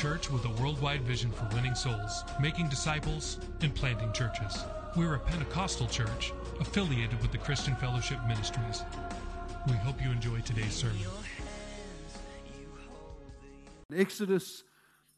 Church 0.00 0.30
with 0.30 0.46
a 0.46 0.62
worldwide 0.62 1.02
vision 1.02 1.30
for 1.30 1.46
winning 1.54 1.74
souls, 1.74 2.24
making 2.40 2.66
disciples, 2.70 3.38
and 3.60 3.74
planting 3.74 4.10
churches. 4.12 4.64
We're 4.96 5.16
a 5.16 5.18
Pentecostal 5.18 5.88
church 5.88 6.32
affiliated 6.58 7.20
with 7.20 7.32
the 7.32 7.36
Christian 7.36 7.76
Fellowship 7.76 8.18
Ministries. 8.26 8.82
We 9.66 9.74
hope 9.74 10.02
you 10.02 10.10
enjoy 10.10 10.40
today's 10.40 10.72
sermon. 10.72 10.96
Exodus 13.94 14.64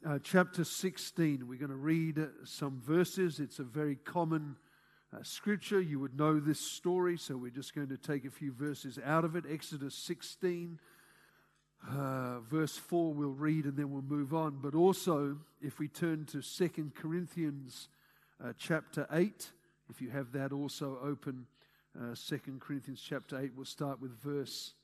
uh, 0.04 0.18
chapter 0.20 0.64
16. 0.64 1.46
We're 1.46 1.60
going 1.60 1.70
to 1.70 1.76
read 1.76 2.18
some 2.42 2.82
verses. 2.84 3.38
It's 3.38 3.60
a 3.60 3.64
very 3.64 3.94
common 3.94 4.56
uh, 5.14 5.22
scripture. 5.22 5.80
You 5.80 6.00
would 6.00 6.18
know 6.18 6.40
this 6.40 6.58
story, 6.58 7.16
so 7.18 7.36
we're 7.36 7.50
just 7.50 7.72
going 7.72 7.90
to 7.90 7.96
take 7.96 8.24
a 8.24 8.30
few 8.30 8.52
verses 8.52 8.98
out 9.04 9.24
of 9.24 9.36
it. 9.36 9.44
Exodus 9.48 9.94
16, 9.94 10.80
uh, 11.88 12.40
verse 12.40 12.76
4, 12.76 13.12
we'll 13.12 13.30
read 13.30 13.64
and 13.64 13.76
then 13.76 13.90
we'll 13.90 14.02
move 14.02 14.34
on. 14.34 14.58
But 14.62 14.74
also, 14.74 15.38
if 15.60 15.78
we 15.78 15.88
turn 15.88 16.26
to 16.26 16.40
Second 16.40 16.94
Corinthians 16.94 17.88
uh, 18.42 18.52
chapter 18.58 19.06
8, 19.12 19.50
if 19.90 20.00
you 20.00 20.10
have 20.10 20.32
that 20.32 20.52
also 20.52 20.98
open, 21.02 21.46
uh, 22.00 22.14
Corinthians 22.60 23.02
chapter 23.06 23.38
8, 23.38 23.52
we'll 23.56 23.64
start 23.64 24.00
with 24.00 24.12
verse 24.22 24.74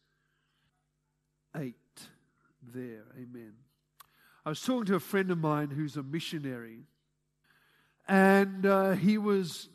8 1.56 1.74
there. 2.74 3.04
Amen. 3.16 3.52
I 4.44 4.50
was 4.50 4.60
talking 4.60 4.86
to 4.86 4.96
a 4.96 5.00
friend 5.00 5.30
of 5.30 5.38
mine 5.38 5.70
who's 5.70 5.96
a 5.96 6.02
missionary, 6.02 6.80
and 8.06 8.66
uh, 8.66 8.92
he 8.92 9.18
was 9.18 9.68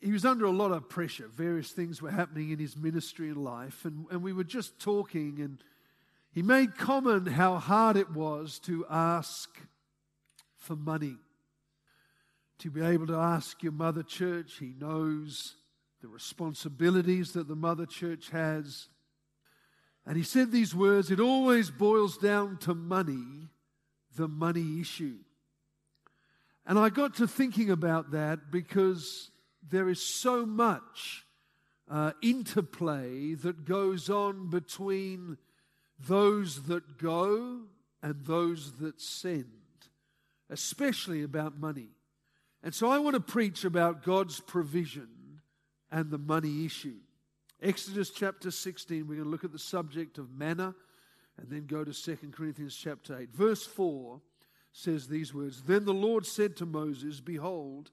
he 0.00 0.12
was 0.12 0.24
under 0.24 0.44
a 0.44 0.50
lot 0.50 0.70
of 0.70 0.88
pressure. 0.88 1.28
Various 1.28 1.70
things 1.70 2.00
were 2.00 2.10
happening 2.10 2.50
in 2.50 2.58
his 2.58 2.76
ministry 2.76 3.28
and 3.28 3.42
life, 3.42 3.84
and, 3.84 4.06
and 4.10 4.22
we 4.22 4.32
were 4.32 4.44
just 4.44 4.78
talking, 4.78 5.40
and 5.40 5.62
he 6.32 6.42
made 6.42 6.76
comment 6.76 7.28
how 7.28 7.56
hard 7.56 7.96
it 7.96 8.12
was 8.12 8.58
to 8.60 8.86
ask 8.88 9.48
for 10.56 10.76
money. 10.76 11.16
To 12.60 12.70
be 12.70 12.82
able 12.82 13.06
to 13.08 13.16
ask 13.16 13.62
your 13.62 13.72
mother 13.72 14.02
church, 14.02 14.56
he 14.58 14.74
knows 14.78 15.54
the 16.00 16.08
responsibilities 16.08 17.32
that 17.32 17.48
the 17.48 17.56
mother 17.56 17.86
church 17.86 18.30
has. 18.30 18.88
And 20.06 20.16
he 20.16 20.22
said 20.22 20.50
these 20.50 20.74
words 20.74 21.10
it 21.10 21.20
always 21.20 21.70
boils 21.70 22.18
down 22.18 22.56
to 22.58 22.74
money, 22.74 23.48
the 24.16 24.28
money 24.28 24.80
issue. 24.80 25.18
And 26.66 26.78
I 26.78 26.88
got 26.88 27.16
to 27.16 27.26
thinking 27.26 27.70
about 27.70 28.10
that 28.12 28.50
because 28.50 29.30
there 29.66 29.88
is 29.88 30.02
so 30.02 30.44
much 30.44 31.26
uh, 31.90 32.12
interplay 32.22 33.34
that 33.34 33.64
goes 33.64 34.10
on 34.10 34.50
between 34.50 35.38
those 35.98 36.64
that 36.64 36.98
go 36.98 37.60
and 38.02 38.14
those 38.24 38.72
that 38.80 39.00
send, 39.00 39.46
especially 40.50 41.22
about 41.22 41.58
money. 41.58 41.90
And 42.62 42.74
so 42.74 42.90
I 42.90 42.98
want 42.98 43.14
to 43.14 43.20
preach 43.20 43.64
about 43.64 44.02
God's 44.02 44.40
provision 44.40 45.08
and 45.90 46.10
the 46.10 46.18
money 46.18 46.64
issue. 46.64 46.96
Exodus 47.60 48.10
chapter 48.10 48.50
16, 48.50 49.06
we're 49.06 49.14
going 49.14 49.24
to 49.24 49.30
look 49.30 49.44
at 49.44 49.52
the 49.52 49.58
subject 49.58 50.18
of 50.18 50.30
manna 50.30 50.74
and 51.36 51.50
then 51.50 51.66
go 51.66 51.84
to 51.84 51.92
2 51.92 52.30
Corinthians 52.32 52.76
chapter 52.76 53.18
8. 53.18 53.30
Verse 53.32 53.64
4 53.64 54.20
says 54.72 55.08
these 55.08 55.34
words 55.34 55.62
Then 55.62 55.84
the 55.84 55.94
Lord 55.94 56.26
said 56.26 56.56
to 56.56 56.66
Moses, 56.66 57.20
Behold, 57.20 57.90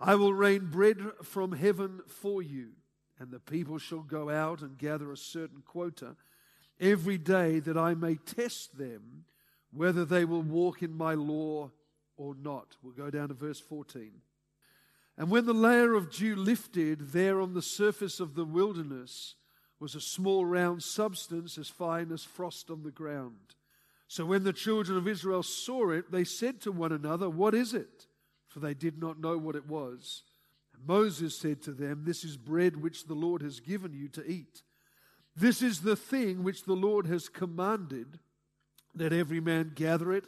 I 0.00 0.14
will 0.14 0.34
rain 0.34 0.70
bread 0.70 0.98
from 1.22 1.52
heaven 1.52 2.00
for 2.06 2.42
you, 2.42 2.70
and 3.18 3.30
the 3.30 3.40
people 3.40 3.78
shall 3.78 4.02
go 4.02 4.30
out 4.30 4.60
and 4.60 4.76
gather 4.76 5.12
a 5.12 5.16
certain 5.16 5.62
quota 5.64 6.16
every 6.80 7.18
day 7.18 7.60
that 7.60 7.76
I 7.76 7.94
may 7.94 8.16
test 8.16 8.76
them 8.76 9.24
whether 9.72 10.04
they 10.04 10.24
will 10.24 10.42
walk 10.42 10.82
in 10.82 10.96
my 10.96 11.14
law 11.14 11.70
or 12.16 12.34
not. 12.34 12.76
We'll 12.82 12.92
go 12.92 13.10
down 13.10 13.28
to 13.28 13.34
verse 13.34 13.60
14. 13.60 14.12
And 15.16 15.30
when 15.30 15.46
the 15.46 15.54
layer 15.54 15.94
of 15.94 16.10
dew 16.10 16.36
lifted, 16.36 17.12
there 17.12 17.40
on 17.40 17.54
the 17.54 17.62
surface 17.62 18.20
of 18.20 18.34
the 18.34 18.44
wilderness 18.44 19.34
was 19.80 19.94
a 19.94 20.00
small 20.00 20.44
round 20.44 20.82
substance 20.82 21.58
as 21.58 21.68
fine 21.68 22.10
as 22.12 22.24
frost 22.24 22.70
on 22.70 22.82
the 22.82 22.90
ground. 22.90 23.54
So 24.08 24.24
when 24.24 24.44
the 24.44 24.52
children 24.52 24.96
of 24.96 25.08
Israel 25.08 25.42
saw 25.42 25.90
it, 25.90 26.10
they 26.10 26.24
said 26.24 26.60
to 26.62 26.72
one 26.72 26.92
another, 26.92 27.28
What 27.28 27.54
is 27.54 27.74
it? 27.74 28.06
For 28.54 28.60
they 28.60 28.72
did 28.72 29.00
not 29.00 29.18
know 29.18 29.36
what 29.36 29.56
it 29.56 29.66
was. 29.66 30.22
And 30.72 30.86
Moses 30.86 31.36
said 31.36 31.60
to 31.62 31.72
them, 31.72 32.04
This 32.04 32.22
is 32.22 32.36
bread 32.36 32.80
which 32.80 33.06
the 33.06 33.14
Lord 33.14 33.42
has 33.42 33.58
given 33.58 33.92
you 33.92 34.06
to 34.10 34.24
eat. 34.24 34.62
This 35.34 35.60
is 35.60 35.80
the 35.80 35.96
thing 35.96 36.44
which 36.44 36.62
the 36.62 36.74
Lord 36.74 37.08
has 37.08 37.28
commanded, 37.28 38.20
that 38.94 39.12
every 39.12 39.40
man 39.40 39.72
gather 39.74 40.12
it 40.12 40.26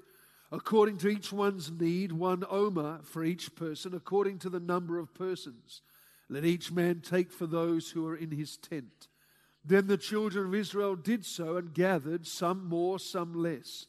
according 0.51 0.99
to 0.99 1.09
each 1.09 1.33
one's 1.33 1.71
need, 1.71 2.11
one 2.11 2.43
omer 2.51 2.99
for 3.05 3.23
each 3.23 3.55
person, 3.55 3.95
according 3.95 4.41
to 4.41 4.51
the 4.51 4.59
number 4.59 4.99
of 4.99 5.15
persons. 5.15 5.83
Let 6.29 6.45
each 6.45 6.73
man 6.73 7.03
take 7.03 7.31
for 7.31 7.47
those 7.47 7.91
who 7.93 8.09
are 8.09 8.17
in 8.17 8.33
his 8.33 8.57
tent. 8.57 9.07
Then 9.65 9.87
the 9.87 9.97
children 9.97 10.47
of 10.47 10.55
Israel 10.57 10.97
did 10.97 11.25
so 11.25 11.59
and 11.59 11.73
gathered, 11.73 12.27
some 12.27 12.69
more, 12.69 12.99
some 12.99 13.41
less. 13.41 13.87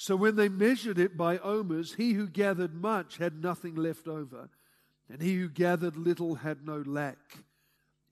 So 0.00 0.16
when 0.16 0.36
they 0.36 0.48
measured 0.48 0.98
it 0.98 1.18
by 1.18 1.36
omers, 1.40 1.92
he 1.92 2.14
who 2.14 2.26
gathered 2.26 2.72
much 2.72 3.18
had 3.18 3.42
nothing 3.42 3.74
left 3.74 4.08
over, 4.08 4.48
and 5.10 5.20
he 5.20 5.36
who 5.36 5.50
gathered 5.50 5.94
little 5.94 6.36
had 6.36 6.64
no 6.64 6.82
lack. 6.86 7.44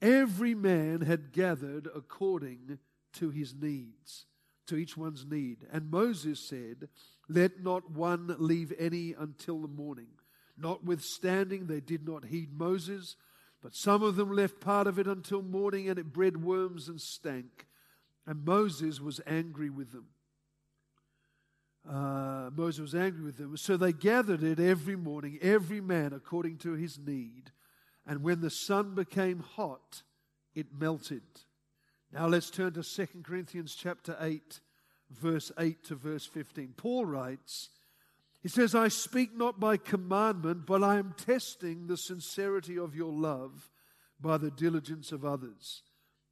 Every 0.02 0.54
man 0.54 1.00
had 1.00 1.32
gathered 1.32 1.88
according 1.94 2.78
to 3.14 3.30
his 3.30 3.54
needs, 3.54 4.26
to 4.66 4.76
each 4.76 4.98
one's 4.98 5.24
need. 5.24 5.66
And 5.72 5.90
Moses 5.90 6.38
said, 6.40 6.90
Let 7.26 7.62
not 7.62 7.90
one 7.90 8.36
leave 8.38 8.74
any 8.78 9.14
until 9.18 9.62
the 9.62 9.66
morning. 9.66 10.08
Notwithstanding, 10.58 11.68
they 11.68 11.80
did 11.80 12.06
not 12.06 12.26
heed 12.26 12.52
Moses, 12.52 13.16
but 13.62 13.74
some 13.74 14.02
of 14.02 14.16
them 14.16 14.30
left 14.30 14.60
part 14.60 14.86
of 14.86 14.98
it 14.98 15.06
until 15.06 15.40
morning, 15.40 15.88
and 15.88 15.98
it 15.98 16.12
bred 16.12 16.44
worms 16.44 16.86
and 16.86 17.00
stank. 17.00 17.66
And 18.26 18.44
Moses 18.44 19.00
was 19.00 19.22
angry 19.26 19.70
with 19.70 19.92
them. 19.92 20.08
Uh, 21.88 22.50
Moses 22.54 22.80
was 22.80 22.94
angry 22.94 23.24
with 23.24 23.38
them. 23.38 23.56
So 23.56 23.76
they 23.76 23.92
gathered 23.92 24.42
it 24.42 24.60
every 24.60 24.96
morning, 24.96 25.38
every 25.40 25.80
man 25.80 26.12
according 26.12 26.58
to 26.58 26.72
his 26.72 26.98
need. 26.98 27.50
And 28.06 28.22
when 28.22 28.40
the 28.40 28.50
sun 28.50 28.94
became 28.94 29.40
hot, 29.40 30.02
it 30.54 30.66
melted. 30.78 31.22
Now 32.12 32.26
let's 32.26 32.50
turn 32.50 32.74
to 32.74 32.82
2 32.82 33.22
Corinthians 33.22 33.74
chapter 33.74 34.16
8, 34.20 34.60
verse 35.10 35.50
8 35.58 35.84
to 35.84 35.94
verse 35.94 36.26
15. 36.26 36.74
Paul 36.76 37.06
writes, 37.06 37.70
he 38.40 38.48
says, 38.48 38.74
I 38.74 38.88
speak 38.88 39.36
not 39.36 39.58
by 39.58 39.76
commandment, 39.76 40.64
but 40.64 40.82
I 40.82 40.96
am 40.96 41.14
testing 41.16 41.86
the 41.86 41.96
sincerity 41.96 42.78
of 42.78 42.94
your 42.94 43.12
love 43.12 43.70
by 44.20 44.38
the 44.38 44.50
diligence 44.50 45.10
of 45.10 45.24
others. 45.24 45.82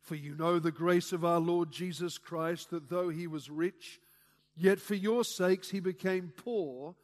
For 0.01 0.15
you 0.15 0.35
know 0.35 0.59
the 0.59 0.71
grace 0.71 1.13
of 1.13 1.25
our 1.25 1.41
Lord 1.41 1.73
Jesus 1.73 2.17
Christ, 2.17 2.71
that 2.71 2.89
though 2.89 3.09
he 3.09 3.27
was 3.27 3.51
rich, 3.51 4.01
yet 4.57 4.81
for 4.81 4.95
your 4.95 5.25
sakes 5.25 5.71
he 5.71 5.81
became 5.81 6.33
poor, 6.37 6.95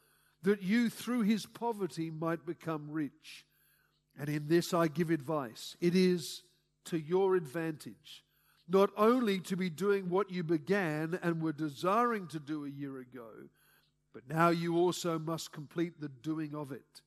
that 0.41 0.61
you 0.61 0.89
through 0.89 1.21
his 1.21 1.45
poverty 1.45 2.09
might 2.11 2.45
become 2.45 2.89
rich. 2.89 3.45
And 4.19 4.29
in 4.29 4.47
this 4.47 4.73
I 4.73 4.87
give 4.87 5.09
advice. 5.09 5.75
It 5.79 5.95
is 5.95 6.43
to 6.85 6.97
your 6.97 7.35
advantage, 7.35 8.23
not 8.67 8.89
only 8.97 9.39
to 9.39 9.55
be 9.55 9.69
doing 9.69 10.09
what 10.09 10.31
you 10.31 10.43
began 10.43 11.17
and 11.23 11.41
were 11.41 11.53
desiring 11.53 12.27
to 12.27 12.39
do 12.39 12.65
a 12.65 12.69
year 12.69 12.99
ago, 12.99 13.29
but 14.13 14.29
now 14.29 14.49
you 14.49 14.77
also 14.77 15.17
must 15.17 15.51
complete 15.51 15.99
the 15.99 16.09
doing 16.09 16.53
of 16.53 16.71
it. 16.71 17.01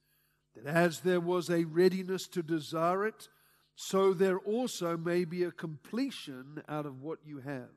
That 0.57 0.67
as 0.67 1.01
there 1.01 1.21
was 1.21 1.51
a 1.51 1.65
readiness 1.65 2.27
to 2.29 2.43
desire 2.43 3.07
it, 3.07 3.29
so 3.77 4.15
there 4.15 4.39
also 4.39 4.97
may 4.97 5.25
be 5.25 5.45
a 5.45 5.53
completion 5.53 6.63
out 6.67 6.87
of 6.87 7.03
what 7.03 7.19
you 7.25 7.39
have. 7.39 7.69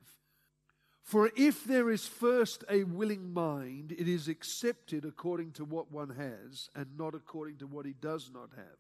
For 1.10 1.32
if 1.36 1.64
there 1.64 1.90
is 1.90 2.06
first 2.06 2.64
a 2.70 2.84
willing 2.84 3.34
mind, 3.34 3.92
it 3.98 4.08
is 4.08 4.28
accepted 4.28 5.06
according 5.06 5.54
to 5.54 5.66
what 5.66 5.92
one 5.92 6.12
has, 6.12 6.70
and 6.76 6.86
not 7.00 7.16
according 7.16 7.58
to 7.58 7.66
what 7.66 7.88
he 7.88 7.94
does 7.94 8.30
not 8.32 8.52
have. 8.56 8.78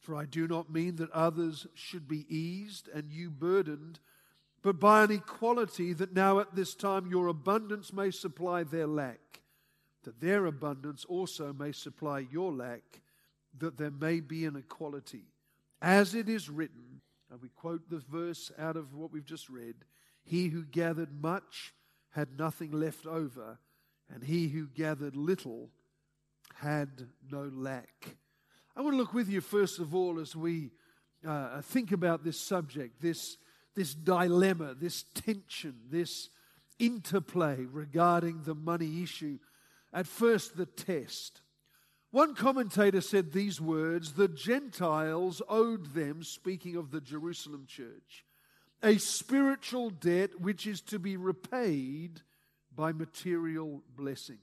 For 0.00 0.16
I 0.16 0.24
do 0.24 0.48
not 0.48 0.72
mean 0.72 0.96
that 0.96 1.10
others 1.10 1.66
should 1.74 2.08
be 2.08 2.24
eased 2.34 2.88
and 2.88 3.12
you 3.12 3.30
burdened, 3.30 4.00
but 4.62 4.80
by 4.80 5.04
an 5.04 5.10
equality 5.10 5.92
that 5.92 6.14
now 6.14 6.38
at 6.38 6.54
this 6.56 6.74
time 6.74 7.10
your 7.10 7.26
abundance 7.26 7.92
may 7.92 8.12
supply 8.12 8.64
their 8.64 8.86
lack, 8.86 9.42
that 10.04 10.22
their 10.22 10.46
abundance 10.46 11.04
also 11.04 11.52
may 11.52 11.72
supply 11.72 12.20
your 12.20 12.50
lack, 12.50 13.02
that 13.58 13.76
there 13.76 13.90
may 13.90 14.20
be 14.20 14.46
an 14.46 14.56
equality. 14.56 15.26
As 15.82 16.14
it 16.14 16.30
is 16.30 16.48
written, 16.48 17.02
and 17.30 17.42
we 17.42 17.50
quote 17.50 17.90
the 17.90 18.02
verse 18.10 18.50
out 18.58 18.78
of 18.78 18.94
what 18.94 19.12
we've 19.12 19.22
just 19.22 19.50
read 19.50 19.74
He 20.28 20.48
who 20.48 20.62
gathered 20.62 21.22
much 21.22 21.72
had 22.10 22.38
nothing 22.38 22.70
left 22.70 23.06
over, 23.06 23.58
and 24.12 24.22
he 24.22 24.48
who 24.48 24.66
gathered 24.66 25.16
little 25.16 25.70
had 26.56 27.08
no 27.30 27.50
lack. 27.50 28.16
I 28.76 28.82
want 28.82 28.92
to 28.92 28.98
look 28.98 29.14
with 29.14 29.30
you, 29.30 29.40
first 29.40 29.78
of 29.78 29.94
all, 29.94 30.20
as 30.20 30.36
we 30.36 30.70
uh, 31.26 31.62
think 31.62 31.92
about 31.92 32.24
this 32.24 32.38
subject, 32.38 33.00
this, 33.00 33.38
this 33.74 33.94
dilemma, 33.94 34.74
this 34.74 35.04
tension, 35.14 35.76
this 35.90 36.28
interplay 36.78 37.64
regarding 37.64 38.42
the 38.42 38.54
money 38.54 39.02
issue. 39.02 39.38
At 39.94 40.06
first, 40.06 40.58
the 40.58 40.66
test. 40.66 41.40
One 42.10 42.34
commentator 42.34 43.00
said 43.00 43.32
these 43.32 43.62
words 43.62 44.12
the 44.12 44.28
Gentiles 44.28 45.40
owed 45.48 45.94
them, 45.94 46.22
speaking 46.22 46.76
of 46.76 46.90
the 46.90 47.00
Jerusalem 47.00 47.64
church, 47.66 48.26
a 48.82 48.98
spiritual 48.98 49.90
debt 49.90 50.40
which 50.40 50.66
is 50.66 50.80
to 50.82 50.98
be 50.98 51.16
repaid 51.16 52.20
by 52.74 52.92
material 52.92 53.82
blessing. 53.96 54.38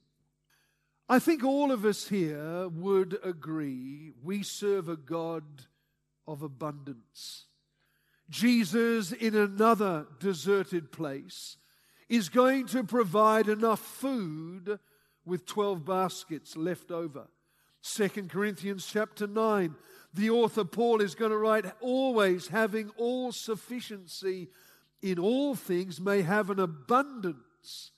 I 1.08 1.20
think 1.20 1.44
all 1.44 1.72
of 1.72 1.86
us 1.86 2.08
here 2.08 2.68
would 2.68 3.18
agree 3.24 4.12
we 4.24 4.44
serve 4.44 4.90
a 4.90 4.98
God 4.98 5.44
of 6.28 6.42
abundance. 6.42 7.46
Jesus, 8.30 9.12
in 9.12 9.36
another 9.36 10.08
deserted 10.20 10.92
place, 10.92 11.58
is 12.10 12.30
going 12.30 12.66
to 12.68 12.84
provide 12.84 13.48
enough 13.48 13.80
food 13.80 14.80
with 15.26 15.46
12 15.46 15.86
baskets 15.86 16.58
left 16.58 16.92
over. 16.92 17.28
2 17.84 18.10
Corinthians 18.28 18.88
chapter 18.92 19.28
9, 19.28 19.76
the 20.16 20.30
author 20.30 20.64
Paul 20.64 21.02
is 21.02 21.16
going 21.16 21.32
to 21.32 21.38
write, 21.38 21.66
always 21.82 22.48
having 22.48 22.90
all 22.98 23.32
sufficiency 23.32 24.48
in 25.02 25.20
all 25.20 25.56
things 25.56 26.00
may 26.00 26.22
have 26.22 26.50
an 26.50 26.60
abundance 26.60 27.92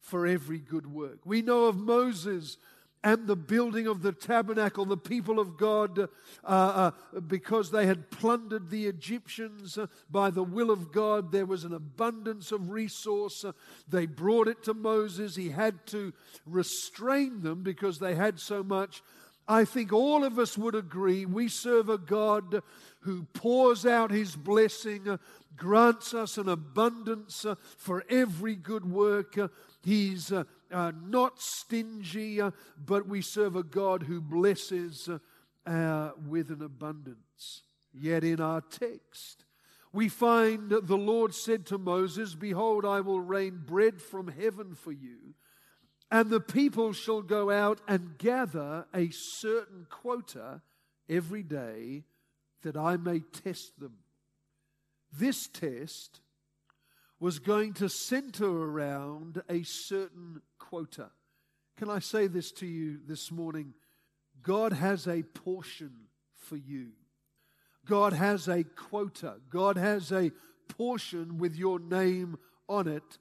for 0.00 0.26
every 0.26 0.58
good 0.58 0.86
work. 0.86 1.18
We 1.24 1.42
know 1.42 1.64
of 1.64 1.76
Moses 1.76 2.56
and 3.04 3.26
the 3.26 3.36
building 3.36 3.86
of 3.86 4.00
the 4.00 4.12
tabernacle, 4.12 4.86
the 4.86 4.96
people 4.96 5.38
of 5.38 5.58
God, 5.58 5.98
uh, 5.98 6.06
uh, 6.46 6.90
because 7.20 7.70
they 7.70 7.84
had 7.84 8.10
plundered 8.10 8.70
the 8.70 8.86
Egyptians 8.86 9.76
uh, 9.76 9.88
by 10.10 10.30
the 10.30 10.42
will 10.42 10.70
of 10.70 10.90
God, 10.90 11.30
there 11.30 11.44
was 11.44 11.64
an 11.64 11.74
abundance 11.74 12.50
of 12.50 12.70
resource. 12.70 13.44
Uh, 13.44 13.52
they 13.86 14.06
brought 14.06 14.48
it 14.48 14.62
to 14.64 14.72
Moses. 14.72 15.36
He 15.36 15.50
had 15.50 15.86
to 15.88 16.14
restrain 16.46 17.42
them 17.42 17.62
because 17.62 17.98
they 17.98 18.14
had 18.14 18.40
so 18.40 18.62
much. 18.62 19.02
I 19.46 19.64
think 19.64 19.92
all 19.92 20.24
of 20.24 20.38
us 20.38 20.56
would 20.56 20.74
agree 20.74 21.26
we 21.26 21.48
serve 21.48 21.88
a 21.88 21.98
God 21.98 22.62
who 23.00 23.24
pours 23.34 23.84
out 23.84 24.10
his 24.10 24.34
blessing, 24.36 25.18
grants 25.56 26.14
us 26.14 26.38
an 26.38 26.48
abundance 26.48 27.44
for 27.76 28.04
every 28.08 28.56
good 28.56 28.90
work. 28.90 29.36
He's 29.82 30.32
uh, 30.32 30.44
not 30.70 31.40
stingy, 31.40 32.40
but 32.84 33.06
we 33.06 33.20
serve 33.20 33.56
a 33.56 33.62
God 33.62 34.04
who 34.04 34.20
blesses 34.20 35.10
uh, 35.66 36.10
with 36.26 36.50
an 36.50 36.62
abundance. 36.62 37.62
Yet 37.92 38.24
in 38.24 38.40
our 38.40 38.62
text, 38.62 39.44
we 39.92 40.08
find 40.08 40.70
the 40.70 40.96
Lord 40.96 41.34
said 41.34 41.66
to 41.66 41.78
Moses, 41.78 42.34
Behold, 42.34 42.84
I 42.84 43.00
will 43.00 43.20
rain 43.20 43.62
bread 43.64 44.02
from 44.02 44.28
heaven 44.28 44.74
for 44.74 44.90
you, 44.90 45.34
and 46.14 46.30
the 46.30 46.38
people 46.38 46.92
shall 46.92 47.22
go 47.22 47.50
out 47.50 47.80
and 47.88 48.16
gather 48.18 48.86
a 48.94 49.10
certain 49.10 49.84
quota 49.90 50.62
every 51.08 51.42
day 51.42 52.04
that 52.62 52.76
I 52.76 52.96
may 52.96 53.18
test 53.18 53.80
them. 53.80 53.96
This 55.12 55.48
test 55.48 56.20
was 57.18 57.40
going 57.40 57.72
to 57.74 57.88
center 57.88 58.46
around 58.46 59.42
a 59.48 59.64
certain 59.64 60.40
quota. 60.60 61.10
Can 61.76 61.90
I 61.90 61.98
say 61.98 62.28
this 62.28 62.52
to 62.52 62.66
you 62.66 63.00
this 63.08 63.32
morning? 63.32 63.74
God 64.40 64.72
has 64.72 65.08
a 65.08 65.24
portion 65.24 65.90
for 66.32 66.56
you. 66.56 66.90
God 67.86 68.12
has 68.12 68.46
a 68.46 68.62
quota. 68.62 69.38
God 69.50 69.76
has 69.76 70.12
a 70.12 70.30
portion 70.68 71.38
with 71.38 71.56
your 71.56 71.80
name 71.80 72.38
on 72.68 72.86
it 72.86 73.18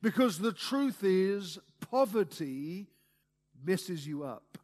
because 0.00 0.38
the 0.38 0.52
truth 0.52 1.04
is, 1.04 1.58
poverty 1.80 2.86
messes 3.64 4.06
you 4.06 4.24
up. 4.24 4.58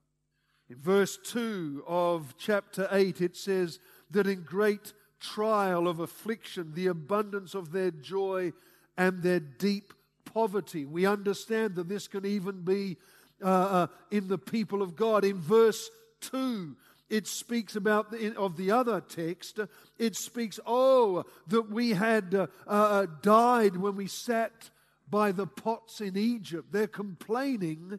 In 0.68 0.76
verse 0.76 1.18
2 1.24 1.84
of 1.86 2.34
chapter 2.38 2.88
8, 2.90 3.20
it 3.20 3.36
says 3.36 3.78
that 4.10 4.26
in 4.26 4.42
great 4.42 4.92
trial 5.20 5.86
of 5.86 6.00
affliction, 6.00 6.72
the 6.74 6.88
abundance 6.88 7.54
of 7.54 7.72
their 7.72 7.90
joy 7.90 8.52
and 8.96 9.22
their 9.22 9.40
deep 9.40 9.92
poverty. 10.24 10.84
We 10.84 11.06
understand 11.06 11.76
that 11.76 11.88
this 11.88 12.08
can 12.08 12.26
even 12.26 12.62
be 12.62 12.96
uh, 13.42 13.48
uh, 13.48 13.86
in 14.10 14.28
the 14.28 14.38
people 14.38 14.82
of 14.82 14.96
God. 14.96 15.24
In 15.24 15.38
verse 15.38 15.90
2, 16.22 16.76
it 17.08 17.26
speaks 17.26 17.76
about 17.76 18.10
the, 18.10 18.36
of 18.36 18.56
the 18.56 18.72
other 18.72 19.00
text. 19.00 19.60
It 19.98 20.16
speaks, 20.16 20.58
oh, 20.66 21.24
that 21.46 21.70
we 21.70 21.90
had 21.90 22.34
uh, 22.34 22.46
uh, 22.66 23.06
died 23.22 23.76
when 23.76 23.94
we 23.94 24.08
sat 24.08 24.70
by 25.08 25.32
the 25.32 25.46
pots 25.46 26.00
in 26.00 26.16
Egypt. 26.16 26.72
They're 26.72 26.86
complaining 26.86 27.98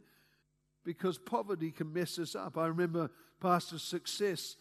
because 0.84 1.18
poverty 1.18 1.72
can 1.72 1.92
mess 1.92 2.18
us 2.20 2.36
up. 2.36 2.58
I 2.58 2.68
remember 2.68 3.10
Pastor 3.40 3.80
Success 3.80 4.56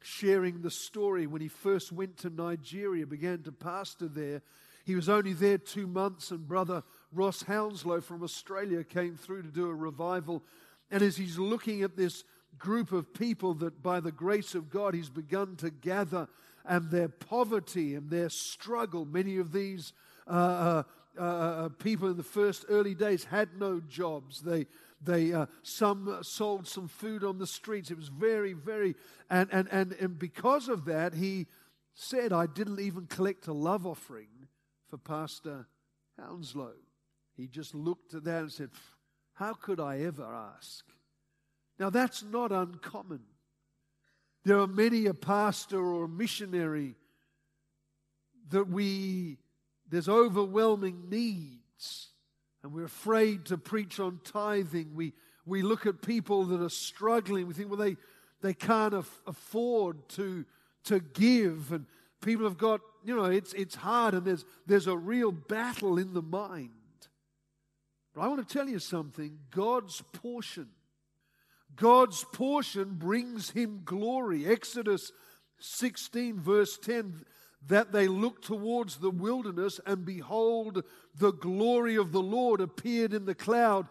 sharing 0.00 0.62
the 0.62 0.70
story 0.70 1.26
when 1.26 1.40
he 1.40 1.48
first 1.48 1.92
went 1.92 2.16
to 2.18 2.30
Nigeria, 2.30 3.06
began 3.06 3.42
to 3.42 3.52
pastor 3.52 4.08
there. 4.08 4.42
He 4.84 4.94
was 4.94 5.08
only 5.08 5.32
there 5.32 5.58
two 5.58 5.86
months, 5.86 6.30
and 6.30 6.46
Brother 6.46 6.82
Ross 7.12 7.42
Hounslow 7.42 8.00
from 8.00 8.22
Australia 8.22 8.82
came 8.82 9.16
through 9.16 9.42
to 9.42 9.48
do 9.48 9.68
a 9.68 9.74
revival. 9.74 10.42
And 10.90 11.02
as 11.02 11.16
he's 11.16 11.38
looking 11.38 11.82
at 11.82 11.96
this 11.96 12.24
group 12.58 12.92
of 12.92 13.14
people 13.14 13.54
that 13.54 13.82
by 13.82 14.00
the 14.00 14.12
grace 14.12 14.54
of 14.54 14.70
God 14.70 14.94
he's 14.94 15.08
begun 15.08 15.56
to 15.56 15.70
gather 15.70 16.28
and 16.64 16.90
their 16.90 17.08
poverty 17.08 17.94
and 17.94 18.10
their 18.10 18.28
struggle, 18.28 19.04
many 19.04 19.38
of 19.38 19.52
these 19.52 19.92
uh, 20.26 20.82
uh, 21.18 21.22
uh, 21.22 21.26
uh 21.26 21.68
people 21.68 22.08
in 22.08 22.16
the 22.16 22.22
first 22.22 22.64
early 22.68 22.94
days 22.94 23.24
had 23.24 23.58
no 23.58 23.80
jobs. 23.80 24.40
They, 24.40 24.66
they 25.00 25.32
uh, 25.32 25.46
some 25.62 26.18
sold 26.22 26.66
some 26.66 26.88
food 26.88 27.24
on 27.24 27.38
the 27.38 27.46
streets. 27.46 27.90
It 27.90 27.96
was 27.96 28.08
very, 28.08 28.52
very, 28.52 28.94
and, 29.30 29.48
and, 29.52 29.68
and, 29.70 29.92
and 29.94 30.18
because 30.18 30.68
of 30.68 30.84
that, 30.86 31.14
he 31.14 31.46
said, 31.94 32.32
I 32.32 32.46
didn't 32.46 32.80
even 32.80 33.06
collect 33.06 33.46
a 33.46 33.52
love 33.52 33.86
offering 33.86 34.28
for 34.88 34.98
Pastor 34.98 35.66
Hounslow. 36.18 36.74
He 37.36 37.48
just 37.48 37.74
looked 37.74 38.14
at 38.14 38.24
that 38.24 38.42
and 38.42 38.52
said, 38.52 38.70
How 39.34 39.54
could 39.54 39.80
I 39.80 40.00
ever 40.00 40.24
ask? 40.24 40.84
Now, 41.78 41.90
that's 41.90 42.22
not 42.22 42.52
uncommon. 42.52 43.22
There 44.44 44.58
are 44.58 44.66
many 44.66 45.06
a 45.06 45.14
pastor 45.14 45.78
or 45.78 46.04
a 46.04 46.08
missionary 46.08 46.96
that 48.50 48.68
we, 48.68 49.38
there's 49.92 50.08
overwhelming 50.08 51.10
needs, 51.10 52.08
and 52.62 52.72
we're 52.72 52.86
afraid 52.86 53.44
to 53.46 53.58
preach 53.58 54.00
on 54.00 54.20
tithing. 54.24 54.94
We, 54.94 55.12
we 55.44 55.60
look 55.60 55.84
at 55.84 56.00
people 56.00 56.46
that 56.46 56.62
are 56.62 56.70
struggling. 56.70 57.46
We 57.46 57.52
think, 57.52 57.68
well, 57.68 57.78
they, 57.78 57.98
they 58.40 58.54
can't 58.54 58.94
af- 58.94 59.20
afford 59.26 60.08
to, 60.10 60.46
to 60.84 60.98
give. 60.98 61.72
And 61.72 61.84
people 62.22 62.46
have 62.46 62.56
got, 62.56 62.80
you 63.04 63.14
know, 63.14 63.24
it's, 63.24 63.52
it's 63.52 63.74
hard, 63.74 64.14
and 64.14 64.24
there's, 64.24 64.46
there's 64.66 64.86
a 64.86 64.96
real 64.96 65.30
battle 65.30 65.98
in 65.98 66.14
the 66.14 66.22
mind. 66.22 66.70
But 68.14 68.22
I 68.22 68.28
want 68.28 68.48
to 68.48 68.50
tell 68.50 68.68
you 68.68 68.78
something 68.78 69.40
God's 69.50 70.02
portion, 70.14 70.68
God's 71.76 72.24
portion 72.32 72.94
brings 72.94 73.50
him 73.50 73.82
glory. 73.84 74.46
Exodus 74.46 75.12
16, 75.58 76.40
verse 76.40 76.78
10 76.78 77.26
that 77.68 77.92
they 77.92 78.08
looked 78.08 78.44
towards 78.44 78.96
the 78.96 79.10
wilderness, 79.10 79.80
and 79.86 80.04
behold, 80.04 80.82
the 81.18 81.32
glory 81.32 81.96
of 81.96 82.12
the 82.12 82.22
Lord 82.22 82.60
appeared 82.60 83.14
in 83.14 83.24
the 83.24 83.34
cloud. 83.34 83.86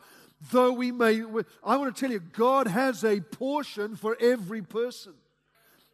Though 0.52 0.74
we 0.74 0.92
may, 0.92 1.22
I 1.64 1.78
want 1.78 1.96
to 1.96 2.00
tell 2.00 2.12
you, 2.12 2.20
God 2.20 2.68
has 2.68 3.04
a 3.04 3.22
portion 3.22 3.96
for 3.96 4.18
every 4.20 4.62
person. 4.62 5.14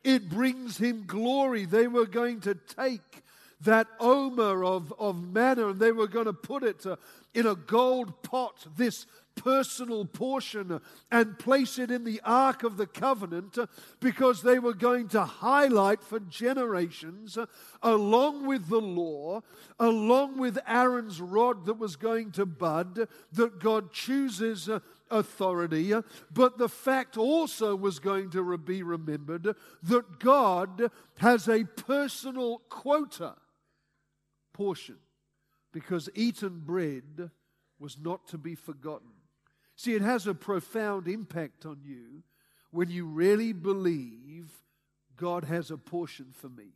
It 0.03 0.29
brings 0.29 0.77
him 0.77 1.03
glory. 1.05 1.65
They 1.65 1.87
were 1.87 2.05
going 2.05 2.41
to 2.41 2.55
take 2.55 3.23
that 3.61 3.87
omer 3.99 4.63
of, 4.63 4.93
of 4.99 5.21
manna, 5.21 5.69
and 5.69 5.79
they 5.79 5.91
were 5.91 6.07
going 6.07 6.25
to 6.25 6.33
put 6.33 6.63
it 6.63 6.85
uh, 6.85 6.95
in 7.33 7.45
a 7.45 7.55
gold 7.55 8.21
pot, 8.23 8.65
this 8.77 9.05
personal 9.37 10.03
portion, 10.03 10.81
and 11.09 11.39
place 11.39 11.79
it 11.79 11.89
in 11.89 12.03
the 12.03 12.19
Ark 12.25 12.63
of 12.63 12.75
the 12.75 12.85
Covenant 12.85 13.57
uh, 13.57 13.67
because 13.99 14.41
they 14.41 14.59
were 14.59 14.73
going 14.73 15.07
to 15.09 15.23
highlight 15.23 16.03
for 16.03 16.19
generations, 16.19 17.37
uh, 17.37 17.45
along 17.81 18.45
with 18.45 18.67
the 18.67 18.81
law, 18.81 19.41
along 19.79 20.37
with 20.37 20.57
Aaron's 20.67 21.21
rod 21.21 21.65
that 21.65 21.79
was 21.79 21.95
going 21.95 22.31
to 22.31 22.45
bud, 22.45 23.07
that 23.31 23.59
God 23.59 23.93
chooses 23.93 24.67
uh, 24.67 24.79
authority, 25.09 25.93
but 26.31 26.57
the 26.57 26.69
fact 26.69 27.17
also 27.17 27.75
was 27.75 27.99
going 27.99 28.29
to 28.31 28.57
be 28.57 28.83
remembered 28.83 29.55
that 29.83 30.19
God 30.19 30.91
has 31.19 31.47
a 31.47 31.63
personal 31.63 32.59
quota 32.69 33.35
portion 34.53 34.97
because 35.71 36.09
eaten 36.15 36.59
bread 36.59 37.29
was 37.79 37.97
not 37.99 38.27
to 38.29 38.37
be 38.37 38.55
forgotten. 38.55 39.07
See, 39.77 39.93
it 39.93 40.01
has 40.01 40.27
a 40.27 40.33
profound 40.33 41.07
impact 41.07 41.65
on 41.65 41.77
you 41.83 42.23
when 42.71 42.89
you 42.89 43.05
really 43.05 43.53
believe 43.53 44.51
God 45.15 45.45
has 45.45 45.71
a 45.71 45.77
portion 45.77 46.33
for 46.33 46.49
me. 46.49 46.73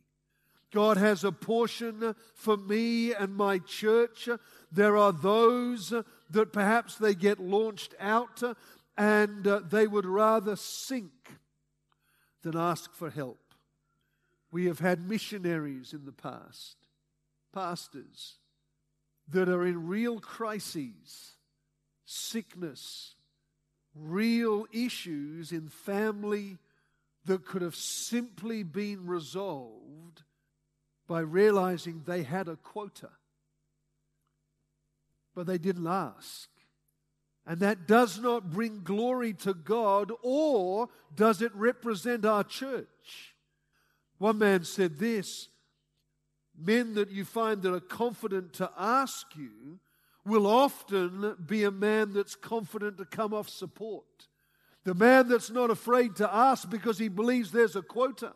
God 0.72 0.96
has 0.96 1.24
a 1.24 1.32
portion 1.32 2.14
for 2.34 2.56
me 2.56 3.12
and 3.12 3.36
my 3.36 3.58
church. 3.58 4.28
There 4.70 4.96
are 4.96 5.12
those 5.12 5.92
that 6.30 6.52
perhaps 6.52 6.96
they 6.96 7.14
get 7.14 7.38
launched 7.38 7.94
out 8.00 8.40
and 8.96 9.46
uh, 9.46 9.60
they 9.68 9.86
would 9.86 10.06
rather 10.06 10.54
sink 10.54 11.10
than 12.42 12.56
ask 12.56 12.94
for 12.94 13.10
help. 13.10 13.40
We 14.52 14.66
have 14.66 14.78
had 14.78 15.08
missionaries 15.08 15.92
in 15.92 16.04
the 16.04 16.12
past, 16.12 16.76
pastors, 17.52 18.36
that 19.28 19.48
are 19.48 19.66
in 19.66 19.88
real 19.88 20.20
crises, 20.20 21.32
sickness, 22.12 23.14
real 23.94 24.66
issues 24.72 25.52
in 25.52 25.68
family 25.68 26.58
that 27.24 27.44
could 27.44 27.62
have 27.62 27.76
simply 27.76 28.62
been 28.62 29.06
resolved 29.06 30.22
by 31.06 31.20
realizing 31.20 32.02
they 32.04 32.22
had 32.22 32.48
a 32.48 32.56
quota. 32.56 33.10
But 35.34 35.46
they 35.46 35.58
didn't 35.58 35.86
ask. 35.86 36.48
And 37.46 37.60
that 37.60 37.88
does 37.88 38.20
not 38.20 38.50
bring 38.50 38.82
glory 38.82 39.32
to 39.34 39.54
God, 39.54 40.12
or 40.22 40.88
does 41.14 41.42
it 41.42 41.52
represent 41.54 42.24
our 42.24 42.44
church? 42.44 43.34
One 44.18 44.38
man 44.38 44.64
said 44.64 44.98
this 44.98 45.48
Men 46.56 46.94
that 46.94 47.10
you 47.10 47.24
find 47.24 47.62
that 47.62 47.74
are 47.74 47.80
confident 47.80 48.52
to 48.54 48.70
ask 48.78 49.26
you 49.34 49.80
will 50.24 50.46
often 50.46 51.36
be 51.44 51.64
a 51.64 51.70
man 51.70 52.12
that's 52.12 52.34
confident 52.34 52.98
to 52.98 53.04
come 53.04 53.34
off 53.34 53.48
support. 53.48 54.04
The 54.84 54.94
man 54.94 55.28
that's 55.28 55.50
not 55.50 55.70
afraid 55.70 56.16
to 56.16 56.32
ask 56.32 56.68
because 56.68 56.98
he 56.98 57.08
believes 57.08 57.50
there's 57.50 57.76
a 57.76 57.82
quota 57.82 58.32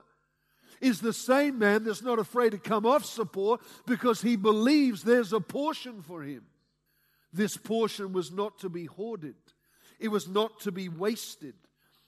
is 0.80 1.00
the 1.00 1.12
same 1.12 1.58
man 1.58 1.84
that's 1.84 2.02
not 2.02 2.18
afraid 2.18 2.50
to 2.50 2.58
come 2.58 2.86
off 2.86 3.04
support 3.04 3.60
because 3.86 4.22
he 4.22 4.36
believes 4.36 5.02
there's 5.02 5.32
a 5.32 5.40
portion 5.40 6.02
for 6.02 6.22
him. 6.22 6.44
This 7.32 7.56
portion 7.56 8.12
was 8.12 8.30
not 8.30 8.58
to 8.60 8.68
be 8.68 8.86
hoarded, 8.86 9.36
it 9.98 10.08
was 10.08 10.28
not 10.28 10.60
to 10.60 10.72
be 10.72 10.88
wasted. 10.88 11.54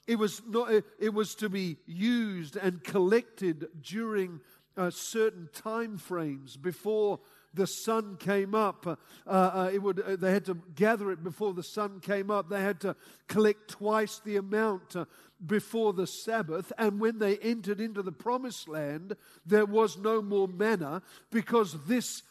It 0.06 0.18
was, 0.18 0.40
not, 0.49 0.73
it 0.99 1.12
was 1.12 1.35
to 1.35 1.50
be 1.50 1.76
used 1.85 2.56
and 2.56 2.82
collected 2.82 3.68
during 3.82 4.40
uh, 4.75 4.88
certain 4.88 5.50
time 5.52 5.99
frames 5.99 6.56
before 6.56 7.20
the 7.55 7.67
sun 7.67 8.17
came 8.17 8.55
up. 8.55 8.87
Uh, 8.87 8.97
uh, 9.26 9.71
it 9.73 9.83
would, 9.83 10.00
uh, 10.00 10.17
they 10.17 10.33
had 10.33 10.45
to 10.47 10.59
gather 10.75 11.11
it 11.11 11.23
before 11.23 11.55
the 11.55 11.62
sun 11.62 12.00
came 12.00 12.31
up. 12.31 12.49
They 12.49 12.61
had 12.61 12.81
to 12.81 12.97
collect 13.26 13.69
twice 13.69 14.21
the 14.25 14.37
amount 14.37 14.97
uh, 14.97 15.07
before 15.45 15.93
the 15.93 16.07
Sabbath. 16.07 16.73
And 16.78 17.00
when 17.00 17.19
they 17.19 17.38
entered 17.38 17.81
into 17.81 18.02
the 18.02 18.12
promised 18.12 18.69
land, 18.69 19.17
there 19.47 19.67
was 19.67 19.99
no 19.99 20.23
more 20.23 20.49
manna 20.49 21.02
because 21.31 21.76
this, 21.87 22.23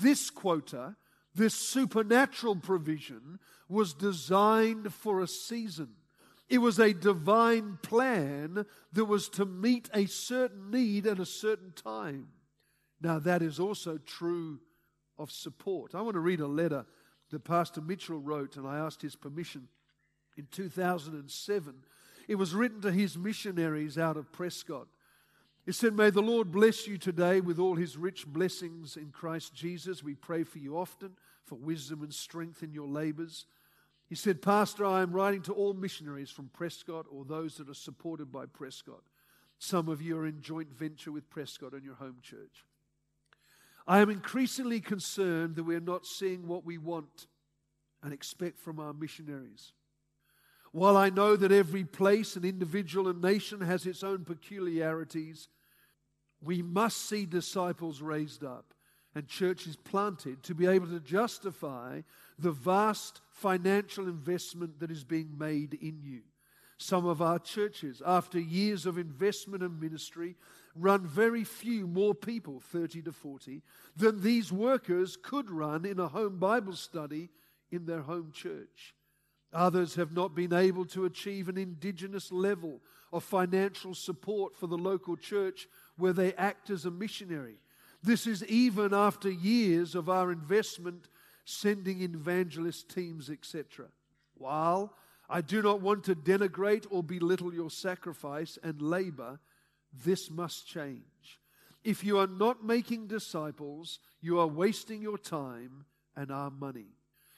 this 0.00 0.30
quota, 0.30 0.96
this 1.34 1.54
supernatural 1.54 2.56
provision, 2.56 3.38
was 3.68 3.94
designed 3.94 4.92
for 4.92 5.20
a 5.20 5.26
season. 5.26 5.88
It 6.48 6.58
was 6.58 6.78
a 6.78 6.92
divine 6.92 7.78
plan 7.82 8.66
that 8.92 9.04
was 9.06 9.30
to 9.30 9.46
meet 9.46 9.88
a 9.94 10.04
certain 10.04 10.70
need 10.70 11.06
at 11.06 11.18
a 11.18 11.24
certain 11.24 11.72
time. 11.72 12.28
Now, 13.02 13.18
that 13.18 13.42
is 13.42 13.58
also 13.58 13.98
true 13.98 14.60
of 15.18 15.30
support. 15.30 15.94
I 15.94 16.02
want 16.02 16.14
to 16.14 16.20
read 16.20 16.40
a 16.40 16.46
letter 16.46 16.86
that 17.30 17.44
Pastor 17.44 17.80
Mitchell 17.80 18.18
wrote, 18.18 18.56
and 18.56 18.66
I 18.66 18.78
asked 18.78 19.02
his 19.02 19.16
permission 19.16 19.68
in 20.36 20.46
2007. 20.50 21.74
It 22.28 22.36
was 22.36 22.54
written 22.54 22.80
to 22.82 22.92
his 22.92 23.18
missionaries 23.18 23.98
out 23.98 24.16
of 24.16 24.30
Prescott. 24.30 24.86
It 25.66 25.74
said, 25.74 25.94
May 25.94 26.10
the 26.10 26.22
Lord 26.22 26.52
bless 26.52 26.86
you 26.86 26.98
today 26.98 27.40
with 27.40 27.58
all 27.58 27.74
his 27.74 27.96
rich 27.96 28.26
blessings 28.26 28.96
in 28.96 29.10
Christ 29.10 29.54
Jesus. 29.54 30.02
We 30.02 30.14
pray 30.14 30.44
for 30.44 30.58
you 30.58 30.76
often 30.76 31.12
for 31.44 31.56
wisdom 31.56 32.02
and 32.02 32.14
strength 32.14 32.62
in 32.62 32.72
your 32.72 32.88
labors. 32.88 33.46
He 34.08 34.14
said, 34.14 34.42
Pastor, 34.42 34.84
I 34.84 35.02
am 35.02 35.12
writing 35.12 35.42
to 35.42 35.52
all 35.52 35.74
missionaries 35.74 36.30
from 36.30 36.50
Prescott 36.52 37.06
or 37.10 37.24
those 37.24 37.56
that 37.56 37.68
are 37.68 37.74
supported 37.74 38.30
by 38.30 38.46
Prescott. 38.46 39.02
Some 39.58 39.88
of 39.88 40.02
you 40.02 40.18
are 40.18 40.26
in 40.26 40.40
joint 40.40 40.72
venture 40.72 41.12
with 41.12 41.30
Prescott 41.30 41.72
and 41.72 41.84
your 41.84 41.94
home 41.94 42.16
church. 42.22 42.64
I 43.86 44.00
am 44.00 44.10
increasingly 44.10 44.80
concerned 44.80 45.56
that 45.56 45.64
we're 45.64 45.80
not 45.80 46.06
seeing 46.06 46.46
what 46.46 46.64
we 46.64 46.78
want 46.78 47.26
and 48.02 48.12
expect 48.12 48.58
from 48.58 48.78
our 48.78 48.92
missionaries. 48.92 49.72
While 50.72 50.96
I 50.96 51.10
know 51.10 51.36
that 51.36 51.52
every 51.52 51.84
place 51.84 52.34
and 52.34 52.44
individual 52.44 53.08
and 53.08 53.20
nation 53.20 53.60
has 53.60 53.86
its 53.86 54.02
own 54.02 54.24
peculiarities, 54.24 55.48
we 56.42 56.62
must 56.62 57.08
see 57.08 57.26
disciples 57.26 58.00
raised 58.00 58.42
up 58.42 58.72
and 59.14 59.28
churches 59.28 59.76
planted 59.76 60.42
to 60.42 60.54
be 60.54 60.66
able 60.66 60.86
to 60.86 61.00
justify 61.00 62.00
the 62.38 62.50
vast 62.50 63.20
financial 63.30 64.06
investment 64.06 64.80
that 64.80 64.90
is 64.90 65.04
being 65.04 65.36
made 65.36 65.74
in 65.74 66.00
you. 66.02 66.22
Some 66.78 67.06
of 67.06 67.20
our 67.20 67.38
churches, 67.38 68.02
after 68.04 68.40
years 68.40 68.86
of 68.86 68.98
investment 68.98 69.62
and 69.62 69.80
ministry, 69.80 70.36
run 70.74 71.06
very 71.06 71.44
few 71.44 71.86
more 71.86 72.14
people, 72.14 72.60
30 72.60 73.02
to 73.02 73.12
40, 73.12 73.62
than 73.96 74.22
these 74.22 74.50
workers 74.52 75.16
could 75.16 75.50
run 75.50 75.84
in 75.84 75.98
a 76.00 76.08
home 76.08 76.38
Bible 76.38 76.74
study 76.74 77.28
in 77.70 77.86
their 77.86 78.00
home 78.00 78.30
church. 78.32 78.94
Others 79.52 79.96
have 79.96 80.12
not 80.12 80.34
been 80.34 80.52
able 80.52 80.86
to 80.86 81.04
achieve 81.04 81.48
an 81.48 81.58
indigenous 81.58 82.32
level 82.32 82.80
of 83.12 83.22
financial 83.22 83.94
support 83.94 84.56
for 84.56 84.66
the 84.66 84.78
local 84.78 85.16
church 85.16 85.68
where 85.96 86.14
they 86.14 86.32
act 86.34 86.70
as 86.70 86.86
a 86.86 86.90
missionary. 86.90 87.56
This 88.02 88.26
is 88.26 88.44
even 88.46 88.94
after 88.94 89.30
years 89.30 89.94
of 89.94 90.08
our 90.08 90.32
investment 90.32 91.08
sending 91.44 92.00
evangelist 92.00 92.88
teams, 92.88 93.28
etc. 93.28 93.86
While 94.34 94.94
I 95.28 95.40
do 95.40 95.62
not 95.62 95.80
want 95.80 96.04
to 96.04 96.14
denigrate 96.14 96.86
or 96.90 97.02
belittle 97.02 97.52
your 97.52 97.70
sacrifice 97.70 98.58
and 98.62 98.80
labor, 98.80 99.38
this 99.92 100.30
must 100.30 100.66
change. 100.66 101.40
If 101.84 102.04
you 102.04 102.18
are 102.18 102.26
not 102.26 102.64
making 102.64 103.08
disciples, 103.08 103.98
you 104.20 104.38
are 104.38 104.46
wasting 104.46 105.02
your 105.02 105.18
time 105.18 105.84
and 106.16 106.30
our 106.30 106.50
money. 106.50 106.94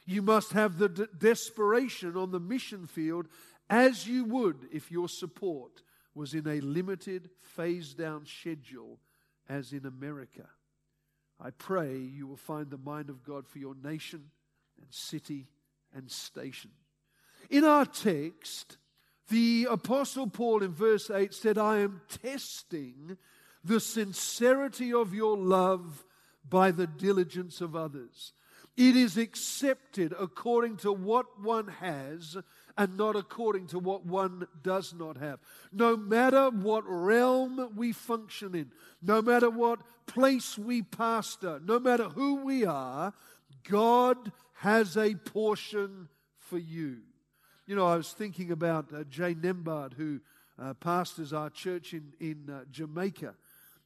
You 0.06 0.23
must 0.23 0.52
have 0.52 0.78
the 0.78 0.88
de- 0.88 1.06
desperation 1.06 2.16
on 2.16 2.30
the 2.30 2.40
mission 2.40 2.87
field 2.87 3.28
as 3.70 4.06
you 4.06 4.25
would 4.25 4.68
if 4.70 4.90
your 4.90 5.08
support 5.08 5.82
was 6.14 6.34
in 6.34 6.46
a 6.46 6.61
limited, 6.61 7.30
phased 7.40 7.96
down 7.99 8.26
schedule 8.26 9.00
as 9.49 9.73
in 9.73 9.87
America. 9.87 10.49
I 11.40 11.50
pray 11.50 11.96
you 11.96 12.26
will 12.26 12.37
find 12.37 12.70
the 12.70 12.78
mind 12.78 13.08
of 13.08 13.25
God 13.25 13.49
for 13.49 13.58
your 13.58 13.75
nation 13.75 14.30
and 14.80 14.87
city 14.90 15.49
and 15.94 16.11
station. 16.11 16.70
In 17.50 17.64
our 17.64 17.87
text, 17.87 18.76
the 19.28 19.66
Apostle 19.71 20.26
Paul 20.28 20.62
in 20.62 20.73
verse 20.73 21.11
8 21.11 21.33
said, 21.33 21.59
I 21.59 21.78
am 21.78 22.02
testing 22.09 23.16
the 23.62 23.81
sincerity 23.81 24.93
of 24.93 25.14
your 25.14 25.37
love 25.37 26.04
by 26.49 26.71
the 26.71 26.87
diligence 26.87 27.61
of 27.61 27.75
others. 27.75 28.33
It 28.76 28.97
is 28.97 29.16
accepted 29.16 30.14
according 30.19 30.78
to 30.78 30.93
what 30.93 31.40
one 31.40 31.69
has 31.69 32.37
and 32.76 32.97
not 32.97 33.14
according 33.14 33.69
to 33.69 33.78
what 33.78 34.04
one 34.04 34.49
does 34.62 34.93
not 34.93 35.16
have. 35.16 35.38
No 35.73 35.97
matter 35.97 36.50
what 36.50 36.83
realm 36.87 37.73
we 37.76 37.93
function 37.93 38.54
in, 38.54 38.73
no 39.00 39.23
matter 39.23 39.49
what 39.49 39.81
place 40.07 40.59
we 40.59 40.83
pastor, 40.83 41.61
no 41.64 41.78
matter 41.78 42.04
who 42.04 42.45
we 42.45 42.64
are, 42.64 43.14
God 43.69 44.33
has 44.54 44.97
a 44.97 45.14
portion 45.14 46.09
for 46.37 46.59
you. 46.59 46.99
You 47.66 47.75
know, 47.75 47.87
I 47.87 47.97
was 47.97 48.12
thinking 48.12 48.50
about 48.50 48.92
uh, 48.92 49.04
Jay 49.04 49.35
Nembard, 49.35 49.94
who 49.94 50.21
uh, 50.59 50.75
pastors 50.75 51.33
our 51.33 51.49
church 51.49 51.94
in, 51.94 52.12
in 52.21 52.50
uh, 52.52 52.64
Jamaica. 52.71 53.35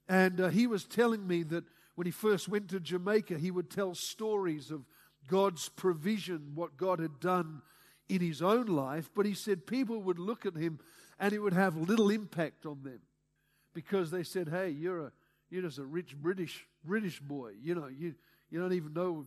And 0.09 0.41
uh, 0.41 0.49
he 0.49 0.67
was 0.67 0.85
telling 0.85 1.29
me 1.29 1.45
that 1.45 1.63
when 1.95 2.05
he 2.05 2.11
first 2.11 2.49
went 2.49 2.69
to 2.71 2.81
Jamaica, 2.81 3.39
he 3.39 3.53
would 3.53 3.71
tell 3.71 3.95
stories 3.95 4.73
of 4.73 4.85
God's 5.29 5.69
provision, 5.69 6.53
what 6.57 6.77
God 6.77 6.99
had 6.99 7.21
done 7.21 7.63
in 8.09 8.21
his 8.21 8.43
own 8.43 8.67
life. 8.67 9.11
But 9.15 9.27
he 9.27 9.35
said 9.35 9.65
people 9.65 10.03
would 10.03 10.19
look 10.19 10.45
at 10.45 10.57
him 10.57 10.81
and 11.21 11.33
it 11.33 11.39
would 11.39 11.53
have 11.53 11.77
little 11.77 12.11
impact 12.11 12.67
on 12.67 12.83
them 12.83 13.01
because 13.75 14.11
they 14.11 14.25
said, 14.25 14.49
"Hey, 14.49 14.71
you're 14.71 15.07
a 15.07 15.13
you're 15.51 15.63
just 15.63 15.79
a 15.79 15.85
rich 15.85 16.17
British 16.17 16.67
British 16.85 17.21
boy. 17.21 17.53
You 17.61 17.75
know, 17.75 17.87
you 17.87 18.15
you 18.51 18.59
don't 18.61 18.73
even 18.73 18.93
know 18.93 19.27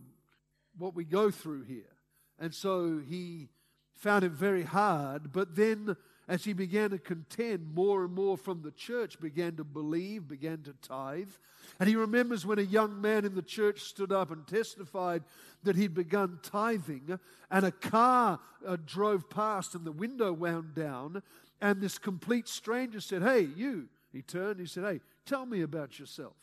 what 0.76 0.94
we 0.94 1.04
go 1.04 1.30
through 1.30 1.62
here." 1.62 1.96
And 2.38 2.54
so 2.54 2.98
he 2.98 3.48
found 3.94 4.24
it 4.24 4.32
very 4.32 4.62
hard. 4.62 5.32
But 5.32 5.54
then, 5.54 5.96
as 6.28 6.44
he 6.44 6.52
began 6.52 6.90
to 6.90 6.98
contend, 6.98 7.74
more 7.74 8.04
and 8.04 8.14
more 8.14 8.36
from 8.36 8.62
the 8.62 8.70
church 8.70 9.20
began 9.20 9.56
to 9.56 9.64
believe, 9.64 10.28
began 10.28 10.62
to 10.62 10.74
tithe. 10.82 11.30
And 11.78 11.88
he 11.88 11.96
remembers 11.96 12.46
when 12.46 12.58
a 12.58 12.62
young 12.62 13.00
man 13.00 13.24
in 13.24 13.34
the 13.34 13.42
church 13.42 13.82
stood 13.82 14.12
up 14.12 14.30
and 14.30 14.46
testified 14.46 15.22
that 15.64 15.76
he'd 15.76 15.94
begun 15.94 16.38
tithing, 16.42 17.18
and 17.50 17.64
a 17.64 17.72
car 17.72 18.40
uh, 18.66 18.76
drove 18.84 19.30
past 19.30 19.74
and 19.74 19.84
the 19.84 19.92
window 19.92 20.32
wound 20.32 20.74
down, 20.74 21.22
and 21.60 21.80
this 21.80 21.98
complete 21.98 22.48
stranger 22.48 23.00
said, 23.00 23.22
Hey, 23.22 23.48
you. 23.56 23.88
He 24.12 24.20
turned, 24.20 24.60
he 24.60 24.66
said, 24.66 24.84
Hey, 24.84 25.00
tell 25.24 25.46
me 25.46 25.62
about 25.62 25.98
yourself. 25.98 26.36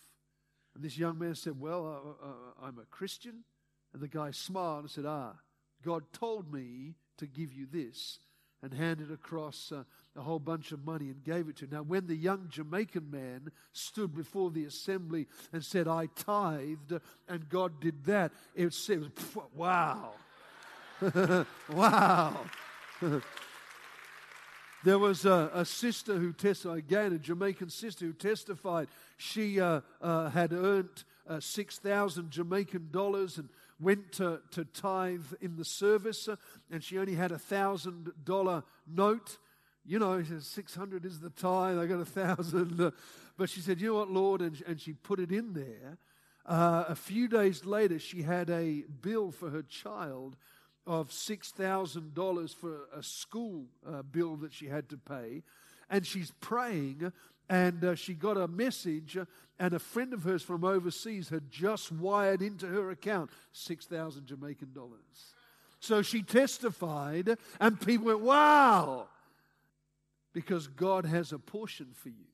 And 0.73 0.83
this 0.83 0.97
young 0.97 1.19
man 1.19 1.35
said, 1.35 1.59
Well, 1.59 2.17
uh, 2.23 2.25
uh, 2.25 2.67
I'm 2.67 2.79
a 2.79 2.85
Christian. 2.85 3.43
And 3.93 4.01
the 4.01 4.07
guy 4.07 4.31
smiled 4.31 4.81
and 4.81 4.89
said, 4.89 5.05
Ah, 5.05 5.33
God 5.83 6.03
told 6.13 6.51
me 6.51 6.95
to 7.19 7.27
give 7.27 7.53
you 7.53 7.67
this 7.71 8.19
and 8.61 8.73
handed 8.73 9.11
across 9.11 9.71
uh, 9.71 9.83
a 10.17 10.21
whole 10.21 10.39
bunch 10.39 10.71
of 10.71 10.83
money 10.83 11.05
and 11.05 11.23
gave 11.23 11.47
it 11.47 11.55
to. 11.57 11.65
Him. 11.65 11.71
Now, 11.71 11.83
when 11.83 12.07
the 12.07 12.15
young 12.15 12.47
Jamaican 12.49 13.09
man 13.09 13.51
stood 13.71 14.13
before 14.13 14.51
the 14.51 14.65
assembly 14.65 15.27
and 15.53 15.63
said, 15.63 15.87
I 15.87 16.07
tithed 16.07 16.99
and 17.27 17.49
God 17.49 17.79
did 17.79 18.05
that, 18.05 18.31
it 18.55 18.75
it 18.89 19.03
wow. 19.55 20.11
wow. 21.73 22.37
there 24.83 24.99
was 24.99 25.25
a, 25.25 25.51
a, 25.53 25.63
sister 25.63 26.17
who 26.17 26.33
testified, 26.33 26.79
again, 26.79 27.13
a 27.13 27.19
Jamaican 27.19 27.69
sister 27.69 28.05
who 28.05 28.13
testified. 28.13 28.89
She 29.15 29.61
uh, 29.61 29.81
uh, 30.01 30.29
had 30.29 30.51
earned 30.51 31.05
uh, 31.29 31.39
6,000 31.39 32.31
Jamaican 32.31 32.89
dollars 32.91 33.37
and 33.37 33.49
went 33.79 34.11
to, 34.13 34.41
to 34.51 34.65
tithe 34.65 35.25
in 35.39 35.55
the 35.55 35.63
service, 35.63 36.27
uh, 36.27 36.35
and 36.69 36.83
she 36.83 36.97
only 36.97 37.15
had 37.15 37.31
a 37.31 37.39
thousand 37.39 38.11
dollar 38.23 38.63
note. 38.87 39.37
You 39.85 39.99
know, 39.99 40.21
she 40.21 40.29
said, 40.29 40.43
600 40.43 41.05
is 41.05 41.19
the 41.19 41.29
tithe, 41.29 41.79
I 41.79 41.85
got 41.85 42.01
a 42.01 42.05
thousand. 42.05 42.81
Uh, 42.81 42.91
but 43.37 43.49
she 43.49 43.61
said, 43.61 43.79
You 43.79 43.89
know 43.89 43.99
what, 43.99 44.11
Lord? 44.11 44.41
And, 44.41 44.61
and 44.67 44.81
she 44.81 44.93
put 44.93 45.19
it 45.19 45.31
in 45.31 45.53
there. 45.53 45.97
Uh, 46.45 46.85
a 46.87 46.95
few 46.95 47.27
days 47.27 47.63
later, 47.63 47.99
she 47.99 48.23
had 48.23 48.49
a 48.49 48.83
bill 49.01 49.31
for 49.31 49.49
her 49.51 49.61
child 49.61 50.35
of 50.87 51.09
$6,000 51.09 52.55
for 52.55 52.87
a 52.93 53.03
school 53.03 53.65
uh, 53.87 54.01
bill 54.01 54.35
that 54.37 54.51
she 54.51 54.65
had 54.65 54.89
to 54.89 54.97
pay. 54.97 55.43
And 55.89 56.05
she's 56.05 56.31
praying, 56.41 57.13
and 57.49 57.83
uh, 57.83 57.95
she 57.95 58.13
got 58.13 58.37
a 58.37 58.47
message, 58.47 59.17
uh, 59.17 59.25
and 59.57 59.73
a 59.73 59.79
friend 59.79 60.13
of 60.13 60.23
hers 60.23 60.43
from 60.43 60.63
overseas 60.63 61.29
had 61.29 61.49
just 61.49 61.91
wired 61.91 62.41
into 62.41 62.67
her 62.67 62.91
account 62.91 63.31
6,000 63.51 64.25
Jamaican 64.25 64.71
dollars. 64.73 65.33
So 65.79 66.01
she 66.01 66.21
testified, 66.21 67.37
and 67.59 67.79
people 67.81 68.07
went, 68.07 68.21
Wow! 68.21 69.07
Because 70.33 70.67
God 70.67 71.05
has 71.05 71.31
a 71.31 71.39
portion 71.39 71.87
for 71.93 72.09
you. 72.09 72.27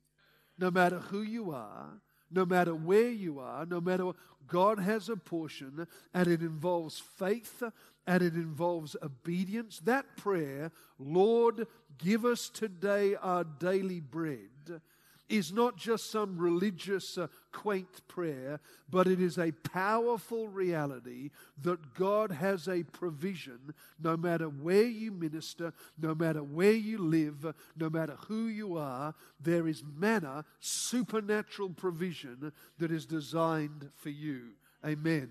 No 0.58 0.70
matter 0.70 0.98
who 0.98 1.22
you 1.22 1.50
are, 1.52 1.88
no 2.30 2.44
matter 2.44 2.74
where 2.74 3.10
you 3.10 3.38
are, 3.38 3.64
no 3.64 3.80
matter 3.80 4.06
what, 4.06 4.16
God 4.46 4.78
has 4.78 5.08
a 5.08 5.16
portion, 5.16 5.86
and 6.14 6.28
it 6.28 6.40
involves 6.40 7.02
faith 7.18 7.62
and 8.06 8.22
it 8.22 8.34
involves 8.34 8.96
obedience. 9.02 9.80
That 9.80 10.16
prayer, 10.16 10.70
Lord, 10.98 11.66
give 11.98 12.24
us 12.24 12.48
today 12.48 13.16
our 13.16 13.44
daily 13.44 14.00
bread, 14.00 14.80
is 15.28 15.52
not 15.52 15.76
just 15.76 16.10
some 16.10 16.38
religious, 16.38 17.18
uh, 17.18 17.26
quaint 17.52 18.06
prayer, 18.08 18.60
but 18.88 19.06
it 19.06 19.20
is 19.20 19.38
a 19.38 19.52
powerful 19.52 20.48
reality 20.48 21.30
that 21.62 21.94
God 21.94 22.30
has 22.30 22.68
a 22.68 22.84
provision 22.84 23.74
no 24.02 24.16
matter 24.16 24.48
where 24.48 24.84
you 24.84 25.10
minister, 25.10 25.72
no 26.00 26.14
matter 26.14 26.42
where 26.42 26.72
you 26.72 26.98
live, 26.98 27.54
no 27.76 27.90
matter 27.90 28.16
who 28.28 28.46
you 28.46 28.76
are. 28.76 29.14
There 29.40 29.66
is 29.66 29.82
manna, 29.96 30.44
supernatural 30.60 31.70
provision 31.70 32.52
that 32.78 32.90
is 32.90 33.06
designed 33.06 33.90
for 33.96 34.10
you. 34.10 34.50
Amen. 34.84 35.30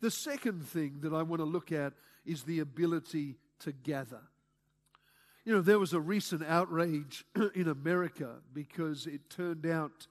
The 0.00 0.10
second 0.10 0.66
thing 0.66 1.00
that 1.00 1.12
I 1.12 1.22
want 1.22 1.40
to 1.40 1.44
look 1.46 1.72
at 1.72 1.92
is 2.24 2.44
the 2.44 2.60
ability 2.60 3.36
to 3.60 3.72
gather. 3.72 4.20
You 5.48 5.54
know, 5.54 5.60
there 5.62 5.78
was 5.78 5.94
a 5.94 6.00
recent 6.00 6.44
outrage 6.46 7.24
in 7.54 7.68
America 7.68 8.34
because 8.52 9.06
it 9.06 9.30
turned 9.30 9.64
out 9.64 10.06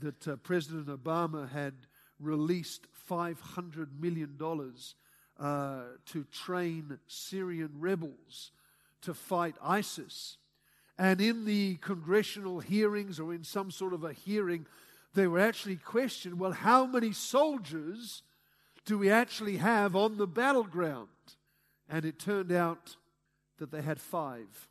that 0.00 0.26
uh, 0.26 0.34
President 0.34 0.88
Obama 0.88 1.48
had 1.48 1.74
released 2.18 2.88
$500 3.08 3.86
million 4.00 4.36
uh, 5.38 5.82
to 6.06 6.24
train 6.32 6.98
Syrian 7.06 7.70
rebels 7.78 8.50
to 9.02 9.14
fight 9.14 9.54
ISIS. 9.62 10.38
And 10.98 11.20
in 11.20 11.44
the 11.44 11.76
congressional 11.76 12.58
hearings 12.58 13.20
or 13.20 13.32
in 13.32 13.44
some 13.44 13.70
sort 13.70 13.92
of 13.94 14.02
a 14.02 14.12
hearing, 14.12 14.66
they 15.14 15.28
were 15.28 15.38
actually 15.38 15.76
questioned 15.76 16.40
well, 16.40 16.50
how 16.50 16.84
many 16.84 17.12
soldiers 17.12 18.24
do 18.86 18.98
we 18.98 19.08
actually 19.08 19.58
have 19.58 19.94
on 19.94 20.16
the 20.16 20.26
battleground? 20.26 21.06
And 21.88 22.04
it 22.04 22.18
turned 22.18 22.50
out 22.50 22.96
that 23.58 23.70
they 23.70 23.82
had 23.82 24.00
five. 24.00 24.66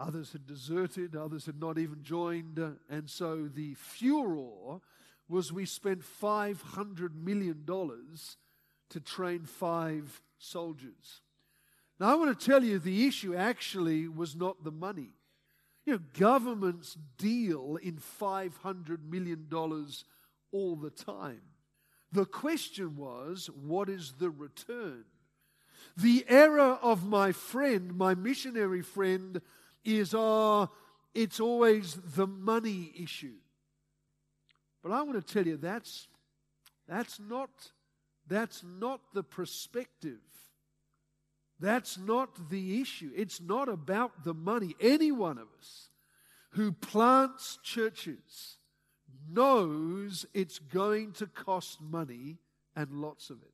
Others 0.00 0.32
had 0.32 0.46
deserted, 0.46 1.14
others 1.14 1.44
had 1.44 1.60
not 1.60 1.76
even 1.76 2.02
joined. 2.02 2.58
And 2.88 3.10
so 3.10 3.48
the 3.52 3.74
furor 3.74 4.80
was 5.28 5.52
we 5.52 5.66
spent 5.66 6.00
$500 6.00 7.14
million 7.14 7.66
to 7.66 9.00
train 9.00 9.44
five 9.44 10.22
soldiers. 10.38 11.20
Now, 11.98 12.12
I 12.12 12.14
want 12.14 12.38
to 12.38 12.46
tell 12.46 12.64
you 12.64 12.78
the 12.78 13.06
issue 13.06 13.34
actually 13.34 14.08
was 14.08 14.34
not 14.34 14.64
the 14.64 14.72
money. 14.72 15.12
You 15.84 15.94
know, 15.94 16.00
governments 16.18 16.96
deal 17.18 17.76
in 17.82 17.98
$500 18.20 19.04
million 19.04 19.48
all 20.50 20.76
the 20.76 20.90
time. 20.90 21.42
The 22.10 22.24
question 22.24 22.96
was, 22.96 23.50
what 23.54 23.90
is 23.90 24.14
the 24.18 24.30
return? 24.30 25.04
The 25.96 26.24
error 26.26 26.78
of 26.82 27.06
my 27.06 27.32
friend, 27.32 27.94
my 27.96 28.14
missionary 28.14 28.82
friend, 28.82 29.42
is, 29.84 30.14
oh, 30.16 30.70
it's 31.14 31.40
always 31.40 31.94
the 32.14 32.26
money 32.26 32.92
issue. 32.98 33.36
But 34.82 34.92
I 34.92 35.02
want 35.02 35.24
to 35.26 35.32
tell 35.32 35.46
you 35.46 35.56
that's, 35.56 36.08
that's, 36.88 37.20
not, 37.20 37.50
that's 38.26 38.62
not 38.64 39.00
the 39.12 39.22
perspective. 39.22 40.20
That's 41.58 41.98
not 41.98 42.48
the 42.48 42.80
issue. 42.80 43.10
It's 43.14 43.40
not 43.40 43.68
about 43.68 44.24
the 44.24 44.32
money. 44.32 44.74
Any 44.80 45.12
one 45.12 45.36
of 45.36 45.48
us 45.58 45.90
who 46.52 46.72
plants 46.72 47.58
churches 47.62 48.56
knows 49.28 50.26
it's 50.32 50.58
going 50.58 51.12
to 51.12 51.26
cost 51.26 51.80
money 51.80 52.38
and 52.74 53.02
lots 53.02 53.30
of 53.30 53.42
it. 53.42 53.48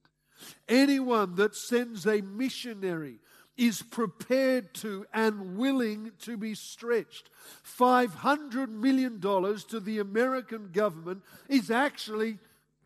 Anyone 0.68 1.34
that 1.36 1.54
sends 1.54 2.06
a 2.06 2.20
missionary 2.20 3.18
is 3.56 3.82
prepared 3.82 4.74
to 4.74 5.06
and 5.12 5.56
willing 5.56 6.12
to 6.20 6.36
be 6.36 6.54
stretched. 6.54 7.30
$500 7.78 8.68
million 8.68 9.20
to 9.20 9.80
the 9.80 9.98
American 9.98 10.70
government 10.72 11.22
is 11.48 11.70
actually 11.70 12.38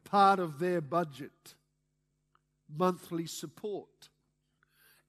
part 0.04 0.38
of 0.38 0.58
their 0.58 0.80
budget. 0.80 1.54
Monthly 2.76 3.26
support, 3.26 4.08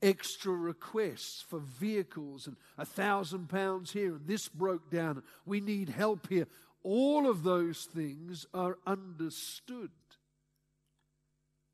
extra 0.01 0.51
requests 0.51 1.43
for 1.47 1.59
vehicles, 1.59 2.47
and 2.47 2.55
a 2.77 2.85
thousand 2.85 3.49
pounds 3.49 3.91
here, 3.91 4.15
and 4.15 4.27
this 4.27 4.47
broke 4.47 4.89
down. 4.89 5.21
We 5.45 5.61
need 5.61 5.89
help 5.89 6.27
here. 6.27 6.47
All 6.83 7.29
of 7.29 7.43
those 7.43 7.85
things 7.85 8.47
are 8.53 8.79
understood. 8.87 9.91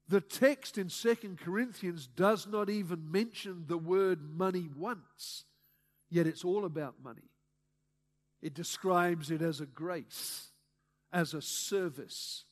The 0.09 0.21
text 0.21 0.77
in 0.77 0.89
Second 0.89 1.39
Corinthians 1.39 2.07
does 2.07 2.47
not 2.47 2.69
even 2.69 3.11
mention 3.11 3.65
the 3.67 3.77
word 3.77 4.19
money 4.37 4.69
once, 4.75 5.43
yet 6.09 6.27
it's 6.27 6.45
all 6.45 6.63
about 6.63 6.95
money. 7.03 7.29
It 8.41 8.53
describes 8.53 9.31
it 9.31 9.41
as 9.41 9.59
a 9.59 9.65
grace, 9.65 10.51
as 11.11 11.33
a 11.33 11.41
service, 11.41 12.45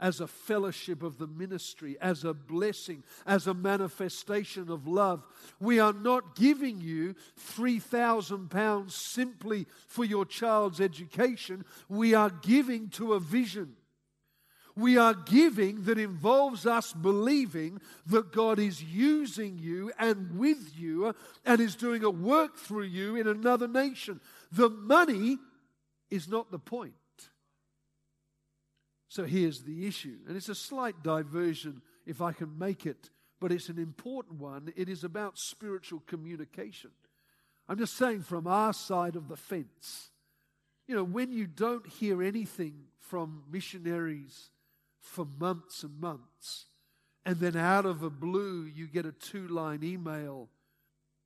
as 0.00 0.20
a 0.20 0.26
fellowship 0.26 1.02
of 1.02 1.18
the 1.18 1.26
ministry, 1.26 1.96
as 2.00 2.24
a 2.24 2.34
blessing, 2.34 3.04
as 3.24 3.46
a 3.46 3.54
manifestation 3.54 4.70
of 4.70 4.86
love. 4.88 5.24
We 5.60 5.78
are 5.78 5.92
not 5.92 6.34
giving 6.34 6.80
you 6.80 7.14
£3,000 7.56 8.90
simply 8.90 9.66
for 9.86 10.04
your 10.04 10.24
child's 10.24 10.80
education. 10.80 11.64
We 11.88 12.14
are 12.14 12.30
giving 12.30 12.88
to 12.90 13.14
a 13.14 13.20
vision. 13.20 13.76
We 14.76 14.98
are 14.98 15.14
giving 15.14 15.84
that 15.84 15.98
involves 15.98 16.66
us 16.66 16.92
believing 16.92 17.80
that 18.06 18.30
God 18.30 18.58
is 18.58 18.82
using 18.82 19.58
you 19.58 19.90
and 19.98 20.38
with 20.38 20.72
you 20.76 21.14
and 21.46 21.60
is 21.60 21.76
doing 21.76 22.04
a 22.04 22.10
work 22.10 22.58
through 22.58 22.84
you 22.84 23.16
in 23.16 23.26
another 23.26 23.66
nation. 23.66 24.20
The 24.52 24.68
money 24.68 25.38
is 26.10 26.28
not 26.28 26.50
the 26.50 26.58
point. 26.58 26.92
So 29.08 29.24
here's 29.24 29.62
the 29.62 29.86
issue. 29.86 30.18
And 30.28 30.36
it's 30.36 30.50
a 30.50 30.54
slight 30.54 31.02
diversion 31.02 31.80
if 32.04 32.20
I 32.20 32.32
can 32.32 32.58
make 32.58 32.84
it, 32.84 33.08
but 33.40 33.50
it's 33.50 33.70
an 33.70 33.78
important 33.78 34.38
one. 34.38 34.74
It 34.76 34.90
is 34.90 35.04
about 35.04 35.38
spiritual 35.38 36.02
communication. 36.06 36.90
I'm 37.66 37.78
just 37.78 37.96
saying 37.96 38.22
from 38.22 38.46
our 38.46 38.74
side 38.74 39.16
of 39.16 39.28
the 39.28 39.36
fence. 39.36 40.10
You 40.86 40.94
know, 40.94 41.04
when 41.04 41.32
you 41.32 41.46
don't 41.46 41.86
hear 41.86 42.22
anything 42.22 42.84
from 43.00 43.42
missionaries 43.50 44.50
for 45.06 45.26
months 45.38 45.82
and 45.82 46.00
months, 46.00 46.66
and 47.24 47.36
then 47.38 47.56
out 47.56 47.86
of 47.86 48.02
a 48.02 48.10
blue 48.10 48.64
you 48.64 48.86
get 48.86 49.06
a 49.06 49.12
two 49.12 49.48
line 49.48 49.82
email 49.82 50.48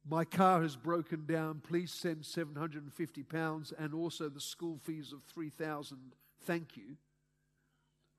my 0.09 0.25
car 0.25 0.63
has 0.63 0.77
broken 0.77 1.27
down. 1.27 1.61
Please 1.67 1.93
send 1.93 2.25
750 2.25 3.23
pounds 3.25 3.73
and 3.79 3.95
also 3.95 4.29
the 4.29 4.41
school 4.41 4.79
fees 4.83 5.13
of 5.13 5.23
3,000. 5.25 5.99
Thank 6.47 6.77
you. 6.77 6.97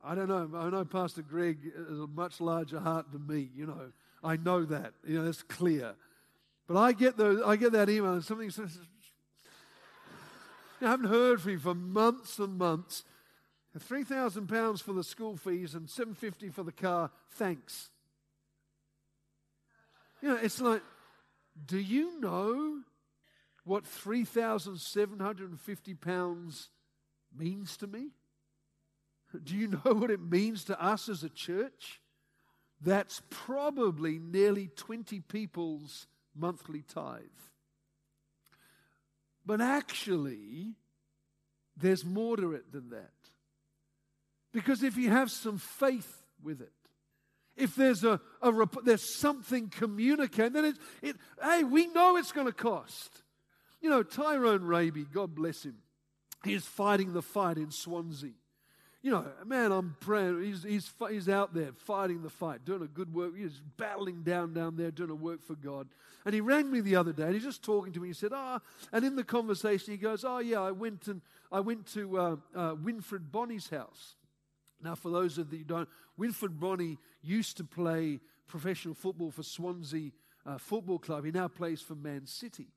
I 0.03 0.15
don't 0.15 0.27
know. 0.27 0.49
I 0.55 0.69
know 0.69 0.85
Pastor 0.85 1.21
Greg 1.21 1.59
has 1.75 1.99
a 1.99 2.07
much 2.07 2.39
larger 2.41 2.79
heart 2.79 3.11
than 3.11 3.27
me. 3.27 3.49
You 3.55 3.67
know, 3.67 3.91
I 4.23 4.35
know 4.37 4.65
that. 4.65 4.93
You 5.05 5.19
know, 5.19 5.25
that's 5.25 5.43
clear. 5.43 5.93
But 6.67 6.77
I 6.77 6.91
get 6.93 7.17
those. 7.17 7.41
I 7.45 7.55
get 7.55 7.71
that 7.73 7.89
email, 7.89 8.13
and 8.13 8.23
something 8.23 8.49
says, 8.49 8.79
"I 10.81 10.85
haven't 10.85 11.09
heard 11.09 11.41
from 11.41 11.51
you 11.51 11.59
for 11.59 11.75
months 11.75 12.39
and 12.39 12.57
months. 12.57 13.03
Three 13.79 14.03
thousand 14.03 14.47
pounds 14.47 14.81
for 14.81 14.93
the 14.93 15.03
school 15.03 15.37
fees 15.37 15.75
and 15.75 15.89
seven 15.89 16.13
fifty 16.13 16.49
for 16.49 16.63
the 16.63 16.71
car. 16.71 17.11
Thanks." 17.31 17.89
You 20.21 20.29
know, 20.29 20.35
it's 20.35 20.61
like, 20.61 20.83
do 21.65 21.79
you 21.79 22.19
know 22.19 22.81
what 23.63 23.85
three 23.85 24.25
thousand 24.25 24.79
seven 24.79 25.19
hundred 25.19 25.49
and 25.49 25.59
fifty 25.59 25.93
pounds 25.93 26.69
means 27.35 27.77
to 27.77 27.87
me? 27.87 28.09
Do 29.43 29.55
you 29.55 29.67
know 29.67 29.93
what 29.93 30.11
it 30.11 30.19
means 30.19 30.65
to 30.65 30.81
us 30.83 31.07
as 31.07 31.23
a 31.23 31.29
church? 31.29 32.01
That's 32.81 33.21
probably 33.29 34.19
nearly 34.19 34.67
20 34.75 35.19
people's 35.21 36.07
monthly 36.35 36.81
tithe. 36.81 37.21
But 39.45 39.61
actually, 39.61 40.73
there's 41.77 42.03
more 42.03 42.37
to 42.37 42.53
it 42.53 42.71
than 42.71 42.89
that. 42.89 43.20
Because 44.53 44.83
if 44.83 44.97
you 44.97 45.09
have 45.09 45.31
some 45.31 45.57
faith 45.57 46.23
with 46.43 46.61
it, 46.61 46.71
if 47.55 47.75
there's 47.75 48.03
a, 48.03 48.19
a 48.41 48.51
there's 48.83 49.17
something 49.17 49.69
communicated, 49.69 50.53
then 50.53 50.65
it, 50.65 50.77
it 51.01 51.15
hey, 51.41 51.63
we 51.63 51.87
know 51.87 52.17
it's 52.17 52.31
going 52.31 52.47
to 52.47 52.53
cost. 52.53 53.23
You 53.81 53.89
know, 53.89 54.03
Tyrone 54.03 54.63
Raby, 54.63 55.05
God 55.05 55.35
bless 55.35 55.63
him, 55.63 55.77
he's 56.43 56.65
fighting 56.65 57.13
the 57.13 57.21
fight 57.21 57.57
in 57.57 57.71
Swansea 57.71 58.33
you 59.03 59.09
know, 59.09 59.25
man, 59.45 59.71
I'm 59.71 59.95
praying. 59.99 60.43
He's, 60.43 60.63
he's, 60.63 60.93
he's 61.09 61.27
out 61.27 61.53
there 61.53 61.71
fighting 61.73 62.21
the 62.21 62.29
fight, 62.29 62.63
doing 62.65 62.83
a 62.83 62.87
good 62.87 63.13
work. 63.13 63.35
He's 63.35 63.59
battling 63.77 64.21
down 64.21 64.53
down 64.53 64.75
there, 64.75 64.91
doing 64.91 65.09
a 65.09 65.15
work 65.15 65.41
for 65.41 65.55
God. 65.55 65.87
And 66.23 66.35
he 66.35 66.41
rang 66.41 66.69
me 66.69 66.81
the 66.81 66.95
other 66.95 67.11
day, 67.11 67.23
and 67.23 67.33
he's 67.33 67.43
just 67.43 67.63
talking 67.63 67.93
to 67.93 67.99
me. 67.99 68.09
He 68.09 68.13
said, 68.13 68.31
"Ah," 68.31 68.59
and 68.91 69.03
in 69.03 69.15
the 69.15 69.23
conversation, 69.23 69.91
he 69.91 69.97
goes, 69.97 70.23
"Oh 70.23 70.37
yeah, 70.37 70.61
I 70.61 70.69
went 70.69 71.07
and 71.07 71.21
I 71.51 71.61
went 71.61 71.87
to 71.93 72.17
uh, 72.17 72.35
uh, 72.55 72.75
Wilfried 72.75 73.31
Bony's 73.31 73.69
house." 73.69 74.17
Now, 74.83 74.95
for 74.95 75.11
those 75.11 75.37
of 75.37 75.51
you 75.51 75.59
who 75.59 75.65
don't, 75.65 75.89
Wilfried 76.19 76.59
Bony 76.59 76.97
used 77.21 77.57
to 77.57 77.63
play 77.63 78.19
professional 78.47 78.93
football 78.93 79.31
for 79.31 79.43
Swansea 79.43 80.11
uh, 80.45 80.57
Football 80.57 80.99
Club. 80.99 81.25
He 81.25 81.31
now 81.31 81.47
plays 81.47 81.81
for 81.81 81.95
Man 81.95 82.25
City. 82.25 82.67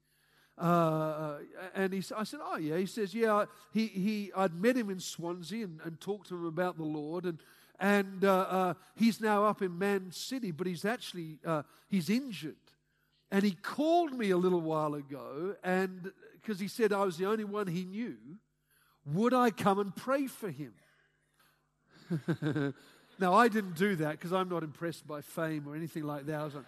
Uh, 0.57 0.63
uh, 0.63 1.39
and 1.75 1.93
he, 1.93 2.03
I 2.17 2.25
said, 2.25 2.41
Oh, 2.43 2.57
yeah. 2.57 2.77
He 2.77 2.87
says, 2.87 3.15
Yeah, 3.15 3.47
he, 3.73 3.87
he, 3.87 4.33
I'd 4.37 4.55
met 4.55 4.77
him 4.77 4.91
in 4.91 5.01
Swansea 5.01 5.65
and, 5.65 5.81
and 5.85 6.01
talked 6.01 6.29
to 6.29 6.37
him 6.37 6.47
about 6.47 6.77
the 6.77 6.85
Lord. 6.85 7.25
And, 7.25 7.39
and 7.81 8.25
uh, 8.25 8.47
uh, 8.49 8.75
he's 8.95 9.21
now 9.21 9.45
up 9.45 9.63
in 9.63 9.77
Man 9.77 10.13
City, 10.13 10.53
but 10.53 10.67
he's 10.67 10.85
actually, 10.85 11.39
uh, 11.45 11.63
he's 11.89 12.09
injured. 12.09 12.57
And 13.31 13.43
he 13.43 13.53
called 13.53 14.13
me 14.13 14.31
a 14.31 14.37
little 14.37 14.61
while 14.61 14.95
ago, 14.95 15.57
and 15.65 16.13
because 16.41 16.61
he 16.61 16.69
said 16.69 16.93
I 16.93 17.05
was 17.05 17.17
the 17.17 17.27
only 17.27 17.43
one 17.43 17.67
he 17.67 17.85
knew, 17.85 18.17
would 19.07 19.35
I 19.35 19.51
come 19.51 19.81
and 19.81 19.95
pray 19.95 20.29
for 20.29 20.51
him? 20.51 20.75
now, 23.19 23.35
I 23.35 23.49
didn't 23.49 23.75
do 23.77 23.97
that 23.97 24.13
because 24.13 24.33
I'm 24.33 24.49
not 24.49 24.63
impressed 24.63 25.07
by 25.07 25.21
fame 25.21 25.65
or 25.67 25.75
anything 25.77 26.05
like 26.05 26.27
that. 26.27 26.41
I 26.41 26.45
was 26.45 26.55
like, 26.55 26.65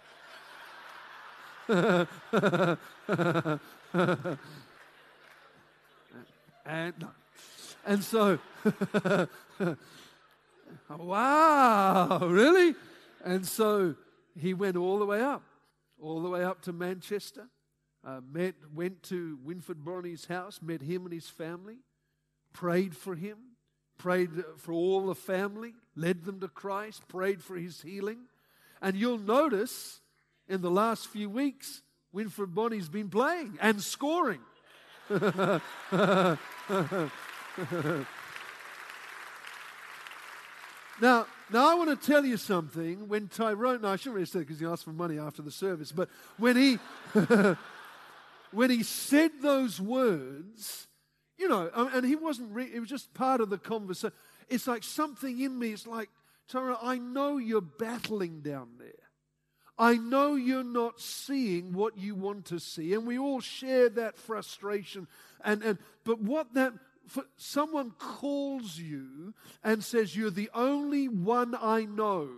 and, 6.65 6.93
no. 6.99 7.09
and 7.85 8.03
so, 8.03 8.39
wow, 10.97 12.19
really? 12.21 12.75
And 13.25 13.45
so 13.45 13.95
he 14.39 14.53
went 14.53 14.77
all 14.77 14.99
the 14.99 15.05
way 15.05 15.21
up, 15.21 15.43
all 16.01 16.21
the 16.21 16.29
way 16.29 16.43
up 16.43 16.61
to 16.63 16.73
Manchester. 16.73 17.47
Uh, 18.05 18.21
met, 18.31 18.55
went 18.73 19.03
to 19.03 19.37
Wilfried 19.45 19.83
Bony's 19.83 20.25
house, 20.25 20.61
met 20.61 20.81
him 20.81 21.03
and 21.03 21.13
his 21.13 21.27
family, 21.27 21.79
prayed 22.53 22.95
for 22.95 23.15
him, 23.15 23.37
prayed 23.97 24.29
for 24.57 24.73
all 24.73 25.07
the 25.07 25.15
family, 25.15 25.73
led 25.95 26.23
them 26.23 26.39
to 26.39 26.47
Christ, 26.47 27.07
prayed 27.07 27.43
for 27.43 27.55
his 27.55 27.81
healing. 27.81 28.19
And 28.81 28.95
you'll 28.95 29.17
notice 29.17 30.01
in 30.47 30.61
the 30.61 30.71
last 30.71 31.07
few 31.07 31.29
weeks, 31.29 31.81
Wilfried 32.13 32.53
Bony's 32.53 32.89
been 32.89 33.09
playing 33.09 33.57
and 33.61 33.81
scoring. 33.81 34.39
now, 35.09 35.59
now 41.01 41.71
I 41.71 41.75
want 41.75 41.89
to 41.89 41.95
tell 41.95 42.25
you 42.25 42.37
something. 42.37 43.07
When 43.07 43.27
Tyrone, 43.27 43.81
no, 43.81 43.89
I 43.89 43.95
shouldn't 43.95 44.15
really 44.15 44.25
say 44.25 44.39
because 44.39 44.59
he 44.59 44.65
asked 44.65 44.83
for 44.83 44.93
money 44.93 45.19
after 45.19 45.41
the 45.41 45.51
service, 45.51 45.91
but 45.91 46.09
when 46.37 46.55
he 46.55 46.79
when 48.51 48.69
he 48.69 48.83
said 48.83 49.31
those 49.41 49.79
words, 49.79 50.87
you 51.37 51.47
know, 51.47 51.69
and 51.75 52.05
he 52.05 52.15
wasn't. 52.15 52.53
Re- 52.53 52.71
it 52.73 52.79
was 52.79 52.89
just 52.89 53.13
part 53.13 53.41
of 53.41 53.49
the 53.49 53.57
conversation. 53.57 54.15
It's 54.49 54.67
like 54.67 54.83
something 54.83 55.39
in 55.39 55.57
me. 55.57 55.71
It's 55.71 55.87
like 55.87 56.09
Tyrone, 56.47 56.77
I 56.81 56.97
know 56.97 57.37
you're 57.37 57.61
battling 57.61 58.41
down 58.41 58.69
there. 58.79 58.91
I 59.79 59.95
know 59.95 60.35
you're 60.35 60.63
not 60.63 60.99
seeing 60.99 61.73
what 61.73 61.97
you 61.97 62.15
want 62.15 62.45
to 62.45 62.59
see, 62.59 62.93
and 62.93 63.05
we 63.05 63.19
all 63.19 63.41
share 63.41 63.89
that 63.89 64.17
frustration. 64.17 65.07
And, 65.43 65.61
and 65.61 65.77
but 66.03 66.19
what 66.19 66.53
that 66.55 66.73
someone 67.37 67.91
calls 67.91 68.77
you 68.77 69.33
and 69.63 69.83
says 69.83 70.15
you're 70.15 70.31
the 70.31 70.49
only 70.53 71.07
one 71.07 71.55
I 71.59 71.85
know. 71.85 72.29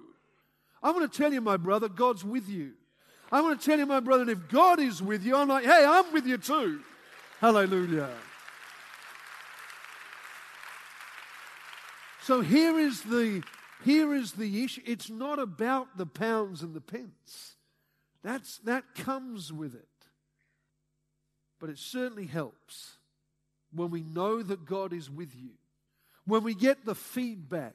I 0.84 0.92
want 0.92 1.12
to 1.12 1.18
tell 1.18 1.34
you, 1.34 1.42
my 1.42 1.58
brother, 1.58 1.88
God's 1.90 2.24
with 2.24 2.50
you. 2.50 2.74
I 3.32 3.42
want 3.42 3.60
to 3.60 3.66
tell 3.66 3.78
you, 3.78 3.86
my 3.86 4.00
brother, 4.00 4.24
and 4.24 4.32
if 4.32 4.50
God 4.50 4.80
is 4.80 5.02
with 5.02 5.24
you, 5.24 5.36
I'm 5.36 5.48
like, 5.48 5.64
hey, 5.64 5.86
I'm 5.88 6.12
with 6.12 6.26
you 6.26 6.38
too. 6.38 6.82
Hallelujah. 7.40 8.10
So 12.30 12.42
here 12.42 12.78
is 12.78 13.02
the 13.02 13.42
here 13.84 14.14
is 14.14 14.34
the 14.34 14.64
issue. 14.64 14.84
It's 14.86 15.10
not 15.10 15.40
about 15.40 15.98
the 15.98 16.06
pounds 16.06 16.62
and 16.62 16.76
the 16.76 16.80
pence. 16.80 17.56
That's, 18.22 18.60
that 18.60 18.84
comes 18.94 19.52
with 19.52 19.74
it. 19.74 19.88
But 21.60 21.72
it 21.72 21.80
certainly 21.80 22.28
helps 22.28 22.98
when 23.74 23.90
we 23.90 24.04
know 24.04 24.44
that 24.44 24.64
God 24.64 24.94
is 24.94 25.10
with 25.10 25.36
you, 25.36 25.54
when 26.28 26.44
we 26.44 26.54
get 26.54 26.86
the 26.86 26.94
feedback, 26.94 27.74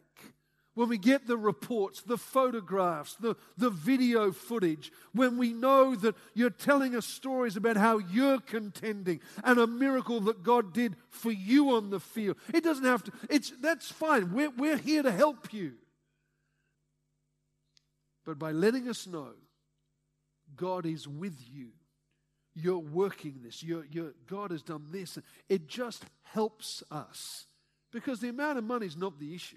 when 0.74 0.88
we 0.88 0.98
get 0.98 1.26
the 1.26 1.36
reports, 1.36 2.02
the 2.02 2.18
photographs, 2.18 3.14
the, 3.14 3.36
the 3.56 3.70
video 3.70 4.32
footage, 4.32 4.92
when 5.12 5.38
we 5.38 5.52
know 5.52 5.94
that 5.94 6.16
you're 6.34 6.50
telling 6.50 6.96
us 6.96 7.06
stories 7.06 7.56
about 7.56 7.76
how 7.76 7.98
you're 7.98 8.40
contending 8.40 9.20
and 9.44 9.58
a 9.58 9.66
miracle 9.66 10.20
that 10.20 10.42
God 10.42 10.72
did 10.72 10.96
for 11.10 11.30
you 11.30 11.70
on 11.70 11.90
the 11.90 12.00
field. 12.00 12.36
It 12.52 12.64
doesn't 12.64 12.84
have 12.84 13.04
to, 13.04 13.12
it's, 13.30 13.52
that's 13.60 13.90
fine. 13.90 14.32
We're, 14.32 14.50
we're 14.50 14.76
here 14.76 15.02
to 15.02 15.12
help 15.12 15.52
you. 15.52 15.74
But 18.24 18.38
by 18.38 18.52
letting 18.52 18.88
us 18.88 19.06
know 19.06 19.30
God 20.56 20.86
is 20.86 21.06
with 21.06 21.38
you, 21.52 21.68
you're 22.54 22.78
working 22.78 23.40
this, 23.42 23.62
you're, 23.62 23.84
you're, 23.90 24.14
God 24.26 24.50
has 24.50 24.62
done 24.62 24.86
this, 24.90 25.18
it 25.48 25.68
just 25.68 26.04
helps 26.22 26.82
us. 26.90 27.46
Because 27.92 28.20
the 28.20 28.28
amount 28.28 28.58
of 28.58 28.64
money 28.64 28.86
is 28.86 28.96
not 28.96 29.20
the 29.20 29.34
issue. 29.34 29.56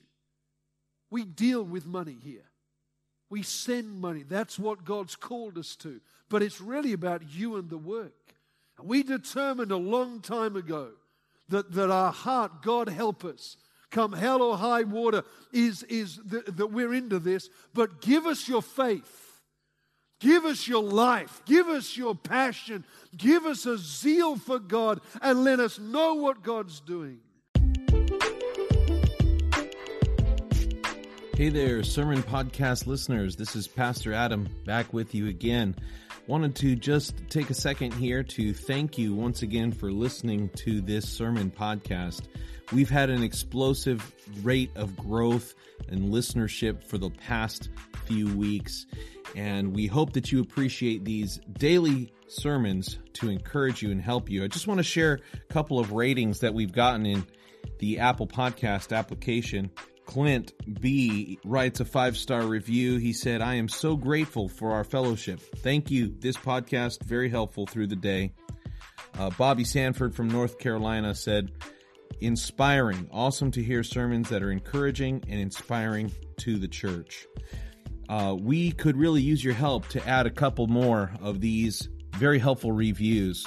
We 1.10 1.26
deal 1.26 1.64
with 1.64 1.86
money 1.86 2.18
here. 2.22 2.50
We 3.30 3.44
send 3.44 4.00
money. 4.00 4.24
That's 4.24 4.58
what 4.58 4.86
God's 4.86 5.16
called 5.16 5.58
us 5.58 5.76
to. 5.78 6.00
But 6.30 6.42
it's 6.42 6.62
really 6.62 6.94
about 6.94 7.30
you 7.30 7.58
and 7.58 7.70
the 7.70 7.78
work. 7.78 8.14
We 8.82 9.04
determined 9.04 9.72
a 9.72 9.78
long 9.78 10.22
time 10.22 10.56
ago 10.56 10.92
that, 11.50 11.72
that 11.74 11.90
our 11.90 12.12
heart, 12.12 12.62
God 12.62 12.90
help 12.90 13.26
us, 13.26 13.58
come 13.90 14.14
hell 14.14 14.42
or 14.42 14.58
high 14.58 14.84
water, 14.84 15.24
is, 15.52 15.84
is 15.84 16.20
that 16.26 16.72
we're 16.72 16.94
into 16.94 17.20
this. 17.20 17.50
But 17.74 18.02
give 18.02 18.26
us 18.26 18.48
your 18.48 18.62
faith. 18.62 19.24
Give 20.20 20.46
us 20.46 20.68
your 20.68 20.84
life. 20.84 21.42
Give 21.46 21.68
us 21.68 21.96
your 21.96 22.16
passion. 22.16 22.86
Give 23.16 23.46
us 23.46 23.66
a 23.66 23.78
zeal 23.78 24.36
for 24.36 24.60
God 24.60 25.02
and 25.22 25.44
let 25.44 25.60
us 25.60 25.80
know 25.80 26.16
what 26.16 26.44
God's 26.44 26.80
doing. 26.80 27.20
Hey 31.38 31.50
there, 31.50 31.84
Sermon 31.84 32.24
Podcast 32.24 32.88
listeners. 32.88 33.36
This 33.36 33.56
is 33.56 33.68
Pastor 33.68 34.12
Adam 34.12 34.50
back 34.66 34.92
with 34.92 35.14
you 35.14 35.28
again. 35.28 35.76
Wanted 36.26 36.56
to 36.56 36.76
just 36.76 37.14
take 37.30 37.52
a 37.52 37.54
second 37.54 37.94
here 37.94 38.24
to 38.24 38.56
thank 38.56 38.98
you 38.98 39.14
once 39.14 39.44
again 39.44 39.72
for 39.72 39.92
listening 39.92 40.50
to 40.56 40.82
this 40.82 41.08
sermon 41.08 41.52
podcast. 41.52 42.24
We've 42.74 42.90
had 42.90 43.12
an 43.12 43.22
explosive 43.22 44.16
rate 44.42 44.72
of 44.76 44.98
growth 44.98 45.54
and 45.90 46.12
listenership 46.12 46.84
for 46.84 46.98
the 46.98 47.12
past 47.12 47.70
few 48.08 48.36
weeks, 48.36 48.88
and 49.36 49.76
we 49.76 49.86
hope 49.86 50.14
that 50.14 50.32
you 50.32 50.42
appreciate 50.42 51.06
these 51.06 51.40
daily 51.60 52.12
sermons 52.28 52.98
to 53.14 53.30
encourage 53.30 53.84
you 53.84 53.92
and 53.92 54.02
help 54.02 54.28
you. 54.28 54.44
I 54.44 54.48
just 54.48 54.66
want 54.66 54.80
to 54.80 54.84
share 54.84 55.20
a 55.36 55.54
couple 55.54 55.78
of 55.78 55.92
ratings 55.92 56.40
that 56.40 56.56
we've 56.56 56.74
gotten 56.74 57.06
in 57.06 57.28
the 57.78 58.00
Apple 58.00 58.26
Podcast 58.26 58.92
application. 58.92 59.70
Clint 60.08 60.54
B 60.82 61.38
writes 61.46 61.80
a 61.82 61.86
five 61.86 62.18
star 62.18 62.42
review. 62.42 62.98
He 62.98 63.14
said, 63.14 63.42
I 63.42 63.56
am 63.56 63.68
so 63.68 63.96
grateful 63.96 64.48
for 64.48 64.72
our 64.72 64.84
fellowship. 64.84 65.40
Thank 65.58 65.92
you. 65.92 66.16
This 66.20 66.38
podcast, 66.38 67.04
very 67.04 67.30
helpful 67.30 67.68
through 67.68 67.88
the 67.88 67.96
day. 67.96 68.32
Uh, 69.20 69.30
Bobby 69.32 69.66
Sanford 69.66 70.16
from 70.16 70.30
North 70.30 70.60
Carolina 70.60 71.14
said, 71.14 71.52
inspiring. 72.22 73.10
Awesome 73.12 73.52
to 73.52 73.62
hear 73.62 73.84
sermons 73.84 74.30
that 74.30 74.42
are 74.42 74.52
encouraging 74.52 75.24
and 75.28 75.40
inspiring 75.40 76.12
to 76.38 76.58
the 76.58 76.68
church. 76.68 77.28
Uh, 78.10 78.36
we 78.40 78.72
could 78.72 78.96
really 78.96 79.22
use 79.22 79.44
your 79.44 79.54
help 79.54 79.88
to 79.90 80.08
add 80.08 80.26
a 80.26 80.32
couple 80.32 80.68
more 80.68 81.12
of 81.22 81.42
these 81.42 81.90
very 82.16 82.40
helpful 82.40 82.72
reviews. 82.72 83.46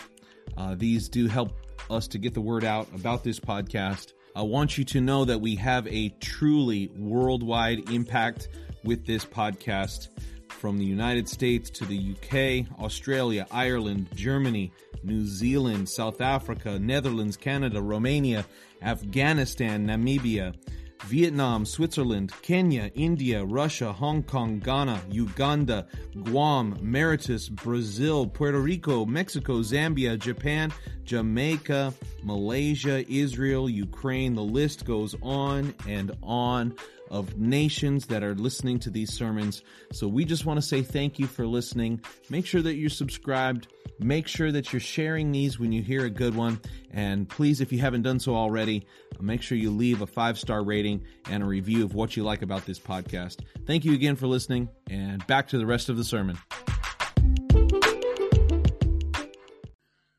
Uh, 0.57 0.75
these 0.77 1.09
do 1.09 1.27
help 1.27 1.53
us 1.89 2.07
to 2.09 2.19
get 2.19 2.35
the 2.35 2.41
word 2.41 2.65
out 2.65 2.87
about 2.95 3.25
this 3.25 3.41
podcast. 3.41 4.13
I 4.41 4.43
want 4.43 4.79
you 4.79 4.85
to 4.87 5.03
know 5.03 5.27
that 5.27 5.43
we 5.43 5.55
have 5.57 5.87
a 5.87 6.09
truly 6.19 6.91
worldwide 6.97 7.91
impact 7.91 8.49
with 8.85 9.05
this 9.05 9.23
podcast. 9.23 10.09
From 10.49 10.79
the 10.79 10.85
United 10.87 11.29
States 11.29 11.69
to 11.69 11.85
the 11.85 12.15
UK, 12.15 12.67
Australia, 12.83 13.47
Ireland, 13.51 14.07
Germany, 14.15 14.73
New 15.03 15.27
Zealand, 15.27 15.91
South 15.91 16.23
Africa, 16.23 16.79
Netherlands, 16.79 17.37
Canada, 17.37 17.83
Romania, 17.83 18.47
Afghanistan, 18.81 19.87
Namibia, 19.87 20.55
Vietnam, 21.03 21.65
Switzerland, 21.65 22.33
Kenya, 22.43 22.91
India, 22.95 23.45
Russia, 23.45 23.93
Hong 23.93 24.23
Kong, 24.23 24.59
Ghana, 24.59 25.01
Uganda, 25.11 25.87
Guam, 26.25 26.79
Mauritius, 26.81 27.49
Brazil, 27.49 28.27
Puerto 28.27 28.59
Rico, 28.59 29.05
Mexico, 29.07 29.61
Zambia, 29.63 30.19
Japan, 30.19 30.73
Jamaica, 31.05 31.93
Malaysia, 32.23 33.05
Israel, 33.11 33.69
Ukraine. 33.69 34.35
The 34.35 34.43
list 34.43 34.85
goes 34.85 35.15
on 35.23 35.75
and 35.89 36.17
on 36.23 36.75
of 37.11 37.37
nations 37.37 38.07
that 38.07 38.23
are 38.23 38.35
listening 38.35 38.79
to 38.81 38.91
these 38.91 39.13
sermons. 39.13 39.63
So 39.93 40.07
we 40.07 40.25
just 40.25 40.47
want 40.47 40.59
to 40.59 40.63
say 40.67 40.83
thank 40.83 41.19
you 41.19 41.27
for 41.27 41.47
listening. 41.47 42.01
Make 42.31 42.47
sure 42.47 42.63
that 42.63 42.77
you're 42.77 42.89
subscribed. 42.89 43.69
Make 43.99 44.29
sure 44.29 44.53
that 44.53 44.73
you're 44.73 44.81
sharing 44.81 45.33
these 45.33 45.59
when 45.59 45.73
you 45.73 45.83
hear 45.83 46.05
a 46.05 46.11
good 46.11 46.35
one. 46.35 46.61
And 46.93 47.29
please, 47.29 47.61
if 47.61 47.73
you 47.73 47.81
haven't 47.81 48.03
done 48.03 48.21
so 48.21 48.35
already, 48.35 48.87
make 49.21 49.43
sure 49.43 49.59
you 49.59 49.71
leave 49.71 50.01
a 50.01 50.07
five 50.07 50.39
star 50.39 50.63
rating 50.63 51.05
and 51.29 51.43
a 51.43 51.47
review 51.47 51.85
of 51.85 51.95
what 51.95 52.17
you 52.17 52.23
like 52.23 52.43
about 52.43 52.65
this 52.65 52.79
podcast. 52.79 53.41
Thank 53.67 53.85
you 53.85 53.93
again 53.93 54.17
for 54.17 54.27
listening, 54.27 54.69
and 54.89 55.27
back 55.27 55.49
to 55.49 55.59
the 55.59 55.67
rest 55.67 55.89
of 55.89 55.97
the 55.97 56.05
sermon. 56.05 56.39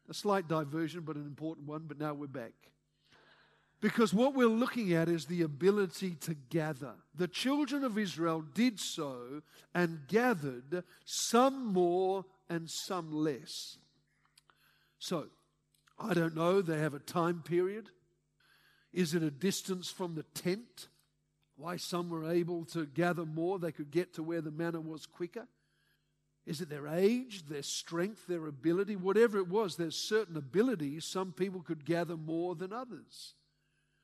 A 0.09 0.13
slight 0.13 0.49
diversion, 0.49 1.01
but 1.01 1.15
an 1.15 1.25
important 1.25 1.67
one. 1.67 1.83
But 1.87 1.97
now 1.97 2.13
we're 2.13 2.27
back. 2.27 2.51
Because 3.81 4.13
what 4.13 4.35
we're 4.35 4.45
looking 4.45 4.93
at 4.93 5.09
is 5.09 5.25
the 5.25 5.41
ability 5.41 6.11
to 6.21 6.35
gather. 6.49 6.93
The 7.15 7.27
children 7.27 7.83
of 7.83 7.97
Israel 7.97 8.45
did 8.53 8.79
so 8.79 9.41
and 9.73 10.01
gathered, 10.07 10.83
some 11.03 11.65
more 11.65 12.25
and 12.47 12.69
some 12.69 13.11
less. 13.11 13.79
So, 14.99 15.25
I 15.97 16.13
don't 16.13 16.35
know, 16.35 16.61
they 16.61 16.77
have 16.77 16.93
a 16.93 16.99
time 16.99 17.41
period. 17.41 17.89
Is 18.93 19.15
it 19.15 19.23
a 19.23 19.31
distance 19.31 19.89
from 19.89 20.13
the 20.13 20.25
tent? 20.35 20.87
Why 21.55 21.77
some 21.77 22.09
were 22.09 22.29
able 22.29 22.65
to 22.65 22.85
gather 22.85 23.25
more, 23.25 23.57
they 23.57 23.71
could 23.71 23.89
get 23.89 24.13
to 24.13 24.23
where 24.23 24.41
the 24.41 24.51
manna 24.51 24.79
was 24.79 25.07
quicker? 25.07 25.47
Is 26.45 26.61
it 26.61 26.69
their 26.69 26.87
age, 26.87 27.47
their 27.47 27.63
strength, 27.63 28.27
their 28.27 28.45
ability? 28.45 28.95
Whatever 28.95 29.39
it 29.39 29.47
was, 29.47 29.75
there's 29.75 29.95
certain 29.95 30.37
abilities. 30.37 31.05
Some 31.05 31.31
people 31.31 31.61
could 31.61 31.83
gather 31.83 32.17
more 32.17 32.53
than 32.53 32.73
others. 32.73 33.33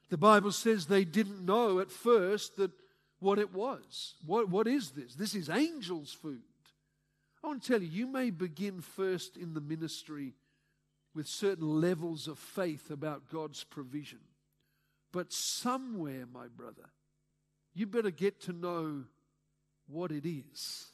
The 0.09 0.17
Bible 0.17 0.51
says 0.51 0.85
they 0.85 1.03
didn't 1.03 1.45
know 1.45 1.79
at 1.79 1.91
first 1.91 2.57
that 2.57 2.71
what 3.19 3.39
it 3.39 3.53
was. 3.53 4.15
What, 4.25 4.49
what 4.49 4.67
is 4.67 4.91
this? 4.91 5.15
This 5.15 5.35
is 5.35 5.49
angels' 5.49 6.13
food. 6.13 6.41
I 7.43 7.47
want 7.47 7.63
to 7.63 7.67
tell 7.67 7.81
you, 7.81 7.87
you 7.87 8.07
may 8.07 8.29
begin 8.29 8.81
first 8.81 9.37
in 9.37 9.53
the 9.53 9.61
ministry 9.61 10.33
with 11.13 11.27
certain 11.27 11.81
levels 11.81 12.27
of 12.27 12.37
faith 12.37 12.91
about 12.91 13.29
God's 13.31 13.63
provision. 13.63 14.19
But 15.11 15.33
somewhere, 15.33 16.25
my 16.31 16.47
brother, 16.47 16.89
you 17.73 17.87
better 17.87 18.11
get 18.11 18.41
to 18.41 18.53
know 18.53 19.03
what 19.87 20.11
it 20.11 20.27
is. 20.27 20.87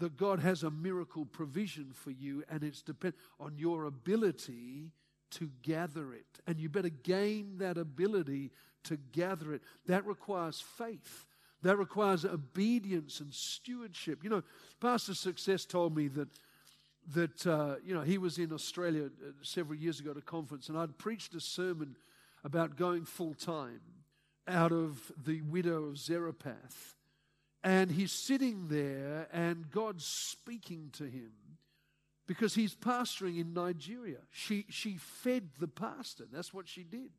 That 0.00 0.16
God 0.16 0.40
has 0.40 0.62
a 0.62 0.70
miracle 0.70 1.24
provision 1.24 1.92
for 1.94 2.10
you, 2.10 2.42
and 2.50 2.64
it's 2.64 2.82
dependent 2.82 3.22
on 3.38 3.56
your 3.56 3.84
ability 3.84 4.90
to 5.34 5.50
gather 5.62 6.12
it. 6.12 6.26
And 6.46 6.60
you 6.60 6.68
better 6.68 6.90
gain 6.90 7.58
that 7.58 7.78
ability 7.78 8.50
to 8.84 8.96
gather 9.12 9.54
it. 9.54 9.62
That 9.86 10.06
requires 10.06 10.60
faith. 10.60 11.26
That 11.62 11.76
requires 11.76 12.24
obedience 12.24 13.20
and 13.20 13.32
stewardship. 13.32 14.22
You 14.22 14.30
know, 14.30 14.42
Pastor 14.80 15.14
Success 15.14 15.64
told 15.64 15.96
me 15.96 16.08
that 16.08 16.28
that 17.12 17.46
uh, 17.46 17.76
you 17.84 17.94
know 17.94 18.02
he 18.02 18.18
was 18.18 18.38
in 18.38 18.52
Australia 18.52 19.06
uh, 19.06 19.30
several 19.42 19.78
years 19.78 20.00
ago 20.00 20.12
at 20.12 20.16
a 20.16 20.22
conference, 20.22 20.68
and 20.68 20.78
I'd 20.78 20.98
preached 20.98 21.34
a 21.34 21.40
sermon 21.40 21.96
about 22.44 22.76
going 22.76 23.04
full 23.04 23.34
time 23.34 23.80
out 24.46 24.72
of 24.72 25.12
the 25.22 25.42
widow 25.42 25.84
of 25.84 25.98
Zarephath, 25.98 26.96
and 27.62 27.90
he's 27.90 28.12
sitting 28.12 28.68
there, 28.68 29.28
and 29.32 29.70
God's 29.70 30.06
speaking 30.06 30.90
to 30.94 31.04
him 31.04 31.32
because 32.26 32.54
he's 32.54 32.74
pastoring 32.74 33.38
in 33.38 33.52
Nigeria. 33.52 34.18
She 34.30 34.66
she 34.68 34.96
fed 34.96 35.50
the 35.58 35.68
pastor. 35.68 36.24
That's 36.32 36.54
what 36.54 36.68
she 36.68 36.82
did. 36.82 37.10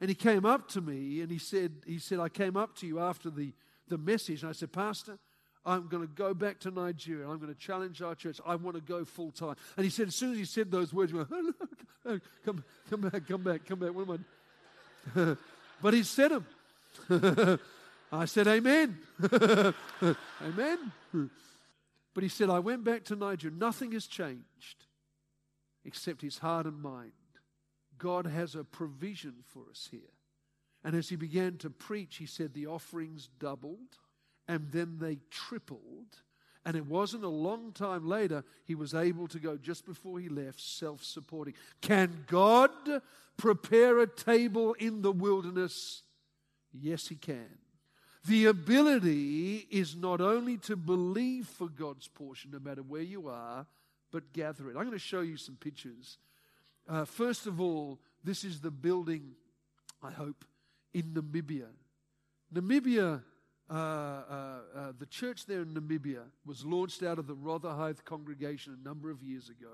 And 0.00 0.08
he 0.08 0.14
came 0.14 0.44
up 0.44 0.68
to 0.70 0.80
me 0.80 1.20
and 1.22 1.30
he 1.30 1.38
said, 1.38 1.72
he 1.86 1.98
said, 1.98 2.20
I 2.20 2.28
came 2.28 2.56
up 2.56 2.76
to 2.78 2.86
you 2.86 3.00
after 3.00 3.30
the, 3.30 3.52
the 3.88 3.96
message, 3.96 4.42
and 4.42 4.50
I 4.50 4.52
said, 4.52 4.70
Pastor, 4.72 5.18
I'm 5.64 5.88
going 5.88 6.06
to 6.06 6.12
go 6.12 6.34
back 6.34 6.60
to 6.60 6.70
Nigeria. 6.70 7.28
I'm 7.28 7.38
going 7.38 7.52
to 7.52 7.58
challenge 7.58 8.02
our 8.02 8.14
church. 8.14 8.38
I 8.46 8.56
want 8.56 8.76
to 8.76 8.82
go 8.82 9.04
full 9.04 9.30
time. 9.30 9.56
And 9.76 9.84
he 9.84 9.90
said, 9.90 10.08
as 10.08 10.14
soon 10.14 10.32
as 10.32 10.38
he 10.38 10.44
said 10.44 10.70
those 10.70 10.92
words, 10.92 11.12
he 11.12 11.18
went, 11.18 11.28
oh, 12.04 12.20
come, 12.44 12.62
come 12.90 13.00
back, 13.00 13.26
come 13.26 13.42
back, 13.42 13.66
come 13.66 13.78
back. 13.78 13.94
What 13.94 14.08
am 14.08 14.26
I? 15.16 15.36
but 15.82 15.94
he 15.94 16.02
said 16.02 16.30
them. 17.08 17.58
I 18.12 18.24
said, 18.26 18.46
Amen. 18.46 18.96
Amen. 20.42 20.92
But 22.16 22.22
he 22.22 22.30
said, 22.30 22.48
I 22.48 22.60
went 22.60 22.82
back 22.82 23.04
to 23.04 23.14
Nigeria. 23.14 23.54
Nothing 23.54 23.92
has 23.92 24.06
changed 24.06 24.86
except 25.84 26.22
his 26.22 26.38
heart 26.38 26.64
and 26.64 26.80
mind. 26.80 27.12
God 27.98 28.26
has 28.26 28.54
a 28.54 28.64
provision 28.64 29.34
for 29.44 29.64
us 29.70 29.88
here. 29.90 30.14
And 30.82 30.96
as 30.96 31.10
he 31.10 31.16
began 31.16 31.58
to 31.58 31.68
preach, 31.68 32.16
he 32.16 32.24
said 32.24 32.54
the 32.54 32.68
offerings 32.68 33.28
doubled 33.38 33.98
and 34.48 34.72
then 34.72 34.96
they 34.98 35.18
tripled. 35.30 36.22
And 36.64 36.74
it 36.74 36.86
wasn't 36.86 37.24
a 37.24 37.28
long 37.28 37.72
time 37.72 38.08
later, 38.08 38.44
he 38.64 38.74
was 38.74 38.94
able 38.94 39.28
to 39.28 39.38
go 39.38 39.58
just 39.58 39.84
before 39.84 40.18
he 40.18 40.30
left, 40.30 40.58
self 40.58 41.04
supporting. 41.04 41.52
Can 41.82 42.24
God 42.28 42.70
prepare 43.36 43.98
a 43.98 44.06
table 44.06 44.72
in 44.78 45.02
the 45.02 45.12
wilderness? 45.12 46.00
Yes, 46.72 47.08
he 47.08 47.16
can. 47.16 47.58
The 48.26 48.46
ability 48.46 49.66
is 49.70 49.94
not 49.94 50.20
only 50.20 50.56
to 50.58 50.76
believe 50.76 51.46
for 51.46 51.68
God's 51.68 52.08
portion, 52.08 52.50
no 52.52 52.58
matter 52.58 52.82
where 52.82 53.02
you 53.02 53.28
are, 53.28 53.66
but 54.10 54.32
gather 54.32 54.68
it. 54.68 54.76
I'm 54.76 54.82
going 54.84 54.92
to 54.92 54.98
show 54.98 55.20
you 55.20 55.36
some 55.36 55.56
pictures. 55.56 56.18
Uh, 56.88 57.04
first 57.04 57.46
of 57.46 57.60
all, 57.60 58.00
this 58.24 58.42
is 58.42 58.60
the 58.60 58.70
building, 58.70 59.32
I 60.02 60.10
hope, 60.10 60.44
in 60.92 61.14
Namibia. 61.14 61.68
Namibia, 62.52 63.22
uh, 63.70 63.74
uh, 63.74 64.58
uh, 64.74 64.92
the 64.98 65.06
church 65.06 65.46
there 65.46 65.62
in 65.62 65.74
Namibia 65.74 66.22
was 66.44 66.64
launched 66.64 67.02
out 67.02 67.18
of 67.18 67.26
the 67.26 67.34
Rotherhithe 67.34 68.04
congregation 68.04 68.76
a 68.80 68.88
number 68.88 69.10
of 69.10 69.22
years 69.22 69.48
ago. 69.48 69.72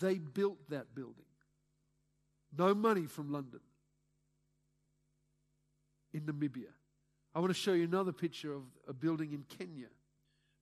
They 0.00 0.18
built 0.18 0.58
that 0.68 0.94
building. 0.94 1.24
No 2.56 2.74
money 2.74 3.06
from 3.06 3.32
London 3.32 3.60
in 6.12 6.22
Namibia. 6.22 6.72
I 7.34 7.40
want 7.40 7.50
to 7.50 7.58
show 7.58 7.72
you 7.72 7.84
another 7.84 8.12
picture 8.12 8.52
of 8.52 8.62
a 8.88 8.92
building 8.92 9.32
in 9.32 9.44
Kenya. 9.58 9.86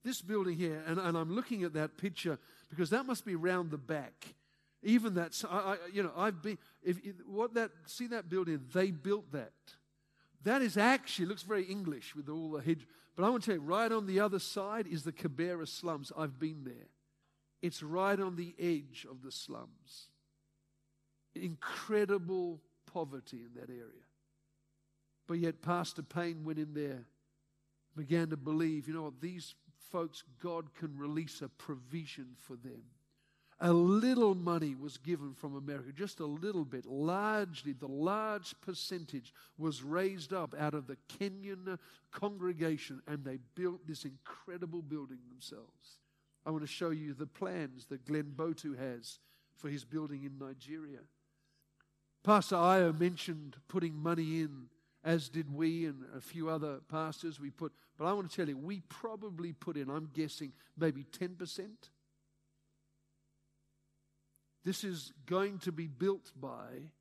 This 0.03 0.21
building 0.21 0.55
here, 0.55 0.81
and, 0.87 0.99
and 0.99 1.17
I'm 1.17 1.35
looking 1.35 1.63
at 1.63 1.73
that 1.73 1.97
picture 1.97 2.37
because 2.69 2.91
that 2.91 3.05
must 3.05 3.25
be 3.25 3.35
round 3.35 3.71
the 3.71 3.77
back. 3.77 4.35
Even 4.81 5.15
that, 5.15 5.41
I, 5.49 5.57
I, 5.57 5.77
you 5.91 6.03
know, 6.03 6.11
I've 6.15 6.41
been, 6.41 6.57
if, 6.83 6.99
if, 7.03 7.15
what 7.25 7.55
that, 7.55 7.71
see 7.85 8.07
that 8.07 8.29
building, 8.29 8.61
they 8.73 8.91
built 8.91 9.31
that. 9.33 9.51
That 10.43 10.61
is 10.61 10.77
actually, 10.77 11.25
looks 11.25 11.43
very 11.43 11.63
English 11.63 12.15
with 12.15 12.29
all 12.29 12.51
the 12.51 12.61
hedge. 12.61 12.87
But 13.15 13.25
I 13.25 13.29
want 13.29 13.43
to 13.43 13.51
tell 13.51 13.61
you, 13.61 13.67
right 13.67 13.91
on 13.91 14.05
the 14.05 14.21
other 14.21 14.39
side 14.39 14.87
is 14.87 15.03
the 15.03 15.11
Kibera 15.11 15.67
slums. 15.67 16.13
I've 16.17 16.39
been 16.39 16.63
there. 16.63 16.87
It's 17.61 17.83
right 17.83 18.17
on 18.17 18.37
the 18.37 18.55
edge 18.57 19.05
of 19.09 19.21
the 19.21 19.31
slums. 19.31 20.07
Incredible 21.35 22.61
poverty 22.85 23.41
in 23.41 23.59
that 23.59 23.69
area. 23.69 24.08
But 25.29 25.37
yet, 25.37 25.61
Pastor 25.61 26.01
Payne 26.01 26.43
went 26.43 26.57
in 26.57 26.73
there, 26.73 27.05
began 27.95 28.31
to 28.31 28.35
believe, 28.35 28.87
you 28.87 28.95
know 28.95 29.03
what, 29.03 29.21
these 29.21 29.53
folks, 29.91 30.23
God 30.41 30.73
can 30.73 30.97
release 30.97 31.43
a 31.43 31.49
provision 31.49 32.29
for 32.39 32.55
them. 32.55 32.81
A 33.59 33.71
little 33.71 34.33
money 34.33 34.73
was 34.73 34.97
given 34.97 35.35
from 35.35 35.55
America, 35.55 35.91
just 35.95 36.19
a 36.19 36.25
little 36.25 36.65
bit. 36.65 36.87
Largely, 36.87 37.73
the 37.73 37.87
large 37.87 38.59
percentage 38.61 39.31
was 39.55 39.83
raised 39.83 40.33
up 40.33 40.55
out 40.57 40.73
of 40.73 40.87
the 40.87 40.97
Kenyan 41.19 41.77
congregation, 42.11 42.99
and 43.05 43.23
they 43.23 43.37
built 43.53 43.85
this 43.85 44.05
incredible 44.05 44.81
building 44.81 45.19
themselves. 45.29 45.99
I 46.43 46.49
want 46.49 46.63
to 46.63 46.67
show 46.67 46.89
you 46.89 47.13
the 47.13 47.27
plans 47.27 47.85
that 47.89 48.03
Glenn 48.07 48.33
Botu 48.35 48.75
has 48.79 49.19
for 49.57 49.69
his 49.69 49.85
building 49.85 50.23
in 50.23 50.39
Nigeria. 50.39 51.01
Pastor 52.23 52.55
Io 52.55 52.91
mentioned 52.93 53.57
putting 53.67 53.93
money 53.93 54.41
in, 54.41 54.69
as 55.03 55.29
did 55.29 55.53
we 55.53 55.85
and 55.85 56.03
a 56.15 56.21
few 56.21 56.49
other 56.49 56.79
pastors. 56.89 57.39
We 57.39 57.49
put, 57.49 57.71
but 57.97 58.05
I 58.05 58.13
want 58.13 58.29
to 58.29 58.35
tell 58.35 58.47
you, 58.47 58.57
we 58.57 58.81
probably 58.89 59.53
put 59.53 59.77
in, 59.77 59.89
I'm 59.89 60.09
guessing, 60.13 60.51
maybe 60.77 61.05
10%. 61.17 61.67
This 64.65 64.83
is 64.83 65.13
going 65.25 65.59
to 65.59 65.71
be 65.71 65.87
built 65.87 66.31
by 66.39 66.91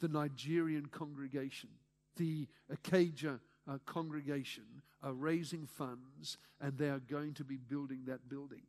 the 0.00 0.08
Nigerian 0.08 0.86
congregation. 0.86 1.68
The 2.16 2.48
Ikeja 2.72 3.38
uh, 3.68 3.78
congregation 3.86 4.64
are 5.02 5.12
raising 5.12 5.66
funds 5.66 6.38
and 6.60 6.76
they 6.76 6.88
are 6.88 7.00
going 7.00 7.34
to 7.34 7.44
be 7.44 7.56
building 7.56 8.04
that 8.06 8.28
building. 8.28 8.62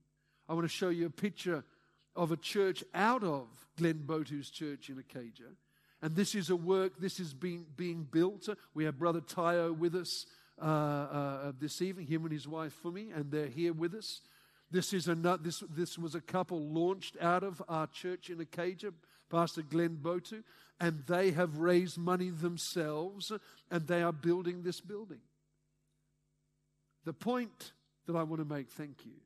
I 0.48 0.54
want 0.54 0.66
to 0.66 0.70
show 0.70 0.90
you 0.90 1.06
a 1.06 1.12
picture 1.12 1.64
of 2.16 2.32
a 2.32 2.38
church 2.38 2.84
out 2.94 3.24
of 3.24 3.48
Glenn 3.78 4.04
Botu's 4.06 4.50
church 4.50 4.90
in 4.90 4.96
Ikeja. 4.96 5.56
And 6.04 6.18
this 6.18 6.36
is 6.36 6.50
a 6.50 6.56
work, 6.58 7.00
this 7.00 7.18
is 7.18 7.34
being, 7.34 7.66
being 7.78 8.06
built. 8.12 8.50
We 8.74 8.84
have 8.84 9.00
Brother 9.00 9.22
Tayo 9.22 9.72
with 9.76 9.96
us 9.96 10.26
uh, 10.62 10.66
uh, 10.66 11.52
this 11.58 11.82
evening, 11.82 12.08
him 12.08 12.24
and 12.24 12.32
his 12.34 12.46
wife 12.46 12.76
Fumi, 12.84 13.16
and 13.16 13.32
they're 13.32 13.48
here 13.48 13.72
with 13.72 13.96
us. 13.96 14.20
This, 14.70 14.92
is 14.92 15.08
a, 15.08 15.16
this, 15.42 15.64
this 15.74 15.98
was 15.98 16.14
a 16.14 16.20
couple 16.20 16.60
launched 16.60 17.16
out 17.22 17.42
of 17.42 17.64
our 17.70 17.88
church 17.88 18.30
in 18.30 18.40
Ikeja, 18.40 18.92
Pastor 19.30 19.62
Glenn 19.62 19.98
Botu, 20.02 20.44
and 20.78 21.04
they 21.08 21.32
have 21.32 21.60
raised 21.60 21.98
money 21.98 22.30
themselves 22.30 23.32
and 23.72 23.88
they 23.88 24.04
are 24.04 24.12
building 24.12 24.62
this 24.62 24.82
building. 24.82 25.22
The 27.06 27.14
point 27.14 27.72
that 28.08 28.18
I 28.18 28.24
want 28.24 28.42
to 28.42 28.54
make, 28.54 28.70
thank 28.70 29.06
you, 29.06 29.22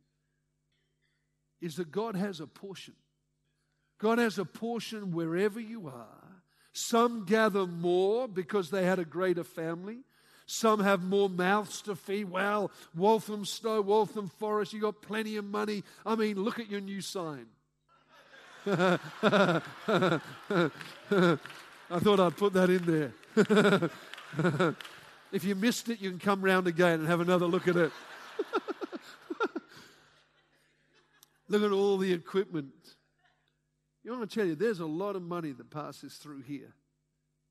is 1.60 1.78
that 1.78 1.92
God 1.92 2.16
has 2.16 2.40
a 2.40 2.46
portion. 2.46 2.94
God 3.98 4.20
has 4.20 4.38
a 4.38 4.46
portion 4.46 5.12
wherever 5.12 5.60
you 5.60 5.88
are. 5.88 6.27
Some 6.78 7.26
gather 7.26 7.66
more 7.66 8.28
because 8.28 8.70
they 8.70 8.86
had 8.86 9.00
a 9.00 9.04
greater 9.04 9.44
family. 9.44 10.02
Some 10.46 10.82
have 10.82 11.02
more 11.02 11.28
mouths 11.28 11.82
to 11.82 11.96
feed. 11.96 12.30
Well, 12.30 12.70
Walthamstow, 12.96 13.82
Waltham 13.82 14.30
Forest, 14.30 14.74
you 14.74 14.82
got 14.82 15.02
plenty 15.02 15.38
of 15.38 15.46
money. 15.46 15.84
I 16.06 16.14
mean, 16.14 16.40
look 16.40 16.60
at 16.60 16.70
your 16.70 16.82
new 16.82 17.02
sign. 17.02 17.48
I 18.68 18.70
thought 18.70 19.02
I'd 22.20 22.38
put 22.38 22.54
that 22.54 22.70
in 22.70 22.86
there. 22.86 23.12
if 25.32 25.44
you 25.44 25.56
missed 25.56 25.90
it, 25.90 26.00
you 26.00 26.12
can 26.12 26.20
come 26.20 26.44
round 26.44 26.68
again 26.68 27.00
and 27.00 27.08
have 27.08 27.22
another 27.22 27.48
look 27.48 27.68
at 27.68 27.76
it. 27.76 27.92
look 31.50 31.64
at 31.64 31.72
all 31.72 31.98
the 31.98 32.14
equipment. 32.14 32.87
You 34.08 34.14
want 34.18 34.30
to 34.30 34.40
tell 34.40 34.48
you, 34.48 34.56
there's 34.56 34.80
a 34.80 34.86
lot 34.86 35.16
of 35.16 35.22
money 35.22 35.52
that 35.52 35.70
passes 35.70 36.16
through 36.16 36.42
here 36.42 36.74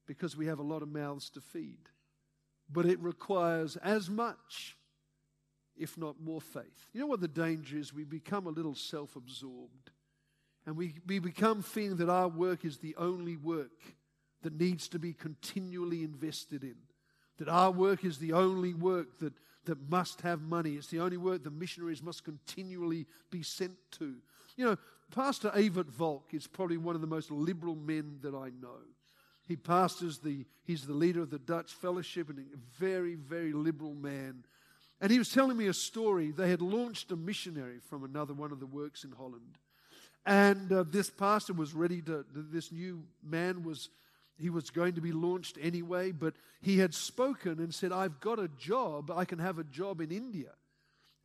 because 0.06 0.36
we 0.36 0.46
have 0.46 0.58
a 0.58 0.64
lot 0.64 0.82
of 0.82 0.88
mouths 0.88 1.30
to 1.30 1.40
feed 1.40 1.90
but 2.70 2.86
it 2.86 2.98
requires 3.00 3.76
as 3.76 4.10
much, 4.10 4.76
if 5.76 5.96
not 5.96 6.20
more, 6.20 6.40
faith. 6.40 6.88
You 6.92 7.00
know 7.00 7.06
what 7.06 7.20
the 7.20 7.28
danger 7.28 7.78
is? 7.78 7.92
We 7.92 8.04
become 8.04 8.46
a 8.46 8.50
little 8.50 8.74
self 8.74 9.16
absorbed. 9.16 9.90
And 10.66 10.76
we, 10.76 10.94
we 11.06 11.20
become 11.20 11.62
feeling 11.62 11.98
that 11.98 12.08
our 12.08 12.28
work 12.28 12.64
is 12.64 12.78
the 12.78 12.96
only 12.96 13.36
work 13.36 13.84
that 14.42 14.58
needs 14.58 14.88
to 14.88 14.98
be 14.98 15.12
continually 15.12 16.02
invested 16.02 16.64
in. 16.64 16.74
That 17.38 17.48
our 17.48 17.70
work 17.70 18.04
is 18.04 18.18
the 18.18 18.32
only 18.32 18.74
work 18.74 19.20
that, 19.20 19.34
that 19.66 19.88
must 19.88 20.22
have 20.22 20.40
money. 20.42 20.72
It's 20.72 20.88
the 20.88 20.98
only 20.98 21.18
work 21.18 21.44
the 21.44 21.50
missionaries 21.50 22.02
must 22.02 22.24
continually 22.24 23.06
be 23.30 23.44
sent 23.44 23.76
to. 23.92 24.16
You 24.56 24.64
know, 24.64 24.76
Pastor 25.14 25.50
Evert 25.54 25.88
Volk 25.88 26.32
is 26.32 26.46
probably 26.46 26.76
one 26.76 26.94
of 26.94 27.00
the 27.00 27.06
most 27.06 27.30
liberal 27.30 27.74
men 27.74 28.18
that 28.22 28.34
I 28.34 28.50
know. 28.60 28.80
He 29.46 29.56
pastors 29.56 30.18
the, 30.18 30.44
he's 30.64 30.86
the 30.86 30.92
leader 30.92 31.22
of 31.22 31.30
the 31.30 31.38
Dutch 31.38 31.72
fellowship 31.72 32.28
and 32.28 32.38
a 32.38 32.58
very, 32.78 33.14
very 33.14 33.52
liberal 33.52 33.94
man. 33.94 34.44
And 35.00 35.12
he 35.12 35.18
was 35.18 35.28
telling 35.28 35.56
me 35.56 35.68
a 35.68 35.74
story. 35.74 36.32
They 36.32 36.50
had 36.50 36.62
launched 36.62 37.12
a 37.12 37.16
missionary 37.16 37.78
from 37.88 38.02
another 38.02 38.34
one 38.34 38.50
of 38.50 38.60
the 38.60 38.66
works 38.66 39.04
in 39.04 39.12
Holland. 39.12 39.58
And 40.24 40.72
uh, 40.72 40.84
this 40.90 41.08
pastor 41.08 41.52
was 41.52 41.74
ready 41.74 42.02
to, 42.02 42.24
this 42.34 42.72
new 42.72 43.04
man 43.22 43.62
was, 43.62 43.90
he 44.36 44.50
was 44.50 44.70
going 44.70 44.94
to 44.94 45.00
be 45.00 45.12
launched 45.12 45.56
anyway, 45.62 46.10
but 46.10 46.34
he 46.60 46.78
had 46.78 46.92
spoken 46.94 47.60
and 47.60 47.72
said, 47.72 47.92
I've 47.92 48.18
got 48.18 48.40
a 48.40 48.48
job. 48.48 49.12
I 49.12 49.24
can 49.24 49.38
have 49.38 49.60
a 49.60 49.64
job 49.64 50.00
in 50.00 50.10
India. 50.10 50.50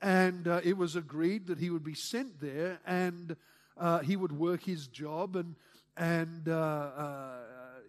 And 0.02 0.48
uh, 0.48 0.62
it 0.64 0.78
was 0.78 0.96
agreed 0.96 1.48
that 1.48 1.58
he 1.58 1.72
would 1.72 1.84
be 1.84 1.96
sent 1.96 2.40
there 2.40 2.80
and 2.86 3.36
uh, 3.78 4.00
he 4.00 4.16
would 4.16 4.32
work 4.32 4.64
his 4.64 4.88
job. 4.88 5.36
And, 5.36 5.56
and 5.98 6.48
uh, 6.48 6.52
uh, 6.52 7.36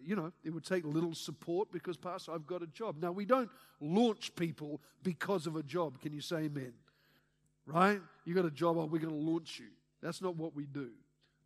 you 0.05 0.15
know, 0.15 0.31
it 0.43 0.51
would 0.51 0.65
take 0.65 0.85
little 0.85 1.15
support 1.15 1.71
because, 1.71 1.97
Pastor, 1.97 2.33
I've 2.33 2.47
got 2.47 2.61
a 2.61 2.67
job. 2.67 2.97
Now, 3.01 3.11
we 3.11 3.25
don't 3.25 3.49
launch 3.79 4.35
people 4.35 4.81
because 5.01 5.47
of 5.47 5.55
a 5.55 5.63
job. 5.63 5.99
Can 6.01 6.13
you 6.13 6.21
say 6.21 6.37
amen? 6.37 6.73
Right? 7.65 8.01
You 8.25 8.33
got 8.33 8.45
a 8.45 8.51
job, 8.51 8.77
oh, 8.77 8.85
we're 8.85 8.99
going 8.99 9.13
to 9.13 9.31
launch 9.31 9.59
you. 9.59 9.67
That's 10.01 10.21
not 10.21 10.35
what 10.35 10.55
we 10.55 10.65
do. 10.65 10.89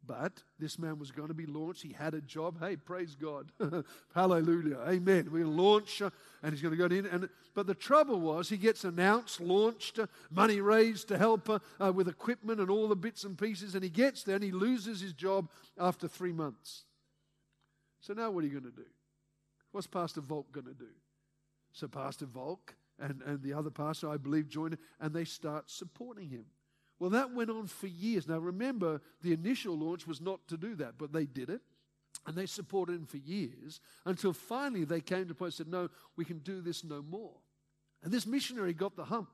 But 0.07 0.41
this 0.57 0.79
man 0.79 0.97
was 0.97 1.11
going 1.11 1.27
to 1.27 1.33
be 1.33 1.45
launched. 1.45 1.83
He 1.83 1.91
had 1.91 2.13
a 2.13 2.21
job. 2.21 2.59
Hey, 2.61 2.77
praise 2.77 3.13
God. 3.13 3.51
Hallelujah. 4.15 4.79
Amen. 4.87 5.25
To 5.25 5.45
launch, 5.45 6.01
uh, 6.01 6.09
and 6.41 6.53
he's 6.53 6.61
going 6.61 6.75
to 6.75 6.77
go 6.77 6.95
in. 6.95 7.05
And, 7.05 7.27
but 7.53 7.67
the 7.67 7.75
trouble 7.75 8.21
was, 8.21 8.47
he 8.47 8.55
gets 8.55 8.85
announced, 8.85 9.41
launched, 9.41 9.99
uh, 9.99 10.07
money 10.31 10.61
raised 10.61 11.09
to 11.09 11.17
help 11.17 11.49
uh, 11.49 11.59
uh, 11.79 11.91
with 11.91 12.07
equipment 12.07 12.61
and 12.61 12.69
all 12.69 12.87
the 12.87 12.95
bits 12.95 13.25
and 13.25 13.37
pieces. 13.37 13.75
And 13.75 13.83
he 13.83 13.89
gets 13.89 14.23
there 14.23 14.35
and 14.35 14.43
he 14.43 14.51
loses 14.51 15.01
his 15.01 15.13
job 15.13 15.49
after 15.77 16.07
three 16.07 16.33
months. 16.33 16.85
So 17.99 18.13
now 18.13 18.31
what 18.31 18.45
are 18.45 18.47
you 18.47 18.59
going 18.59 18.71
to 18.71 18.77
do? 18.77 18.87
What's 19.73 19.87
Pastor 19.87 20.21
Volk 20.21 20.51
going 20.53 20.67
to 20.67 20.73
do? 20.73 20.91
So 21.73 21.87
Pastor 21.87 22.25
Volk 22.25 22.75
and, 22.97 23.21
and 23.25 23.43
the 23.43 23.53
other 23.53 23.69
pastor, 23.69 24.09
I 24.09 24.17
believe, 24.17 24.47
join 24.47 24.77
and 25.01 25.13
they 25.13 25.25
start 25.25 25.69
supporting 25.69 26.29
him. 26.29 26.45
Well, 26.99 27.11
that 27.11 27.33
went 27.33 27.49
on 27.49 27.67
for 27.67 27.87
years. 27.87 28.27
Now, 28.27 28.39
remember, 28.39 29.01
the 29.21 29.33
initial 29.33 29.77
launch 29.77 30.07
was 30.07 30.19
not 30.19 30.47
to 30.47 30.57
do 30.57 30.75
that, 30.75 30.97
but 30.97 31.13
they 31.13 31.25
did 31.25 31.49
it. 31.49 31.61
And 32.25 32.35
they 32.35 32.45
supported 32.45 32.95
him 32.95 33.05
for 33.05 33.17
years 33.17 33.79
until 34.05 34.33
finally 34.33 34.83
they 34.83 35.01
came 35.01 35.25
to 35.25 35.31
a 35.31 35.35
point 35.35 35.49
and 35.49 35.53
said, 35.53 35.67
No, 35.67 35.89
we 36.15 36.25
can 36.25 36.39
do 36.39 36.61
this 36.61 36.83
no 36.83 37.01
more. 37.01 37.35
And 38.03 38.11
this 38.11 38.25
missionary 38.25 38.73
got 38.73 38.95
the 38.95 39.05
hump. 39.05 39.29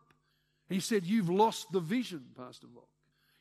He 0.70 0.80
said, 0.80 1.06
You've 1.06 1.30
lost 1.30 1.72
the 1.72 1.80
vision, 1.80 2.26
Pastor 2.38 2.68
Volk. 2.72 2.90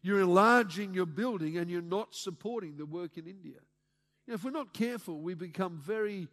You're 0.00 0.20
enlarging 0.20 0.94
your 0.94 1.06
building 1.06 1.58
and 1.58 1.70
you're 1.70 1.82
not 1.82 2.14
supporting 2.14 2.76
the 2.76 2.86
work 2.86 3.18
in 3.18 3.26
India. 3.26 3.60
You 4.26 4.32
know, 4.32 4.34
if 4.34 4.44
we're 4.44 4.50
not 4.50 4.74
careful, 4.74 5.20
we 5.20 5.34
become 5.34 5.80
very 5.84 6.28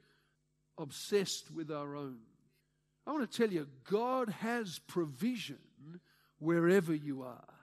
obsessed 0.77 1.51
with 1.51 1.71
our 1.71 1.95
own. 1.95 2.17
I 3.05 3.11
want 3.11 3.29
to 3.29 3.37
tell 3.37 3.51
you, 3.51 3.67
God 3.89 4.29
has 4.29 4.79
provision 4.87 5.57
wherever 6.39 6.93
you 6.93 7.23
are. 7.23 7.58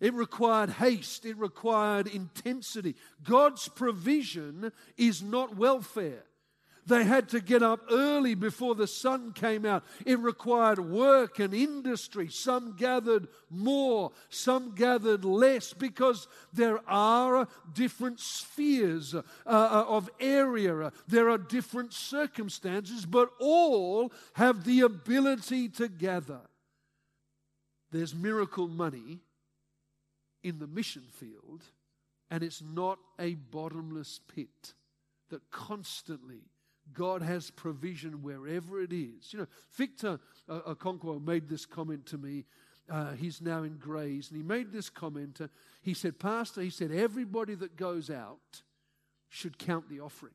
It 0.00 0.14
required 0.14 0.70
haste, 0.70 1.26
it 1.26 1.36
required 1.36 2.06
intensity. 2.06 2.96
God's 3.22 3.68
provision 3.68 4.72
is 4.96 5.22
not 5.22 5.56
welfare. 5.56 6.24
They 6.86 7.04
had 7.04 7.28
to 7.28 7.40
get 7.40 7.62
up 7.62 7.80
early 7.90 8.34
before 8.34 8.74
the 8.74 8.86
sun 8.86 9.32
came 9.32 9.66
out. 9.66 9.84
It 10.06 10.18
required 10.18 10.80
work 10.80 11.38
and 11.38 11.52
industry. 11.52 12.28
Some 12.28 12.74
gathered 12.76 13.28
more, 13.50 14.12
some 14.30 14.74
gathered 14.74 15.24
less, 15.24 15.72
because 15.72 16.26
there 16.52 16.80
are 16.88 17.46
different 17.74 18.18
spheres 18.18 19.14
uh, 19.14 19.22
uh, 19.46 19.84
of 19.86 20.08
area. 20.18 20.90
There 21.06 21.28
are 21.28 21.38
different 21.38 21.92
circumstances, 21.92 23.04
but 23.06 23.30
all 23.38 24.12
have 24.32 24.64
the 24.64 24.80
ability 24.80 25.68
to 25.70 25.86
gather. 25.86 26.40
There's 27.92 28.14
miracle 28.14 28.68
money 28.68 29.20
in 30.42 30.58
the 30.58 30.66
mission 30.66 31.02
field, 31.12 31.64
and 32.30 32.42
it's 32.42 32.62
not 32.62 32.98
a 33.18 33.34
bottomless 33.34 34.20
pit 34.34 34.74
that 35.30 35.50
constantly 35.50 36.42
God 36.92 37.22
has 37.22 37.50
provision 37.50 38.22
wherever 38.22 38.80
it 38.80 38.92
is. 38.92 39.32
You 39.32 39.40
know, 39.40 39.46
Victor 39.76 40.18
Okonkwo 40.48 41.24
made 41.24 41.48
this 41.48 41.66
comment 41.66 42.06
to 42.06 42.18
me. 42.18 42.44
Uh, 42.88 43.12
he's 43.12 43.40
now 43.40 43.62
in 43.62 43.76
Grays, 43.76 44.30
and 44.30 44.36
he 44.36 44.42
made 44.42 44.72
this 44.72 44.90
comment. 44.90 45.40
Uh, 45.40 45.46
he 45.82 45.94
said, 45.94 46.18
Pastor, 46.18 46.60
he 46.60 46.70
said, 46.70 46.90
everybody 46.90 47.54
that 47.54 47.76
goes 47.76 48.10
out 48.10 48.62
should 49.28 49.58
count 49.58 49.88
the 49.88 50.00
offering. 50.00 50.34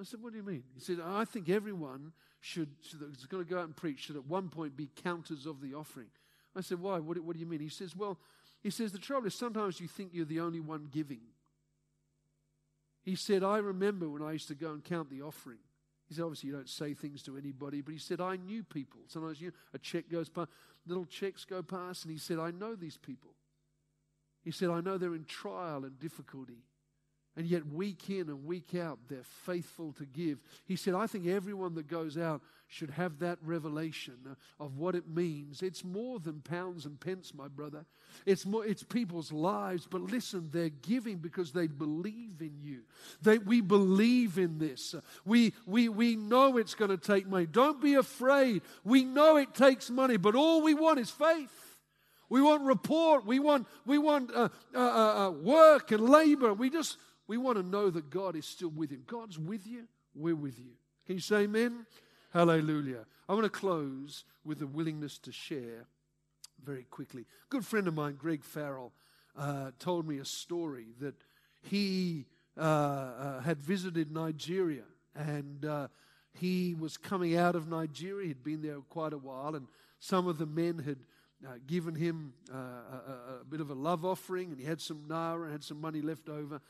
I 0.00 0.04
said, 0.04 0.22
What 0.22 0.32
do 0.32 0.38
you 0.38 0.44
mean? 0.44 0.62
He 0.74 0.80
said, 0.80 0.98
I 1.04 1.24
think 1.24 1.48
everyone 1.48 2.12
should, 2.40 2.68
should 2.82 3.00
that's 3.00 3.26
going 3.26 3.44
to 3.44 3.50
go 3.50 3.58
out 3.58 3.64
and 3.64 3.76
preach 3.76 4.00
should 4.00 4.16
at 4.16 4.26
one 4.26 4.48
point 4.48 4.76
be 4.76 4.88
counters 5.02 5.46
of 5.46 5.60
the 5.60 5.74
offering. 5.74 6.08
I 6.54 6.60
said, 6.60 6.80
Why? 6.80 6.98
What, 6.98 7.18
what 7.20 7.34
do 7.34 7.40
you 7.40 7.46
mean? 7.46 7.60
He 7.60 7.68
says, 7.68 7.96
Well, 7.96 8.18
he 8.62 8.70
says, 8.70 8.92
The 8.92 8.98
trouble 8.98 9.26
is 9.26 9.34
sometimes 9.34 9.80
you 9.80 9.88
think 9.88 10.10
you're 10.12 10.24
the 10.24 10.40
only 10.40 10.60
one 10.60 10.88
giving. 10.90 11.20
He 13.02 13.14
said, 13.14 13.42
I 13.42 13.58
remember 13.58 14.08
when 14.08 14.22
I 14.22 14.32
used 14.32 14.48
to 14.48 14.54
go 14.54 14.70
and 14.72 14.84
count 14.84 15.10
the 15.10 15.22
offering. 15.22 15.58
He 16.08 16.14
said, 16.14 16.24
obviously, 16.24 16.48
you 16.48 16.56
don't 16.56 16.68
say 16.68 16.94
things 16.94 17.22
to 17.24 17.36
anybody, 17.36 17.82
but 17.82 17.92
he 17.92 17.98
said, 17.98 18.20
I 18.20 18.36
knew 18.36 18.62
people. 18.62 19.00
Sometimes 19.08 19.40
you 19.40 19.48
know, 19.48 19.54
a 19.74 19.78
check 19.78 20.10
goes 20.10 20.28
past, 20.28 20.48
little 20.86 21.04
checks 21.04 21.44
go 21.44 21.62
past, 21.62 22.04
and 22.04 22.12
he 22.12 22.18
said, 22.18 22.38
I 22.38 22.50
know 22.50 22.74
these 22.74 22.96
people. 22.96 23.30
He 24.42 24.50
said, 24.50 24.70
I 24.70 24.80
know 24.80 24.96
they're 24.96 25.14
in 25.14 25.26
trial 25.26 25.84
and 25.84 25.98
difficulty. 25.98 26.64
And 27.38 27.46
yet, 27.46 27.64
week 27.68 28.10
in 28.10 28.28
and 28.30 28.44
week 28.44 28.74
out, 28.74 28.98
they're 29.08 29.22
faithful 29.22 29.92
to 29.92 30.04
give. 30.04 30.38
He 30.66 30.74
said, 30.74 30.94
I 30.94 31.06
think 31.06 31.28
everyone 31.28 31.76
that 31.76 31.86
goes 31.86 32.18
out 32.18 32.42
should 32.66 32.90
have 32.90 33.20
that 33.20 33.38
revelation 33.44 34.14
of 34.58 34.76
what 34.76 34.96
it 34.96 35.08
means. 35.08 35.62
It's 35.62 35.84
more 35.84 36.18
than 36.18 36.40
pounds 36.40 36.84
and 36.84 36.98
pence, 36.98 37.32
my 37.32 37.46
brother. 37.46 37.84
It's 38.26 38.44
more, 38.44 38.66
it's 38.66 38.82
people's 38.82 39.30
lives. 39.30 39.86
But 39.88 40.00
listen, 40.00 40.48
they're 40.50 40.68
giving 40.68 41.18
because 41.18 41.52
they 41.52 41.68
believe 41.68 42.40
in 42.40 42.58
you. 42.60 42.80
They, 43.22 43.38
we 43.38 43.60
believe 43.60 44.36
in 44.36 44.58
this. 44.58 44.96
We, 45.24 45.54
we, 45.64 45.88
we 45.88 46.16
know 46.16 46.56
it's 46.56 46.74
going 46.74 46.90
to 46.90 46.98
take 46.98 47.28
money. 47.28 47.46
Don't 47.46 47.80
be 47.80 47.94
afraid. 47.94 48.62
We 48.82 49.04
know 49.04 49.36
it 49.36 49.54
takes 49.54 49.90
money, 49.90 50.16
but 50.16 50.34
all 50.34 50.60
we 50.60 50.74
want 50.74 50.98
is 50.98 51.08
faith. 51.08 51.76
We 52.28 52.42
want 52.42 52.64
report. 52.64 53.24
We 53.24 53.38
want, 53.38 53.68
we 53.86 53.96
want 53.96 54.32
uh, 54.34 54.48
uh, 54.74 54.78
uh, 54.78 55.30
work 55.30 55.92
and 55.92 56.08
labor. 56.08 56.52
We 56.52 56.68
just 56.68 56.98
we 57.28 57.36
want 57.36 57.56
to 57.58 57.62
know 57.62 57.90
that 57.90 58.10
God 58.10 58.34
is 58.34 58.46
still 58.46 58.70
with 58.70 58.90
you. 58.90 58.98
God's 59.06 59.38
with 59.38 59.66
you, 59.66 59.84
we're 60.14 60.34
with 60.34 60.58
you. 60.58 60.72
Can 61.06 61.14
you 61.14 61.20
say 61.20 61.42
amen? 61.42 61.86
Hallelujah. 62.32 63.06
I 63.28 63.34
want 63.34 63.44
to 63.44 63.50
close 63.50 64.24
with 64.44 64.60
a 64.62 64.66
willingness 64.66 65.18
to 65.18 65.32
share 65.32 65.86
very 66.64 66.84
quickly. 66.84 67.22
A 67.22 67.48
good 67.48 67.64
friend 67.64 67.86
of 67.86 67.94
mine, 67.94 68.16
Greg 68.18 68.42
Farrell, 68.42 68.92
uh, 69.36 69.70
told 69.78 70.08
me 70.08 70.18
a 70.18 70.24
story 70.24 70.88
that 71.00 71.14
he 71.62 72.26
uh, 72.56 72.60
uh, 72.60 73.40
had 73.40 73.62
visited 73.62 74.10
Nigeria 74.10 74.82
and 75.14 75.64
uh, 75.64 75.88
he 76.38 76.74
was 76.74 76.96
coming 76.96 77.36
out 77.36 77.54
of 77.54 77.68
Nigeria. 77.68 78.28
He'd 78.28 78.44
been 78.44 78.62
there 78.62 78.80
quite 78.88 79.12
a 79.12 79.18
while, 79.18 79.54
and 79.54 79.66
some 79.98 80.26
of 80.26 80.38
the 80.38 80.46
men 80.46 80.78
had 80.78 80.98
uh, 81.46 81.58
given 81.66 81.94
him 81.94 82.32
uh, 82.52 82.56
a, 82.56 83.40
a, 83.40 83.44
bit 83.48 83.60
of 83.60 83.70
a 83.70 83.74
love 83.74 84.04
offering, 84.04 84.50
and 84.50 84.58
he 84.58 84.64
had 84.64 84.80
some 84.80 85.04
naira 85.08 85.44
and 85.44 85.52
had 85.52 85.64
some 85.64 85.80
money 85.80 86.00
left 86.00 86.28
over. 86.28 86.60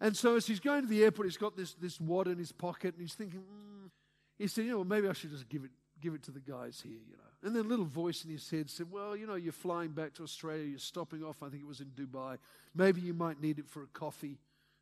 And 0.00 0.16
so 0.16 0.36
as 0.36 0.46
he's 0.46 0.60
going 0.60 0.82
to 0.82 0.88
the 0.88 1.04
airport, 1.04 1.26
he's 1.26 1.36
got 1.36 1.56
this, 1.56 1.74
this 1.74 2.00
wad 2.00 2.28
in 2.28 2.38
his 2.38 2.52
pocket 2.52 2.94
and 2.94 3.00
he's 3.00 3.14
thinking, 3.14 3.40
mm. 3.40 3.90
he 4.38 4.46
said, 4.46 4.64
you 4.64 4.72
know, 4.72 4.76
well, 4.78 4.86
maybe 4.86 5.08
I 5.08 5.12
should 5.12 5.30
just 5.30 5.48
give 5.48 5.64
it, 5.64 5.70
give 6.00 6.14
it 6.14 6.22
to 6.24 6.30
the 6.30 6.40
guys 6.40 6.80
here, 6.82 6.92
you 6.92 7.16
know. 7.16 7.22
And 7.42 7.54
then 7.54 7.64
a 7.64 7.68
little 7.68 7.86
voice 7.86 8.24
in 8.24 8.30
his 8.30 8.48
head 8.50 8.68
said, 8.68 8.90
well, 8.90 9.16
you 9.16 9.26
know, 9.26 9.36
you're 9.36 9.52
flying 9.52 9.90
back 9.90 10.14
to 10.14 10.22
Australia, 10.22 10.64
you're 10.64 10.78
stopping 10.78 11.22
off, 11.22 11.42
I 11.42 11.48
think 11.48 11.62
it 11.62 11.66
was 11.66 11.80
in 11.80 11.86
Dubai. 11.86 12.38
Maybe 12.74 13.00
you 13.00 13.14
might 13.14 13.40
need 13.40 13.58
it 13.58 13.68
for 13.68 13.82
a 13.84 13.86
coffee, 13.86 14.38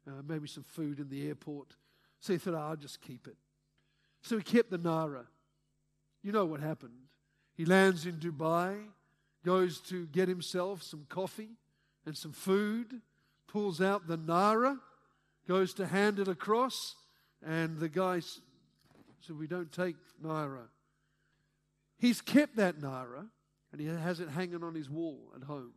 uh, 0.07 0.23
maybe 0.27 0.49
some 0.49 0.65
food 0.65 0.99
in 0.99 1.09
the 1.09 1.27
airport. 1.29 1.77
So 2.21 2.33
he 2.33 2.39
thought, 2.39 2.55
oh, 2.55 2.69
I'll 2.71 2.77
just 2.77 3.01
keep 3.01 3.29
it. 3.29 3.37
So 4.23 4.39
he 4.39 4.43
kept 4.43 4.71
the 4.71 4.79
Naira. 4.79 5.27
You 6.23 6.33
know 6.33 6.47
what 6.47 6.61
happened. 6.61 6.95
He 7.55 7.67
lands 7.67 8.07
in 8.07 8.15
Dubai, 8.15 8.79
goes 9.45 9.81
to 9.83 10.07
get 10.07 10.27
himself 10.27 10.83
some 10.83 11.07
coffee 11.09 11.51
and 12.07 12.17
some 12.17 12.33
food, 12.33 13.03
pulls 13.47 13.81
out 13.81 14.09
the 14.09 14.17
Naira 14.17 14.79
goes 15.47 15.75
to 15.75 15.87
hand 15.87 16.19
it 16.19 16.29
across, 16.29 16.97
and 17.45 17.79
the 17.79 17.89
guy 17.89 18.21
said, 18.21 19.39
We 19.39 19.47
don't 19.47 19.73
take 19.73 19.97
Naira. 20.23 20.69
He's 21.99 22.21
kept 22.21 22.57
that 22.57 22.79
Naira, 22.81 23.29
and 23.73 23.81
he 23.81 23.87
has 23.87 24.21
it 24.21 24.29
hanging 24.29 24.63
on 24.63 24.75
his 24.75 24.91
wall 24.91 25.33
at 25.37 25.45
home. 25.45 25.73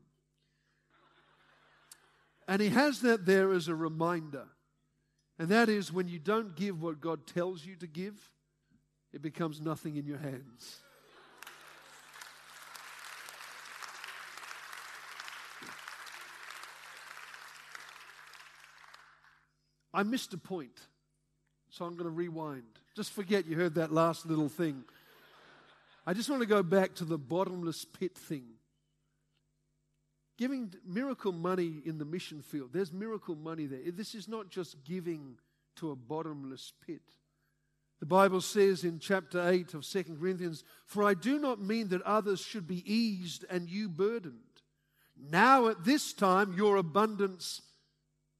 And 2.47 2.61
he 2.61 2.69
has 2.69 3.01
that 3.01 3.25
there 3.25 3.51
as 3.51 3.67
a 3.67 3.75
reminder. 3.75 4.47
And 5.37 5.49
that 5.49 5.69
is 5.69 5.91
when 5.91 6.07
you 6.07 6.17
don't 6.17 6.55
give 6.55 6.81
what 6.81 7.01
God 7.01 7.27
tells 7.27 7.65
you 7.65 7.75
to 7.77 7.87
give, 7.87 8.31
it 9.13 9.21
becomes 9.21 9.61
nothing 9.61 9.97
in 9.97 10.05
your 10.05 10.17
hands. 10.17 10.81
I 19.97 20.03
missed 20.03 20.31
a 20.35 20.37
point, 20.37 20.79
so 21.71 21.83
I'm 21.83 21.93
going 21.93 22.03
to 22.03 22.11
rewind. 22.11 22.61
Just 22.95 23.13
forget 23.13 23.47
you 23.47 23.55
heard 23.55 23.73
that 23.75 23.91
last 23.91 24.27
little 24.27 24.47
thing. 24.47 24.83
I 26.05 26.13
just 26.13 26.29
want 26.29 26.43
to 26.43 26.47
go 26.47 26.61
back 26.61 26.93
to 26.95 27.03
the 27.03 27.17
bottomless 27.17 27.83
pit 27.83 28.15
thing. 28.15 28.43
Giving 30.37 30.71
miracle 30.85 31.31
money 31.31 31.81
in 31.83 31.97
the 31.97 32.05
mission 32.05 32.43
field, 32.43 32.69
there's 32.73 32.93
miracle 32.93 33.35
money 33.35 33.65
there. 33.65 33.79
This 33.87 34.13
is 34.13 34.27
not 34.27 34.51
just 34.51 34.83
giving 34.83 35.39
to 35.77 35.89
a 35.89 35.95
bottomless 35.95 36.73
pit. 36.85 37.01
The 37.99 38.05
Bible 38.05 38.41
says 38.41 38.83
in 38.83 38.99
chapter 38.99 39.49
8 39.49 39.73
of 39.73 39.83
2 39.83 40.03
Corinthians, 40.19 40.63
For 40.85 41.03
I 41.05 41.15
do 41.15 41.39
not 41.39 41.59
mean 41.59 41.87
that 41.87 42.03
others 42.03 42.39
should 42.39 42.67
be 42.67 42.83
eased 42.85 43.45
and 43.49 43.67
you 43.67 43.89
burdened. 43.89 44.35
Now 45.19 45.69
at 45.69 45.85
this 45.85 46.13
time 46.13 46.53
your 46.53 46.75
abundance 46.75 47.63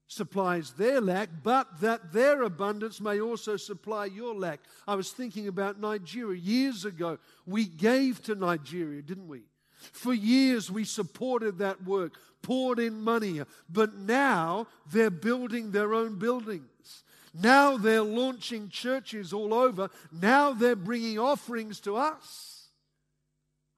supplies 0.08 0.72
their 0.72 1.00
lack, 1.00 1.28
but 1.42 1.80
that 1.82 2.12
their 2.12 2.42
abundance 2.42 3.00
may 3.00 3.20
also 3.20 3.56
supply 3.56 4.06
your 4.06 4.34
lack. 4.34 4.60
I 4.86 4.94
was 4.94 5.12
thinking 5.12 5.46
about 5.46 5.78
Nigeria. 5.78 6.40
Years 6.40 6.86
ago, 6.86 7.18
we 7.46 7.66
gave 7.66 8.22
to 8.24 8.34
Nigeria, 8.34 9.02
didn't 9.02 9.28
we? 9.28 9.42
For 9.76 10.12
years, 10.12 10.70
we 10.70 10.84
supported 10.84 11.58
that 11.58 11.84
work, 11.84 12.14
poured 12.42 12.78
in 12.78 13.00
money, 13.00 13.42
but 13.68 13.94
now 13.94 14.66
they're 14.90 15.10
building 15.10 15.70
their 15.70 15.94
own 15.94 16.18
buildings. 16.18 17.04
Now 17.34 17.76
they're 17.76 18.02
launching 18.02 18.70
churches 18.70 19.32
all 19.32 19.52
over. 19.52 19.90
Now 20.10 20.52
they're 20.52 20.74
bringing 20.74 21.18
offerings 21.18 21.78
to 21.80 21.96
us. 21.96 22.70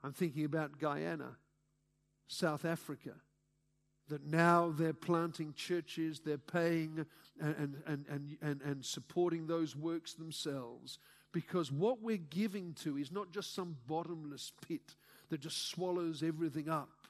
I'm 0.02 0.12
thinking 0.12 0.44
about 0.44 0.78
Guyana, 0.78 1.36
South 2.28 2.64
Africa 2.64 3.10
that 4.10 4.24
now 4.26 4.72
they're 4.76 4.92
planting 4.92 5.54
churches, 5.54 6.20
they're 6.20 6.38
paying 6.38 7.06
and, 7.40 7.76
and, 7.86 8.04
and, 8.08 8.36
and, 8.42 8.60
and 8.62 8.84
supporting 8.84 9.46
those 9.46 9.74
works 9.74 10.14
themselves. 10.14 10.98
Because 11.32 11.72
what 11.72 12.02
we're 12.02 12.16
giving 12.16 12.74
to 12.82 12.98
is 12.98 13.10
not 13.10 13.32
just 13.32 13.54
some 13.54 13.76
bottomless 13.86 14.52
pit 14.68 14.94
that 15.30 15.40
just 15.40 15.70
swallows 15.70 16.22
everything 16.22 16.68
up. 16.68 17.06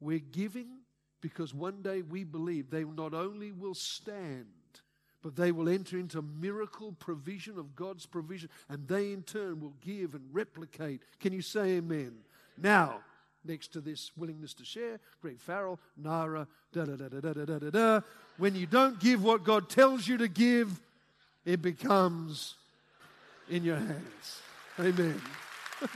We're 0.00 0.18
giving 0.18 0.80
because 1.20 1.54
one 1.54 1.80
day 1.82 2.02
we 2.02 2.24
believe 2.24 2.70
they 2.70 2.84
not 2.84 3.14
only 3.14 3.52
will 3.52 3.74
stand, 3.74 4.46
but 5.22 5.36
they 5.36 5.52
will 5.52 5.68
enter 5.68 5.98
into 5.98 6.22
miracle 6.22 6.92
provision 6.92 7.58
of 7.58 7.74
God's 7.74 8.06
provision, 8.06 8.48
and 8.68 8.86
they 8.86 9.12
in 9.12 9.22
turn 9.22 9.60
will 9.60 9.74
give 9.80 10.14
and 10.14 10.24
replicate. 10.32 11.02
Can 11.18 11.32
you 11.32 11.42
say 11.42 11.78
amen? 11.78 12.12
Now, 12.58 13.00
next 13.46 13.72
to 13.72 13.80
this 13.80 14.10
willingness 14.16 14.54
to 14.54 14.64
share. 14.64 15.00
Greg 15.22 15.38
Farrell, 15.38 15.78
Naira, 16.00 16.46
da 16.72 16.84
da 16.84 16.96
da 16.96 17.08
da 17.08 17.20
da 17.20 17.44
da 17.44 17.58
da 17.58 17.70
da. 17.70 18.00
When 18.38 18.54
you 18.54 18.66
don't 18.66 18.98
give 19.00 19.22
what 19.22 19.44
God 19.44 19.68
tells 19.68 20.06
you 20.06 20.18
to 20.18 20.28
give, 20.28 20.80
it 21.44 21.62
becomes 21.62 22.54
in 23.48 23.64
your 23.64 23.76
hands. 23.76 24.42
Amen. 24.78 25.20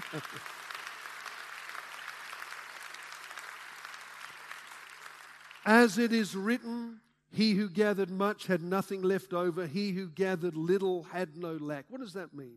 As 5.66 5.98
it 5.98 6.12
is 6.12 6.34
written, 6.34 7.00
He 7.32 7.52
who 7.52 7.68
gathered 7.68 8.10
much 8.10 8.46
had 8.46 8.62
nothing 8.62 9.02
left 9.02 9.32
over. 9.32 9.66
He 9.66 9.92
who 9.92 10.08
gathered 10.08 10.56
little 10.56 11.04
had 11.04 11.36
no 11.36 11.52
lack. 11.52 11.84
What 11.88 12.00
does 12.00 12.14
that 12.14 12.34
mean? 12.34 12.56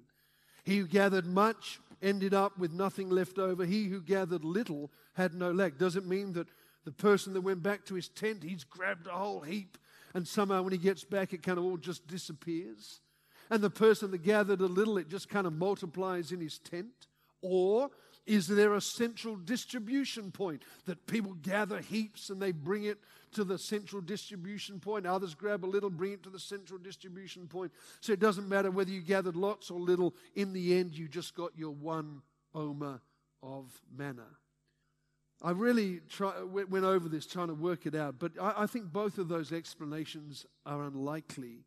He 0.64 0.78
who 0.78 0.88
gathered 0.88 1.26
much 1.26 1.80
ended 2.02 2.34
up 2.34 2.58
with 2.58 2.72
nothing 2.72 3.10
left 3.10 3.38
over. 3.38 3.66
He 3.66 3.86
who 3.86 4.02
gathered 4.02 4.44
little 4.44 4.92
had 5.14 5.34
no 5.34 5.52
lack. 5.52 5.78
Does 5.78 5.96
it 5.96 6.06
mean 6.06 6.34
that 6.34 6.48
the 6.86 6.92
person 6.92 7.34
that 7.34 7.42
went 7.42 7.64
back 7.64 7.86
to 7.86 7.96
his 7.96 8.10
tent, 8.10 8.44
he's 8.44 8.64
grabbed 8.64 9.08
a 9.08 9.12
whole 9.12 9.42
heap, 9.42 9.78
and 10.14 10.28
somehow 10.28 10.62
when 10.62 10.74
he 10.74 10.78
gets 10.78 11.04
back, 11.04 11.34
it 11.34 11.44
kind 11.44 11.58
of 11.58 11.64
all 11.64 11.78
just 11.78 12.08
disappears? 12.08 13.02
And 13.50 13.62
the 13.62 13.70
person 13.70 14.12
that 14.12 14.24
gathered 14.24 14.62
a 14.62 14.66
little, 14.66 14.98
it 14.98 15.10
just 15.10 15.30
kind 15.30 15.48
of 15.48 15.54
multiplies 15.54 16.32
in 16.32 16.40
his 16.40 16.60
tent? 16.60 17.08
Or 17.42 17.90
is 18.26 18.48
there 18.48 18.74
a 18.74 18.82
central 18.82 19.36
distribution 19.36 20.32
point 20.32 20.64
that 20.86 21.06
people 21.08 21.34
gather 21.34 21.80
heaps 21.80 22.30
and 22.30 22.42
they 22.42 22.52
bring 22.52 22.86
it 22.86 23.00
to 23.34 23.44
the 23.44 23.58
central 23.58 24.02
distribution 24.02 24.80
point? 24.80 25.06
Others 25.06 25.36
grab 25.36 25.66
a 25.66 25.68
little, 25.68 25.90
bring 25.90 26.14
it 26.14 26.24
to 26.24 26.30
the 26.30 26.40
central 26.40 26.80
distribution 26.80 27.48
point. 27.48 27.72
So 28.00 28.14
it 28.14 28.20
doesn't 28.20 28.48
matter 28.48 28.72
whether 28.72 28.92
you 28.92 29.02
gathered 29.02 29.36
lots 29.36 29.70
or 29.70 29.80
little, 29.80 30.16
in 30.36 30.54
the 30.54 30.80
end, 30.80 30.98
you 30.98 31.08
just 31.08 31.36
got 31.36 31.52
your 31.58 31.72
one 31.72 32.22
omer 32.56 33.02
of 33.42 33.82
manna. 33.96 34.28
I 35.42 35.52
really 35.52 36.00
try, 36.10 36.42
went 36.44 36.86
over 36.86 37.10
this 37.10 37.26
trying 37.26 37.50
to 37.50 37.54
work 37.54 37.86
it 37.86 37.96
out, 37.96 38.16
but 38.18 38.32
I, 38.40 38.54
I 38.60 38.68
think 38.68 38.94
both 38.94 39.18
of 39.18 39.28
those 39.28 39.52
explanations 39.52 40.46
are 40.66 40.84
unlikely 40.84 41.66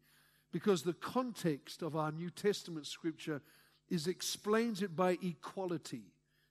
because 0.52 0.82
the 0.82 0.94
context 0.94 1.82
of 1.82 1.94
our 1.94 2.10
New 2.10 2.30
Testament 2.30 2.86
scripture 2.86 3.42
is 3.90 4.06
explains 4.06 4.80
it 4.80 4.96
by 4.96 5.18
equality. 5.22 6.04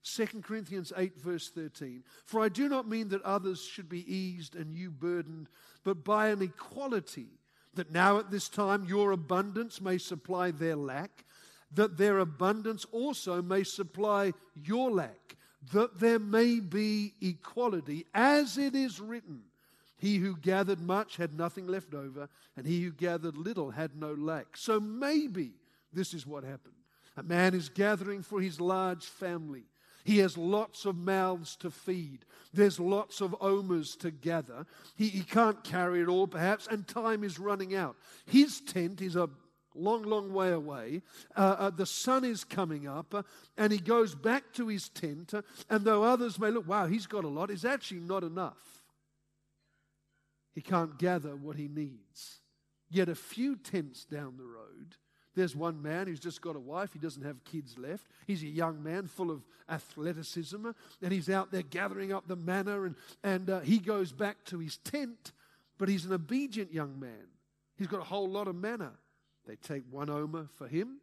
2 0.06 0.41
Corinthians 0.41 0.93
8, 0.95 1.20
verse 1.20 1.49
13. 1.49 2.03
For 2.26 2.41
I 2.41 2.49
do 2.49 2.70
not 2.70 2.88
mean 2.88 3.10
that 3.10 3.24
others 3.24 3.64
should 3.64 3.89
be 3.89 4.14
eased 4.14 4.56
and 4.56 4.76
you 4.76 4.91
burdened, 4.91 5.49
but 5.84 6.03
by 6.03 6.28
an 6.30 6.41
equality, 6.41 7.28
that 7.74 7.91
now 7.91 8.20
at 8.20 8.32
this 8.32 8.47
time 8.47 8.86
your 8.86 9.12
abundance 9.12 9.82
may 9.82 9.97
supply 9.97 10.51
their 10.51 10.76
lack, 10.76 11.26
that 11.74 11.97
their 11.97 12.20
abundance 12.20 12.86
also 12.91 13.41
may 13.41 13.64
supply 13.64 14.32
your 14.53 14.91
lack, 14.91 15.36
that 15.74 15.99
there 15.99 16.20
may 16.20 16.60
be 16.60 17.14
equality, 17.22 18.06
as 18.14 18.58
it 18.58 18.76
is 18.76 18.99
written. 18.99 19.41
He 19.97 20.18
who 20.18 20.38
gathered 20.38 20.82
much 20.82 21.18
had 21.18 21.36
nothing 21.36 21.68
left 21.68 21.93
over, 21.93 22.30
and 22.56 22.68
he 22.68 22.84
who 22.84 22.91
gathered 22.91 23.38
little 23.38 23.72
had 23.72 23.95
no 23.95 24.14
lack. 24.14 24.56
So 24.56 24.80
maybe 24.80 25.53
this 25.91 26.14
is 26.14 26.28
what 26.28 26.43
happened. 26.43 26.76
A 27.18 27.24
man 27.24 27.53
is 27.53 27.70
gathering 27.70 28.22
for 28.22 28.39
his 28.39 28.62
large 28.62 29.06
family. 29.06 29.64
He 30.06 30.20
has 30.20 30.38
lots 30.38 30.86
of 30.86 30.95
mouths 30.95 31.56
to 31.58 31.72
feed. 31.72 32.26
There's 32.53 32.80
lots 32.80 33.22
of 33.22 33.36
omers 33.41 33.95
to 33.97 34.12
gather. 34.12 34.68
He, 34.95 35.10
he 35.10 35.24
can't 35.24 35.64
carry 35.64 36.01
it 36.01 36.08
all, 36.08 36.28
perhaps, 36.28 36.68
and 36.68 36.88
time 36.88 37.24
is 37.24 37.39
running 37.39 37.76
out. 37.76 37.95
His 38.28 38.62
tent 38.62 39.01
is 39.01 39.16
a 39.16 39.30
long, 39.74 40.03
long 40.03 40.32
way 40.32 40.51
away. 40.51 41.01
Uh, 41.36 41.56
uh, 41.58 41.70
the 41.72 41.88
sun 41.88 42.24
is 42.24 42.43
coming 42.43 42.88
up, 42.88 43.16
uh, 43.16 43.24
and 43.58 43.74
he 43.74 43.80
goes 43.80 44.14
back 44.14 44.53
to 44.53 44.68
his 44.68 44.89
tent. 44.89 45.34
Uh, 45.34 45.41
and 45.72 45.84
though 45.84 46.03
others 46.03 46.38
may 46.38 46.51
look, 46.51 46.68
wow, 46.68 46.86
he's 46.86 47.08
got 47.08 47.24
a 47.24 47.28
lot, 47.28 47.49
it's 47.49 47.66
actually 47.66 48.01
not 48.01 48.24
enough. 48.24 48.84
He 50.53 50.62
can't 50.62 50.99
gather 50.99 51.36
what 51.36 51.56
he 51.56 51.68
needs. 51.68 52.41
Yet 52.91 53.10
a 53.10 53.16
few 53.16 53.56
tents 53.56 54.06
down 54.06 54.38
the 54.38 54.45
road, 54.45 54.97
there's 55.36 55.55
one 55.55 55.81
man 55.81 56.07
who's 56.07 56.19
just 56.19 56.41
got 56.41 56.55
a 56.55 56.59
wife. 56.59 56.93
He 56.93 56.99
doesn't 56.99 57.23
have 57.23 57.43
kids 57.43 57.77
left. 57.77 58.07
He's 58.25 58.43
a 58.43 58.47
young 58.47 58.81
man 58.81 59.07
full 59.07 59.31
of 59.31 59.43
athleticism, 59.69 60.67
and 61.01 61.11
he's 61.11 61.29
out 61.29 61.51
there 61.51 61.61
gathering 61.61 62.13
up 62.13 62.27
the 62.27 62.36
manna, 62.36 62.83
and, 62.83 62.95
and 63.23 63.49
uh, 63.49 63.59
he 63.61 63.79
goes 63.79 64.11
back 64.11 64.43
to 64.45 64.59
his 64.59 64.77
tent, 64.77 65.31
but 65.77 65.89
he's 65.89 66.05
an 66.05 66.13
obedient 66.13 66.73
young 66.73 66.99
man. 66.99 67.27
He's 67.77 67.88
got 67.88 67.99
a 67.99 68.05
whole 68.05 68.29
lot 68.29 68.47
of 68.47 68.55
manna. 68.55 68.91
They 69.45 69.55
take 69.55 69.83
one 69.91 70.09
omer 70.09 70.47
for 70.55 70.67
him, 70.67 70.99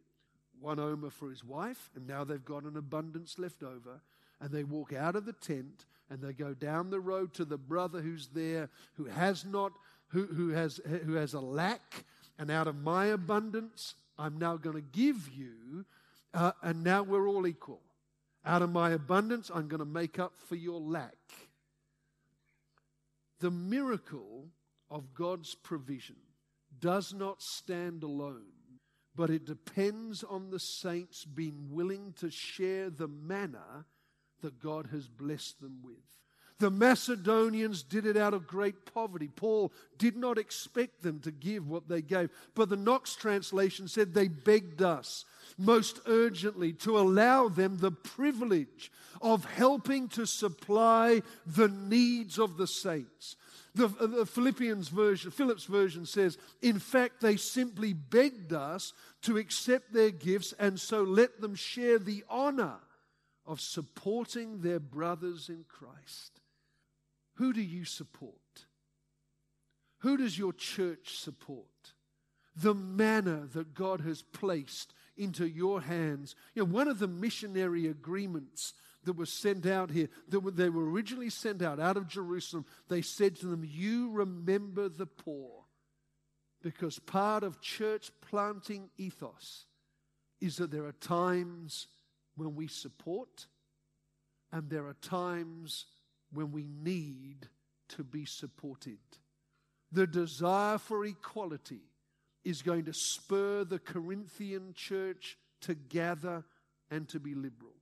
one 0.61 0.79
omer 0.79 1.11
for 1.11 1.31
his 1.31 1.45
wife, 1.45 1.91
and 1.95 2.07
now 2.07 2.25
they've 2.25 2.45
got 2.45 2.65
an 2.65 2.77
abundance 2.77 3.39
left 3.39 3.63
over. 3.63 4.01
And 4.41 4.51
they 4.51 4.65
walk 4.65 4.93
out 4.93 5.15
of 5.15 5.25
the 5.25 5.35
tent 5.35 5.85
and 6.11 6.21
they 6.21 6.33
go 6.33 6.53
down 6.53 6.91
the 6.91 7.01
road 7.01 7.33
to 7.35 7.45
the 7.45 7.57
brother 7.57 8.01
who's 8.01 8.29
there, 8.35 8.69
who 8.95 9.05
has 9.05 9.45
not, 9.45 9.73
who, 10.09 10.27
who 10.27 10.49
has 10.51 10.81
who 11.07 11.15
has 11.15 11.33
a 11.33 11.41
lack, 11.41 12.05
and 12.39 12.51
out 12.51 12.67
of 12.67 12.77
my 12.77 13.07
abundance, 13.07 13.95
I'm 14.19 14.39
now 14.39 14.57
going 14.57 14.77
to 14.77 14.83
give 14.83 15.31
you, 15.35 15.85
uh, 16.35 16.53
and 16.63 16.85
now 16.85 17.03
we're 17.03 17.29
all 17.29 17.47
equal. 17.47 17.81
Out 18.45 18.63
of 18.63 18.71
my 18.71 18.91
abundance, 18.91 19.51
I'm 19.55 19.69
going 19.69 19.81
to 19.81 19.85
make 19.85 20.19
up 20.19 20.35
for 20.49 20.57
your 20.57 20.81
lack. 20.81 21.17
The 23.41 23.51
miracle 23.51 24.49
of 24.91 25.15
God's 25.15 25.55
provision 25.55 26.17
does 26.79 27.15
not 27.15 27.43
stand 27.43 28.03
alone, 28.03 28.43
but 29.15 29.31
it 29.31 29.45
depends 29.45 30.23
on 30.23 30.51
the 30.51 30.59
saints 30.59 31.25
being 31.25 31.69
willing 31.71 32.15
to 32.19 32.31
share 32.31 32.91
the 32.91 33.09
manna 33.09 33.87
that 34.41 34.61
God 34.61 34.89
has 34.93 35.09
blessed 35.09 35.61
them 35.61 35.81
with. 35.83 36.22
The 36.59 36.71
Macedonians 36.71 37.83
did 37.83 38.07
it 38.07 38.17
out 38.17 38.35
of 38.35 38.47
great 38.47 38.87
poverty. 38.93 39.29
Paul 39.35 39.73
did 39.99 40.17
not 40.17 40.39
expect 40.39 41.03
them 41.03 41.21
to 41.21 41.31
give 41.31 41.69
what 41.69 41.89
they 41.89 42.03
gave. 42.03 42.31
But 42.55 42.69
the 42.69 42.77
Knox 42.77 43.15
translation 43.15 43.89
said 43.89 44.15
they 44.15 44.29
begged 44.29 44.83
us 44.83 45.25
most 45.59 46.01
urgently 46.07 46.73
to 46.73 46.99
allow 46.99 47.49
them 47.49 47.79
the 47.79 47.91
privilege 47.91 48.91
of 49.21 49.45
helping 49.45 50.09
to 50.09 50.27
supply 50.27 51.23
the 51.47 51.69
needs 51.69 52.39
of 52.39 52.57
the 52.57 52.67
saints. 52.67 53.37
The, 53.75 53.87
uh, 53.87 54.07
the, 54.07 54.27
Philippians 54.27 54.89
version, 54.89 55.31
Philip's 55.31 55.65
version 55.65 56.05
says, 56.05 56.37
in 56.61 56.79
fact, 56.79 57.21
they 57.21 57.37
simply 57.37 57.95
begged 57.95 58.53
us 58.53 58.93
to 59.23 59.39
accept 59.39 59.93
their 59.93 60.11
gifts 60.11 60.53
and 60.59 60.79
so 60.79 61.03
let 61.03 61.41
them 61.41 61.55
share 61.55 61.99
the 61.99 62.23
honor 62.29 62.77
of 63.47 63.61
supporting 63.61 64.61
their 64.61 64.81
brothers 64.81 65.49
in 65.49 65.65
Christ. 65.69 66.42
Who 67.35 67.53
do 67.53 67.63
you 67.63 67.85
support? 67.85 68.37
Who 69.99 70.17
does 70.17 70.39
your 70.39 70.53
church 70.53 71.19
support? 71.19 71.67
The 72.57 72.75
manner 72.75 73.47
that 73.55 73.75
God 73.75 74.01
has 74.03 74.23
placed 74.23 74.93
into 75.17 75.47
your 75.47 75.81
hands. 75.81 76.35
You 76.55 76.65
know, 76.65 76.73
one 76.73 76.89
of 76.89 76.99
the 76.99 77.09
missionary 77.09 77.87
agreements 77.87 78.75
that 79.05 79.17
was 79.17 79.33
sent 79.33 79.67
out 79.67 79.91
here, 79.91 80.09
that 80.29 80.57
they 80.57 80.69
were 80.69 80.91
originally 80.91 81.31
sent 81.31 81.63
out 81.63 81.81
out 81.81 81.97
of 81.97 82.09
Jerusalem, 82.09 82.67
they 82.89 83.03
said 83.03 83.37
to 83.37 83.47
them, 83.47 83.65
You 83.65 84.11
remember 84.11 84.89
the 84.89 85.07
poor. 85.07 85.65
Because 86.63 86.99
part 87.01 87.43
of 87.43 87.61
church 87.61 88.13
planting 88.21 88.91
ethos 88.97 89.67
is 90.41 90.57
that 90.57 90.71
there 90.71 90.85
are 90.85 90.93
times 90.93 91.89
when 92.37 92.55
we 92.55 92.69
support, 92.69 93.47
and 94.53 94.71
there 94.71 94.87
are 94.87 94.95
times 94.95 95.87
when 96.33 96.53
we 96.53 96.67
need 96.83 97.49
to 97.91 98.05
be 98.05 98.25
supported. 98.25 98.99
The 99.91 100.07
desire 100.07 100.79
for 100.79 101.05
equality 101.05 101.83
is 102.45 102.63
going 102.63 102.87
to 102.87 102.95
spur 102.95 103.65
the 103.65 103.79
Corinthian 103.79 104.73
church 104.75 105.37
to 105.61 105.75
gather 105.75 106.45
and 106.91 107.09
to 107.09 107.21
be 107.21 107.35
liberal. 107.35 107.75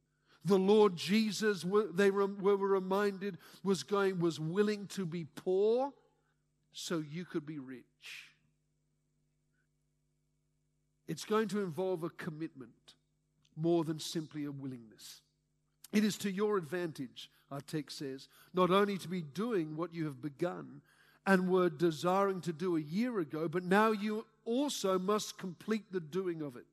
The 0.44 0.58
Lord 0.58 0.96
Jesus, 0.96 1.64
they 1.94 2.10
were 2.10 2.26
reminded, 2.26 3.38
was 3.62 3.82
going, 3.82 4.18
was 4.18 4.40
willing 4.40 4.86
to 4.88 5.04
be 5.04 5.24
poor 5.24 5.92
so 6.72 6.98
you 6.98 7.24
could 7.24 7.44
be 7.44 7.58
rich. 7.58 7.84
It's 11.06 11.24
going 11.24 11.48
to 11.48 11.60
involve 11.60 12.04
a 12.04 12.10
commitment 12.10 12.94
more 13.56 13.84
than 13.84 13.98
simply 13.98 14.44
a 14.44 14.52
willingness. 14.52 15.22
It 15.92 16.04
is 16.04 16.16
to 16.18 16.30
your 16.30 16.56
advantage, 16.56 17.30
our 17.50 17.60
text 17.60 17.98
says, 17.98 18.28
not 18.54 18.70
only 18.70 18.96
to 18.98 19.08
be 19.08 19.22
doing 19.22 19.76
what 19.76 19.94
you 19.94 20.04
have 20.04 20.22
begun 20.22 20.82
and 21.26 21.50
were 21.50 21.68
desiring 21.68 22.40
to 22.42 22.52
do 22.52 22.76
a 22.76 22.80
year 22.80 23.18
ago, 23.18 23.48
but 23.48 23.64
now 23.64 23.90
you 23.90 24.24
also 24.44 24.98
must 24.98 25.38
complete 25.38 25.84
the 25.90 26.00
doing 26.00 26.42
of 26.42 26.56
it. 26.56 26.64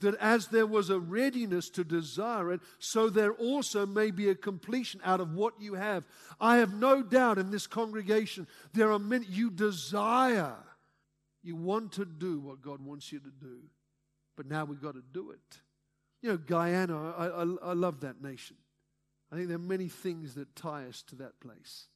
That 0.00 0.14
as 0.20 0.46
there 0.46 0.66
was 0.66 0.90
a 0.90 1.00
readiness 1.00 1.68
to 1.70 1.82
desire 1.82 2.52
it, 2.52 2.60
so 2.78 3.10
there 3.10 3.32
also 3.32 3.84
may 3.84 4.12
be 4.12 4.28
a 4.28 4.34
completion 4.34 5.00
out 5.02 5.20
of 5.20 5.34
what 5.34 5.54
you 5.60 5.74
have. 5.74 6.06
I 6.40 6.58
have 6.58 6.72
no 6.72 7.02
doubt 7.02 7.38
in 7.38 7.50
this 7.50 7.66
congregation, 7.66 8.46
there 8.74 8.92
are 8.92 8.98
many, 9.00 9.26
you 9.26 9.50
desire, 9.50 10.54
you 11.42 11.56
want 11.56 11.92
to 11.92 12.04
do 12.04 12.38
what 12.38 12.62
God 12.62 12.80
wants 12.80 13.10
you 13.10 13.18
to 13.18 13.32
do, 13.40 13.58
but 14.36 14.46
now 14.46 14.64
we've 14.64 14.80
got 14.80 14.94
to 14.94 15.02
do 15.12 15.32
it. 15.32 15.58
You 16.22 16.30
know, 16.30 16.36
Guyana, 16.36 17.12
I, 17.16 17.26
I, 17.26 17.70
I 17.70 17.72
love 17.72 18.00
that 18.00 18.22
nation. 18.22 18.56
I 19.30 19.36
think 19.36 19.48
there 19.48 19.56
are 19.56 19.60
many 19.60 19.88
things 19.88 20.34
that 20.34 20.56
tie 20.56 20.84
us 20.86 21.02
to 21.08 21.16
that 21.16 21.38
place. 21.40 21.86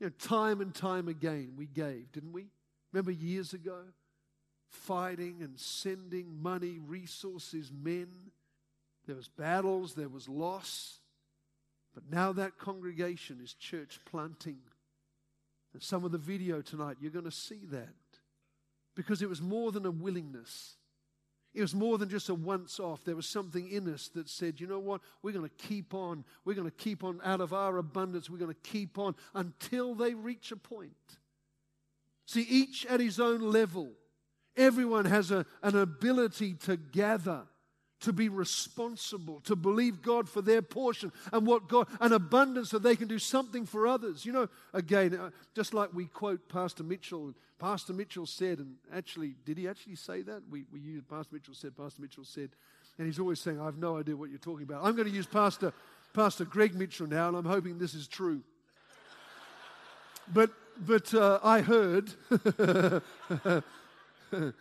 You 0.00 0.06
know, 0.06 0.12
time 0.18 0.60
and 0.60 0.74
time 0.74 1.08
again 1.08 1.54
we 1.56 1.66
gave, 1.66 2.12
didn't 2.12 2.32
we? 2.32 2.46
Remember 2.92 3.10
years 3.10 3.52
ago? 3.52 3.80
Fighting 4.68 5.42
and 5.42 5.58
sending 5.58 6.42
money, 6.42 6.78
resources, 6.84 7.70
men. 7.70 8.08
There 9.06 9.16
was 9.16 9.28
battles, 9.28 9.94
there 9.94 10.08
was 10.08 10.28
loss. 10.28 10.98
But 11.94 12.10
now 12.10 12.32
that 12.32 12.58
congregation 12.58 13.40
is 13.42 13.54
church 13.54 14.00
planting. 14.04 14.58
And 15.74 15.82
some 15.82 16.04
of 16.04 16.12
the 16.12 16.18
video 16.18 16.60
tonight, 16.60 16.96
you're 17.00 17.10
going 17.10 17.24
to 17.24 17.30
see 17.30 17.60
that. 17.70 17.88
Because 18.96 19.22
it 19.22 19.28
was 19.28 19.42
more 19.42 19.70
than 19.72 19.86
a 19.86 19.90
willingness. 19.90 20.76
It 21.54 21.60
was 21.60 21.74
more 21.74 21.98
than 21.98 22.08
just 22.08 22.28
a 22.28 22.34
once 22.34 22.80
off. 22.80 23.04
There 23.04 23.14
was 23.14 23.28
something 23.28 23.70
in 23.70 23.92
us 23.92 24.08
that 24.08 24.28
said, 24.28 24.60
you 24.60 24.66
know 24.66 24.80
what? 24.80 25.00
We're 25.22 25.32
going 25.32 25.48
to 25.48 25.66
keep 25.66 25.94
on. 25.94 26.24
We're 26.44 26.54
going 26.54 26.68
to 26.68 26.76
keep 26.76 27.04
on 27.04 27.20
out 27.24 27.40
of 27.40 27.52
our 27.52 27.78
abundance. 27.78 28.28
We're 28.28 28.38
going 28.38 28.52
to 28.52 28.70
keep 28.70 28.98
on 28.98 29.14
until 29.34 29.94
they 29.94 30.14
reach 30.14 30.50
a 30.50 30.56
point. 30.56 30.92
See, 32.26 32.42
each 32.42 32.84
at 32.86 32.98
his 32.98 33.20
own 33.20 33.40
level. 33.40 33.92
Everyone 34.56 35.04
has 35.04 35.30
a, 35.30 35.46
an 35.62 35.76
ability 35.76 36.54
to 36.64 36.76
gather, 36.76 37.42
to 38.04 38.12
be 38.12 38.28
responsible, 38.28 39.40
to 39.40 39.56
believe 39.56 40.02
God 40.02 40.28
for 40.28 40.42
their 40.42 40.60
portion 40.60 41.10
and 41.32 41.46
what 41.46 41.68
God, 41.68 41.88
an 42.00 42.12
abundance 42.12 42.70
so 42.70 42.78
they 42.78 42.96
can 42.96 43.08
do 43.08 43.18
something 43.18 43.64
for 43.64 43.86
others. 43.86 44.26
You 44.26 44.32
know, 44.32 44.48
again, 44.74 45.14
uh, 45.14 45.30
just 45.54 45.72
like 45.72 45.94
we 45.94 46.04
quote 46.04 46.46
Pastor 46.50 46.82
Mitchell, 46.82 47.32
Pastor 47.58 47.94
Mitchell 47.94 48.26
said, 48.26 48.58
and 48.58 48.74
actually, 48.92 49.36
did 49.46 49.56
he 49.56 49.66
actually 49.66 49.96
say 49.96 50.20
that? 50.20 50.42
We, 50.50 50.64
we 50.70 50.80
used 50.80 51.08
Pastor 51.08 51.34
Mitchell 51.34 51.54
said, 51.54 51.74
Pastor 51.74 52.02
Mitchell 52.02 52.24
said, 52.24 52.50
and 52.98 53.06
he's 53.06 53.18
always 53.18 53.40
saying, 53.40 53.58
I 53.58 53.64
have 53.64 53.78
no 53.78 53.96
idea 53.96 54.14
what 54.14 54.28
you're 54.28 54.38
talking 54.38 54.64
about. 54.64 54.84
I'm 54.84 54.96
going 54.96 55.08
to 55.08 55.14
use 55.14 55.26
Pastor, 55.26 55.72
Pastor 56.12 56.44
Greg 56.44 56.74
Mitchell 56.74 57.06
now, 57.06 57.28
and 57.28 57.38
I'm 57.38 57.46
hoping 57.46 57.78
this 57.78 57.94
is 57.94 58.06
true. 58.06 58.42
But, 60.32 60.52
but 60.78 61.12
uh, 61.12 61.38
I 61.42 61.60
heard, 61.60 62.10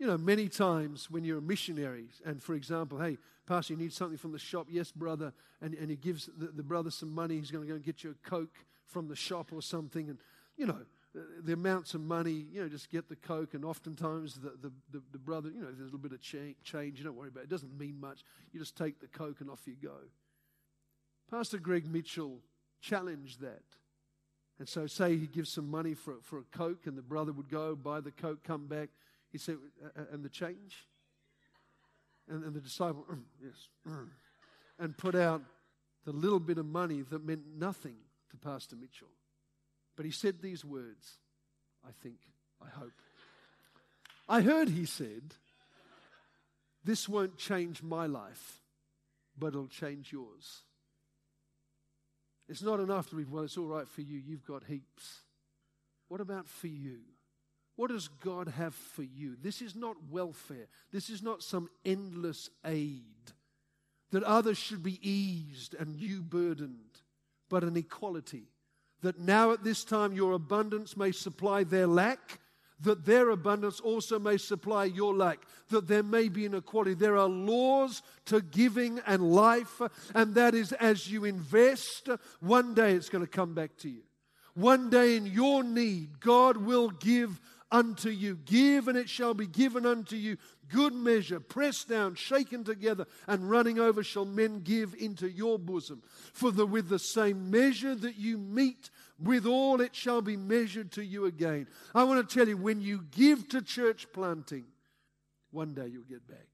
you 0.00 0.06
know, 0.06 0.16
many 0.16 0.48
times 0.48 1.10
when 1.10 1.24
you're 1.24 1.38
a 1.38 1.42
missionary, 1.42 2.06
and 2.24 2.42
for 2.42 2.54
example, 2.54 2.98
hey, 2.98 3.18
Pastor, 3.46 3.74
you 3.74 3.78
need 3.78 3.92
something 3.92 4.16
from 4.16 4.32
the 4.32 4.38
shop. 4.38 4.68
Yes, 4.70 4.90
brother. 4.90 5.34
And, 5.60 5.74
and 5.74 5.90
he 5.90 5.96
gives 5.96 6.30
the, 6.38 6.46
the 6.46 6.62
brother 6.62 6.90
some 6.90 7.14
money. 7.14 7.36
He's 7.36 7.50
going 7.50 7.64
to 7.64 7.68
go 7.68 7.74
and 7.74 7.84
get 7.84 8.02
you 8.02 8.10
a 8.12 8.28
Coke 8.28 8.56
from 8.86 9.08
the 9.08 9.16
shop 9.16 9.52
or 9.52 9.60
something. 9.60 10.08
And, 10.08 10.18
you 10.56 10.66
know, 10.66 10.78
the, 11.12 11.26
the 11.42 11.52
amounts 11.52 11.92
of 11.92 12.00
money, 12.00 12.46
you 12.50 12.62
know, 12.62 12.68
just 12.68 12.88
get 12.90 13.10
the 13.10 13.16
Coke. 13.16 13.52
And 13.52 13.62
oftentimes 13.62 14.36
the, 14.36 14.50
the, 14.62 14.72
the, 14.90 15.02
the 15.12 15.18
brother, 15.18 15.50
you 15.50 15.60
know, 15.60 15.66
there's 15.66 15.80
a 15.80 15.84
little 15.84 15.98
bit 15.98 16.12
of 16.12 16.22
cha- 16.22 16.54
change. 16.64 16.98
You 16.98 17.04
don't 17.04 17.16
worry 17.16 17.28
about 17.28 17.40
it. 17.40 17.44
It 17.44 17.50
doesn't 17.50 17.78
mean 17.78 18.00
much. 18.00 18.24
You 18.52 18.60
just 18.60 18.78
take 18.78 19.00
the 19.00 19.08
Coke 19.08 19.42
and 19.42 19.50
off 19.50 19.60
you 19.66 19.74
go. 19.82 19.96
Pastor 21.30 21.58
Greg 21.58 21.86
Mitchell 21.86 22.38
challenged 22.80 23.42
that. 23.42 23.64
And 24.58 24.68
so, 24.68 24.86
say 24.86 25.16
he 25.16 25.26
gives 25.26 25.50
some 25.50 25.70
money 25.70 25.94
for, 25.94 26.16
for 26.22 26.38
a 26.38 26.56
Coke, 26.56 26.86
and 26.86 26.96
the 26.96 27.02
brother 27.02 27.32
would 27.32 27.50
go 27.50 27.74
buy 27.74 28.00
the 28.00 28.10
Coke, 28.10 28.44
come 28.44 28.66
back. 28.66 28.90
He 29.30 29.38
said, 29.38 29.58
"Uh, 29.82 30.00
uh, 30.00 30.04
and 30.12 30.24
the 30.24 30.28
change? 30.28 30.86
And, 32.28 32.44
and 32.44 32.54
the 32.54 32.60
disciple, 32.60 33.04
"Mm, 33.10 33.22
yes, 33.42 33.68
mm," 33.88 34.08
and 34.78 34.96
put 34.96 35.14
out 35.14 35.42
the 36.04 36.12
little 36.12 36.40
bit 36.40 36.58
of 36.58 36.66
money 36.66 37.02
that 37.02 37.24
meant 37.24 37.42
nothing 37.56 37.96
to 38.30 38.36
Pastor 38.36 38.76
Mitchell. 38.76 39.08
But 39.96 40.06
he 40.06 40.12
said 40.12 40.40
these 40.40 40.64
words, 40.64 41.18
I 41.86 41.90
think, 42.02 42.16
I 42.62 42.68
hope. 42.68 42.92
I 44.28 44.40
heard 44.40 44.68
he 44.68 44.86
said, 44.86 45.34
This 46.84 47.08
won't 47.08 47.36
change 47.36 47.82
my 47.82 48.06
life, 48.06 48.60
but 49.38 49.48
it'll 49.48 49.66
change 49.66 50.12
yours. 50.12 50.62
It's 52.48 52.62
not 52.62 52.80
enough 52.80 53.10
to 53.10 53.16
be, 53.16 53.24
well, 53.24 53.44
it's 53.44 53.58
all 53.58 53.66
right 53.66 53.88
for 53.88 54.00
you, 54.00 54.18
you've 54.18 54.46
got 54.46 54.64
heaps. 54.64 55.20
What 56.08 56.20
about 56.20 56.48
for 56.48 56.66
you? 56.66 56.98
What 57.80 57.88
does 57.88 58.08
God 58.08 58.48
have 58.48 58.74
for 58.74 59.04
you? 59.04 59.36
This 59.42 59.62
is 59.62 59.74
not 59.74 59.96
welfare. 60.10 60.66
This 60.92 61.08
is 61.08 61.22
not 61.22 61.42
some 61.42 61.70
endless 61.82 62.50
aid 62.62 63.00
that 64.10 64.22
others 64.22 64.58
should 64.58 64.82
be 64.82 64.98
eased 65.00 65.72
and 65.72 65.96
you 65.96 66.20
burdened, 66.20 67.00
but 67.48 67.64
an 67.64 67.78
equality. 67.78 68.42
That 69.00 69.18
now 69.18 69.52
at 69.52 69.64
this 69.64 69.82
time 69.82 70.12
your 70.12 70.32
abundance 70.32 70.94
may 70.94 71.10
supply 71.10 71.64
their 71.64 71.86
lack, 71.86 72.40
that 72.80 73.06
their 73.06 73.30
abundance 73.30 73.80
also 73.80 74.18
may 74.18 74.36
supply 74.36 74.84
your 74.84 75.14
lack, 75.14 75.38
that 75.70 75.88
there 75.88 76.02
may 76.02 76.28
be 76.28 76.44
an 76.44 76.52
equality. 76.52 76.92
There 76.92 77.16
are 77.16 77.30
laws 77.30 78.02
to 78.26 78.42
giving 78.42 79.00
and 79.06 79.32
life, 79.32 79.80
and 80.14 80.34
that 80.34 80.54
is 80.54 80.72
as 80.72 81.10
you 81.10 81.24
invest, 81.24 82.10
one 82.40 82.74
day 82.74 82.92
it's 82.92 83.08
going 83.08 83.24
to 83.24 83.30
come 83.30 83.54
back 83.54 83.78
to 83.78 83.88
you. 83.88 84.02
One 84.54 84.90
day 84.90 85.16
in 85.16 85.24
your 85.24 85.62
need, 85.62 86.20
God 86.20 86.58
will 86.58 86.90
give 86.90 87.40
unto 87.72 88.10
you. 88.10 88.36
Give, 88.36 88.88
and 88.88 88.96
it 88.96 89.08
shall 89.08 89.34
be 89.34 89.46
given 89.46 89.86
unto 89.86 90.16
you. 90.16 90.36
Good 90.68 90.94
measure, 90.94 91.40
pressed 91.40 91.88
down, 91.88 92.14
shaken 92.14 92.64
together, 92.64 93.06
and 93.26 93.50
running 93.50 93.78
over 93.78 94.02
shall 94.02 94.24
men 94.24 94.60
give 94.60 94.94
into 94.94 95.28
your 95.28 95.58
bosom. 95.58 96.02
For 96.32 96.50
the, 96.50 96.66
with 96.66 96.88
the 96.88 96.98
same 96.98 97.50
measure 97.50 97.94
that 97.94 98.16
you 98.16 98.38
meet, 98.38 98.90
with 99.18 99.46
all 99.46 99.80
it 99.80 99.94
shall 99.94 100.22
be 100.22 100.36
measured 100.36 100.92
to 100.92 101.04
you 101.04 101.26
again. 101.26 101.66
I 101.94 102.04
want 102.04 102.28
to 102.28 102.34
tell 102.34 102.48
you, 102.48 102.56
when 102.56 102.80
you 102.80 103.04
give 103.10 103.48
to 103.48 103.62
church 103.62 104.06
planting, 104.12 104.64
one 105.50 105.74
day 105.74 105.88
you'll 105.88 106.04
get 106.04 106.26
back. 106.28 106.46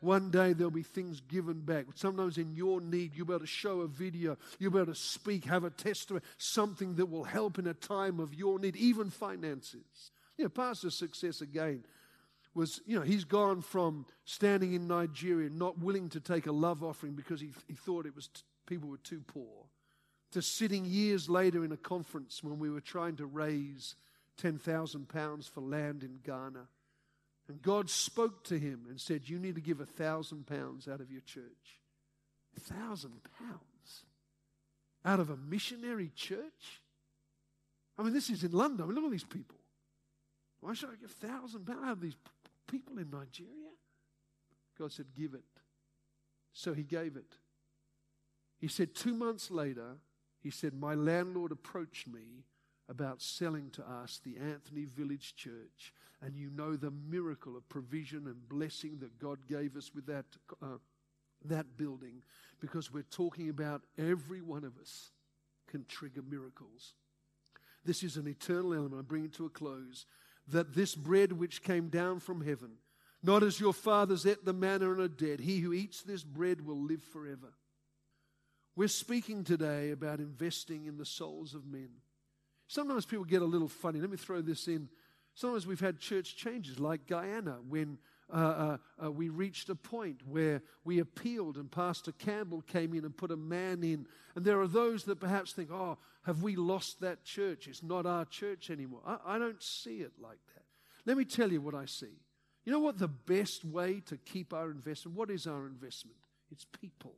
One 0.00 0.30
day 0.30 0.52
there'll 0.52 0.70
be 0.70 0.84
things 0.84 1.20
given 1.20 1.60
back. 1.60 1.86
Sometimes 1.96 2.38
in 2.38 2.54
your 2.54 2.80
need, 2.80 3.16
you'll 3.16 3.26
be 3.26 3.32
able 3.32 3.40
to 3.40 3.46
show 3.46 3.80
a 3.80 3.88
video, 3.88 4.36
you'll 4.60 4.70
be 4.70 4.78
able 4.78 4.92
to 4.92 4.98
speak, 4.98 5.44
have 5.46 5.64
a 5.64 5.70
testimony, 5.70 6.24
something 6.36 6.94
that 6.94 7.06
will 7.06 7.24
help 7.24 7.58
in 7.58 7.66
a 7.66 7.74
time 7.74 8.20
of 8.20 8.32
your 8.32 8.60
need, 8.60 8.76
even 8.76 9.10
finances. 9.10 10.12
You 10.38 10.44
know, 10.44 10.48
Pastor 10.48 10.90
Success 10.90 11.40
again 11.40 11.84
was, 12.54 12.80
you 12.86 12.96
know, 12.96 13.04
he's 13.04 13.24
gone 13.24 13.60
from 13.60 14.06
standing 14.24 14.72
in 14.72 14.86
Nigeria, 14.86 15.50
not 15.50 15.78
willing 15.78 16.08
to 16.10 16.20
take 16.20 16.46
a 16.46 16.52
love 16.52 16.82
offering 16.82 17.14
because 17.14 17.40
he, 17.40 17.50
he 17.66 17.74
thought 17.74 18.06
it 18.06 18.14
was 18.14 18.28
t- 18.28 18.42
people 18.66 18.88
were 18.88 18.98
too 18.98 19.22
poor, 19.26 19.66
to 20.30 20.40
sitting 20.40 20.84
years 20.84 21.28
later 21.28 21.64
in 21.64 21.72
a 21.72 21.76
conference 21.76 22.42
when 22.42 22.58
we 22.58 22.70
were 22.70 22.80
trying 22.80 23.16
to 23.16 23.26
raise 23.26 23.96
10,000 24.38 25.08
pounds 25.08 25.48
for 25.48 25.60
land 25.60 26.02
in 26.04 26.18
Ghana. 26.24 26.68
And 27.48 27.62
God 27.62 27.90
spoke 27.90 28.44
to 28.44 28.58
him 28.58 28.86
and 28.88 29.00
said, 29.00 29.28
You 29.28 29.38
need 29.38 29.54
to 29.56 29.60
give 29.60 29.80
a 29.80 29.86
thousand 29.86 30.46
pounds 30.46 30.86
out 30.86 31.00
of 31.00 31.10
your 31.10 31.22
church. 31.22 31.80
A 32.56 32.60
thousand 32.60 33.20
pounds? 33.38 34.04
Out 35.04 35.18
of 35.18 35.30
a 35.30 35.36
missionary 35.36 36.10
church? 36.14 36.82
I 37.98 38.02
mean, 38.02 38.12
this 38.12 38.30
is 38.30 38.44
in 38.44 38.52
London. 38.52 38.84
I 38.84 38.86
mean, 38.86 38.94
look 38.94 39.04
at 39.04 39.10
these 39.10 39.24
people. 39.24 39.57
Why 40.60 40.74
should 40.74 40.90
I 40.90 40.96
give 41.00 41.10
a 41.10 41.26
thousand 41.26 41.66
pounds 41.66 41.92
of 41.92 42.00
these 42.00 42.16
people 42.66 42.98
in 42.98 43.10
Nigeria? 43.10 43.70
God 44.78 44.92
said, 44.92 45.06
Give 45.16 45.34
it. 45.34 45.44
So 46.52 46.74
he 46.74 46.82
gave 46.82 47.16
it. 47.16 47.36
He 48.58 48.68
said, 48.68 48.94
Two 48.94 49.14
months 49.14 49.50
later, 49.50 49.96
he 50.40 50.50
said, 50.50 50.74
My 50.74 50.94
landlord 50.94 51.52
approached 51.52 52.08
me 52.08 52.44
about 52.88 53.20
selling 53.20 53.70
to 53.70 53.82
us 53.82 54.20
the 54.24 54.36
Anthony 54.38 54.84
Village 54.84 55.36
Church. 55.36 55.92
And 56.20 56.34
you 56.36 56.50
know 56.50 56.74
the 56.74 56.90
miracle 56.90 57.56
of 57.56 57.68
provision 57.68 58.26
and 58.26 58.48
blessing 58.48 58.98
that 59.00 59.20
God 59.20 59.46
gave 59.46 59.76
us 59.76 59.92
with 59.94 60.06
that, 60.06 60.24
uh, 60.60 60.78
that 61.44 61.76
building 61.76 62.22
because 62.60 62.92
we're 62.92 63.02
talking 63.02 63.48
about 63.50 63.82
every 63.96 64.40
one 64.40 64.64
of 64.64 64.76
us 64.78 65.10
can 65.68 65.84
trigger 65.84 66.22
miracles. 66.28 66.94
This 67.84 68.02
is 68.02 68.16
an 68.16 68.26
eternal 68.26 68.74
element. 68.74 68.96
I 68.98 69.02
bring 69.02 69.24
it 69.24 69.34
to 69.34 69.46
a 69.46 69.50
close. 69.50 70.06
That 70.50 70.74
this 70.74 70.94
bread 70.94 71.32
which 71.32 71.62
came 71.62 71.88
down 71.88 72.20
from 72.20 72.40
heaven, 72.40 72.72
not 73.22 73.42
as 73.42 73.60
your 73.60 73.72
fathers 73.72 74.24
ate 74.24 74.44
the 74.44 74.52
manna 74.52 74.90
and 74.90 75.00
are 75.00 75.08
dead, 75.08 75.40
he 75.40 75.58
who 75.60 75.72
eats 75.72 76.02
this 76.02 76.22
bread 76.22 76.64
will 76.64 76.80
live 76.80 77.02
forever. 77.02 77.52
We're 78.76 78.88
speaking 78.88 79.44
today 79.44 79.90
about 79.90 80.20
investing 80.20 80.86
in 80.86 80.98
the 80.98 81.04
souls 81.04 81.54
of 81.54 81.66
men. 81.66 81.90
Sometimes 82.68 83.06
people 83.06 83.24
get 83.24 83.42
a 83.42 83.46
little 83.46 83.68
funny. 83.68 84.00
Let 84.00 84.10
me 84.10 84.16
throw 84.16 84.40
this 84.40 84.68
in. 84.68 84.88
Sometimes 85.34 85.66
we've 85.66 85.80
had 85.80 85.98
church 85.98 86.36
changes, 86.36 86.78
like 86.78 87.06
Guyana, 87.06 87.58
when 87.68 87.98
uh, 88.30 88.76
uh, 89.02 89.10
we 89.10 89.28
reached 89.28 89.70
a 89.70 89.74
point 89.74 90.20
where 90.26 90.62
we 90.84 90.98
appealed 90.98 91.56
and 91.56 91.70
Pastor 91.70 92.12
Campbell 92.12 92.62
came 92.62 92.92
in 92.92 93.04
and 93.04 93.16
put 93.16 93.30
a 93.30 93.36
man 93.36 93.82
in. 93.82 94.06
And 94.34 94.44
there 94.44 94.60
are 94.60 94.66
those 94.66 95.04
that 95.04 95.20
perhaps 95.20 95.52
think, 95.54 95.70
oh, 95.72 95.98
have 96.24 96.42
we 96.42 96.56
lost 96.56 97.00
that 97.00 97.24
church? 97.24 97.68
It's 97.68 97.82
not 97.82 98.04
our 98.04 98.26
church 98.26 98.70
anymore. 98.70 99.00
I, 99.06 99.18
I 99.26 99.38
don't 99.38 99.62
see 99.62 99.98
it 99.98 100.12
like 100.20 100.38
that. 100.54 100.64
Let 101.06 101.16
me 101.16 101.24
tell 101.24 101.50
you 101.50 101.60
what 101.60 101.74
I 101.74 101.86
see. 101.86 102.20
You 102.64 102.72
know 102.72 102.80
what 102.80 102.98
the 102.98 103.08
best 103.08 103.64
way 103.64 104.02
to 104.06 104.18
keep 104.18 104.52
our 104.52 104.70
investment? 104.70 105.16
What 105.16 105.30
is 105.30 105.46
our 105.46 105.66
investment? 105.66 106.18
It's 106.50 106.66
people. 106.80 107.14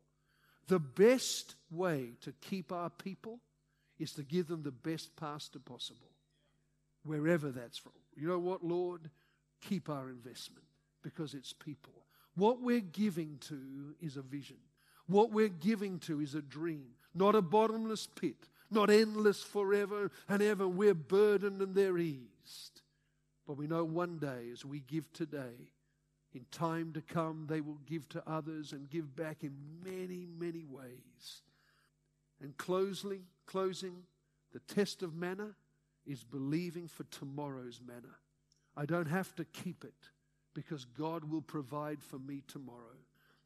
The 0.68 0.78
best 0.78 1.56
way 1.72 2.12
to 2.20 2.32
keep 2.40 2.70
our 2.70 2.90
people 2.90 3.40
is 3.98 4.12
to 4.12 4.22
give 4.22 4.46
them 4.46 4.62
the 4.62 4.70
best 4.70 5.16
pastor 5.16 5.58
possible, 5.58 6.12
wherever 7.04 7.50
that's 7.50 7.78
from. 7.78 7.92
You 8.16 8.28
know 8.28 8.38
what, 8.38 8.64
Lord? 8.64 9.10
Keep 9.60 9.90
our 9.90 10.08
investment 10.08 10.64
because 11.02 11.34
it's 11.34 11.52
people. 11.52 11.92
What 12.34 12.60
we're 12.60 12.80
giving 12.80 13.38
to 13.48 13.94
is 14.00 14.16
a 14.16 14.22
vision. 14.22 14.56
What 15.06 15.32
we're 15.32 15.48
giving 15.48 15.98
to 16.00 16.20
is 16.20 16.34
a 16.34 16.42
dream, 16.42 16.86
not 17.14 17.34
a 17.34 17.42
bottomless 17.42 18.06
pit, 18.06 18.48
not 18.70 18.90
endless 18.90 19.42
forever 19.42 20.10
and 20.28 20.42
ever. 20.42 20.68
We're 20.68 20.94
burdened 20.94 21.60
and 21.60 21.74
they're 21.74 21.98
eased. 21.98 22.82
But 23.46 23.56
we 23.56 23.66
know 23.66 23.84
one 23.84 24.18
day 24.18 24.50
as 24.52 24.64
we 24.64 24.80
give 24.80 25.12
today, 25.12 25.72
in 26.32 26.46
time 26.52 26.92
to 26.92 27.00
come, 27.00 27.46
they 27.48 27.60
will 27.60 27.80
give 27.86 28.08
to 28.10 28.22
others 28.24 28.72
and 28.72 28.88
give 28.88 29.16
back 29.16 29.42
in 29.42 29.56
many, 29.84 30.26
many 30.38 30.64
ways. 30.64 31.42
And 32.40 32.56
closely, 32.56 33.22
closing, 33.46 34.04
the 34.52 34.60
test 34.60 35.02
of 35.02 35.14
manna 35.14 35.56
is 36.06 36.22
believing 36.22 36.86
for 36.86 37.02
tomorrow's 37.04 37.80
manna. 37.84 38.14
I 38.76 38.86
don't 38.86 39.08
have 39.08 39.34
to 39.34 39.44
keep 39.44 39.84
it 39.84 40.10
because 40.54 40.84
God 40.84 41.24
will 41.24 41.42
provide 41.42 42.02
for 42.02 42.18
me 42.18 42.42
tomorrow. 42.46 42.96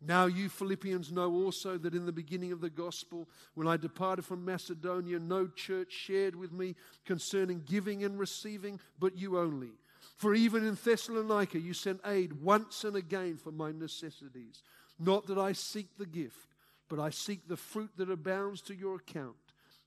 Now, 0.07 0.27
you 0.27 0.49
Philippians 0.49 1.13
know 1.13 1.33
also 1.33 1.79
that 1.79 1.95
in 1.95 2.05
the 2.05 2.13
beginning 2.13 2.53
of 2.53 2.61
the 2.61 2.71
gospel, 2.71 3.29
when 3.55 3.67
I 3.67 3.77
departed 3.77 4.25
from 4.25 4.45
Macedonia, 4.45 5.19
no 5.19 5.47
church 5.47 5.93
shared 5.93 6.37
with 6.37 6.53
me 6.53 6.75
concerning 7.07 7.63
giving 7.65 8.05
and 8.05 8.19
receiving, 8.19 8.81
but 8.99 9.17
you 9.17 9.39
only. 9.39 9.71
For 10.17 10.35
even 10.35 10.67
in 10.67 10.77
Thessalonica, 10.83 11.59
you 11.59 11.73
sent 11.73 12.01
aid 12.05 12.43
once 12.43 12.85
and 12.85 12.97
again 12.97 13.37
for 13.37 13.51
my 13.51 13.73
necessities. 13.73 14.63
Not 14.99 15.27
that 15.29 15.39
I 15.39 15.53
seek 15.53 15.97
the 15.97 16.07
gift, 16.07 16.55
but 16.89 17.01
I 17.01 17.11
seek 17.11 17.49
the 17.49 17.57
fruit 17.57 17.91
that 17.97 18.11
abounds 18.11 18.61
to 18.63 18.75
your 18.75 18.97
account. 18.97 19.37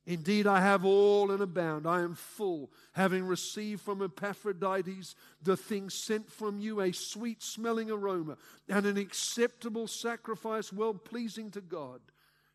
Indeed, 0.07 0.47
I 0.47 0.61
have 0.61 0.85
all 0.85 1.31
and 1.31 1.43
abound. 1.43 1.85
I 1.85 1.99
am 1.99 2.15
full, 2.15 2.71
having 2.93 3.25
received 3.25 3.81
from 3.81 4.01
Epaphroditus 4.01 5.15
the 5.41 5.57
thing 5.57 5.89
sent 5.89 6.31
from 6.31 6.61
you, 6.61 6.79
a 6.79 6.93
sweet 6.93 7.43
smelling 7.43 7.91
aroma 7.91 8.37
and 8.69 8.85
an 8.85 8.97
acceptable 8.97 9.85
sacrifice, 9.85 10.71
well 10.71 10.93
pleasing 10.93 11.51
to 11.51 11.61
God. 11.61 11.99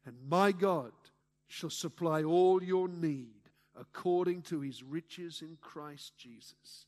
And 0.06 0.16
my 0.26 0.50
God 0.50 0.92
shall 1.46 1.68
supply 1.68 2.22
all 2.22 2.62
your 2.62 2.88
need 2.88 3.50
according 3.78 4.42
to 4.42 4.60
his 4.60 4.82
riches 4.82 5.42
in 5.42 5.58
Christ 5.60 6.16
Jesus. 6.16 6.86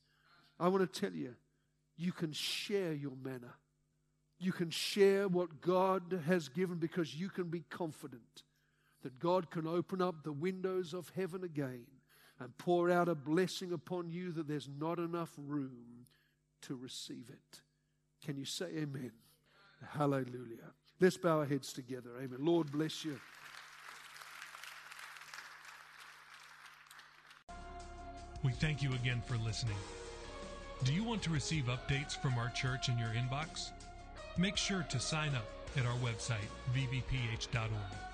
I 0.59 0.69
want 0.69 0.91
to 0.91 1.01
tell 1.01 1.12
you, 1.12 1.35
you 1.99 2.11
can 2.11 2.33
share 2.33 2.95
your 2.95 3.17
manna. 3.23 3.53
You 4.39 4.53
can 4.53 4.71
share 4.71 5.29
what 5.29 5.61
God 5.61 6.23
has 6.27 6.49
given 6.49 6.79
because 6.79 7.15
you 7.15 7.29
can 7.29 7.45
be 7.45 7.65
confident 7.69 8.45
that 9.05 9.19
God 9.19 9.51
can 9.51 9.67
open 9.67 10.01
up 10.03 10.25
the 10.25 10.33
windows 10.33 10.95
of 10.95 11.13
heaven 11.15 11.45
again 11.45 11.85
and 12.41 12.57
pour 12.57 12.91
out 12.91 13.09
a 13.09 13.15
blessing 13.15 13.71
upon 13.71 14.09
you 14.09 14.33
that 14.33 14.49
there's 14.49 14.69
not 14.79 14.99
enough 14.99 15.31
room 15.37 16.07
to 16.63 16.75
receive 16.75 17.29
it. 17.29 17.61
Can 18.25 18.39
you 18.39 18.47
say 18.47 18.65
amen? 18.77 19.13
Hallelujah. 19.91 20.73
Let's 21.01 21.19
bow 21.19 21.41
our 21.41 21.45
heads 21.45 21.73
together. 21.75 22.11
Amen. 22.17 22.39
Lord 22.39 22.73
bless 22.73 23.05
you. 23.05 23.21
We 28.43 28.53
thank 28.53 28.83
you 28.83 28.93
again 28.95 29.23
for 29.27 29.37
listening. 29.37 29.77
Do 30.85 30.95
you 30.95 31.05
want 31.05 31.23
to 31.25 31.31
receive 31.31 31.65
updates 31.65 32.17
from 32.17 32.39
our 32.39 32.49
church 32.51 32.89
in 32.89 32.99
your 32.99 33.09
inbox? 33.09 33.71
Make 34.39 34.57
sure 34.57 34.85
to 34.89 34.99
sign 34.99 35.35
up 35.35 35.47
at 35.77 35.85
our 35.85 35.97
website, 35.99 36.49
vbph.org. 36.75 38.14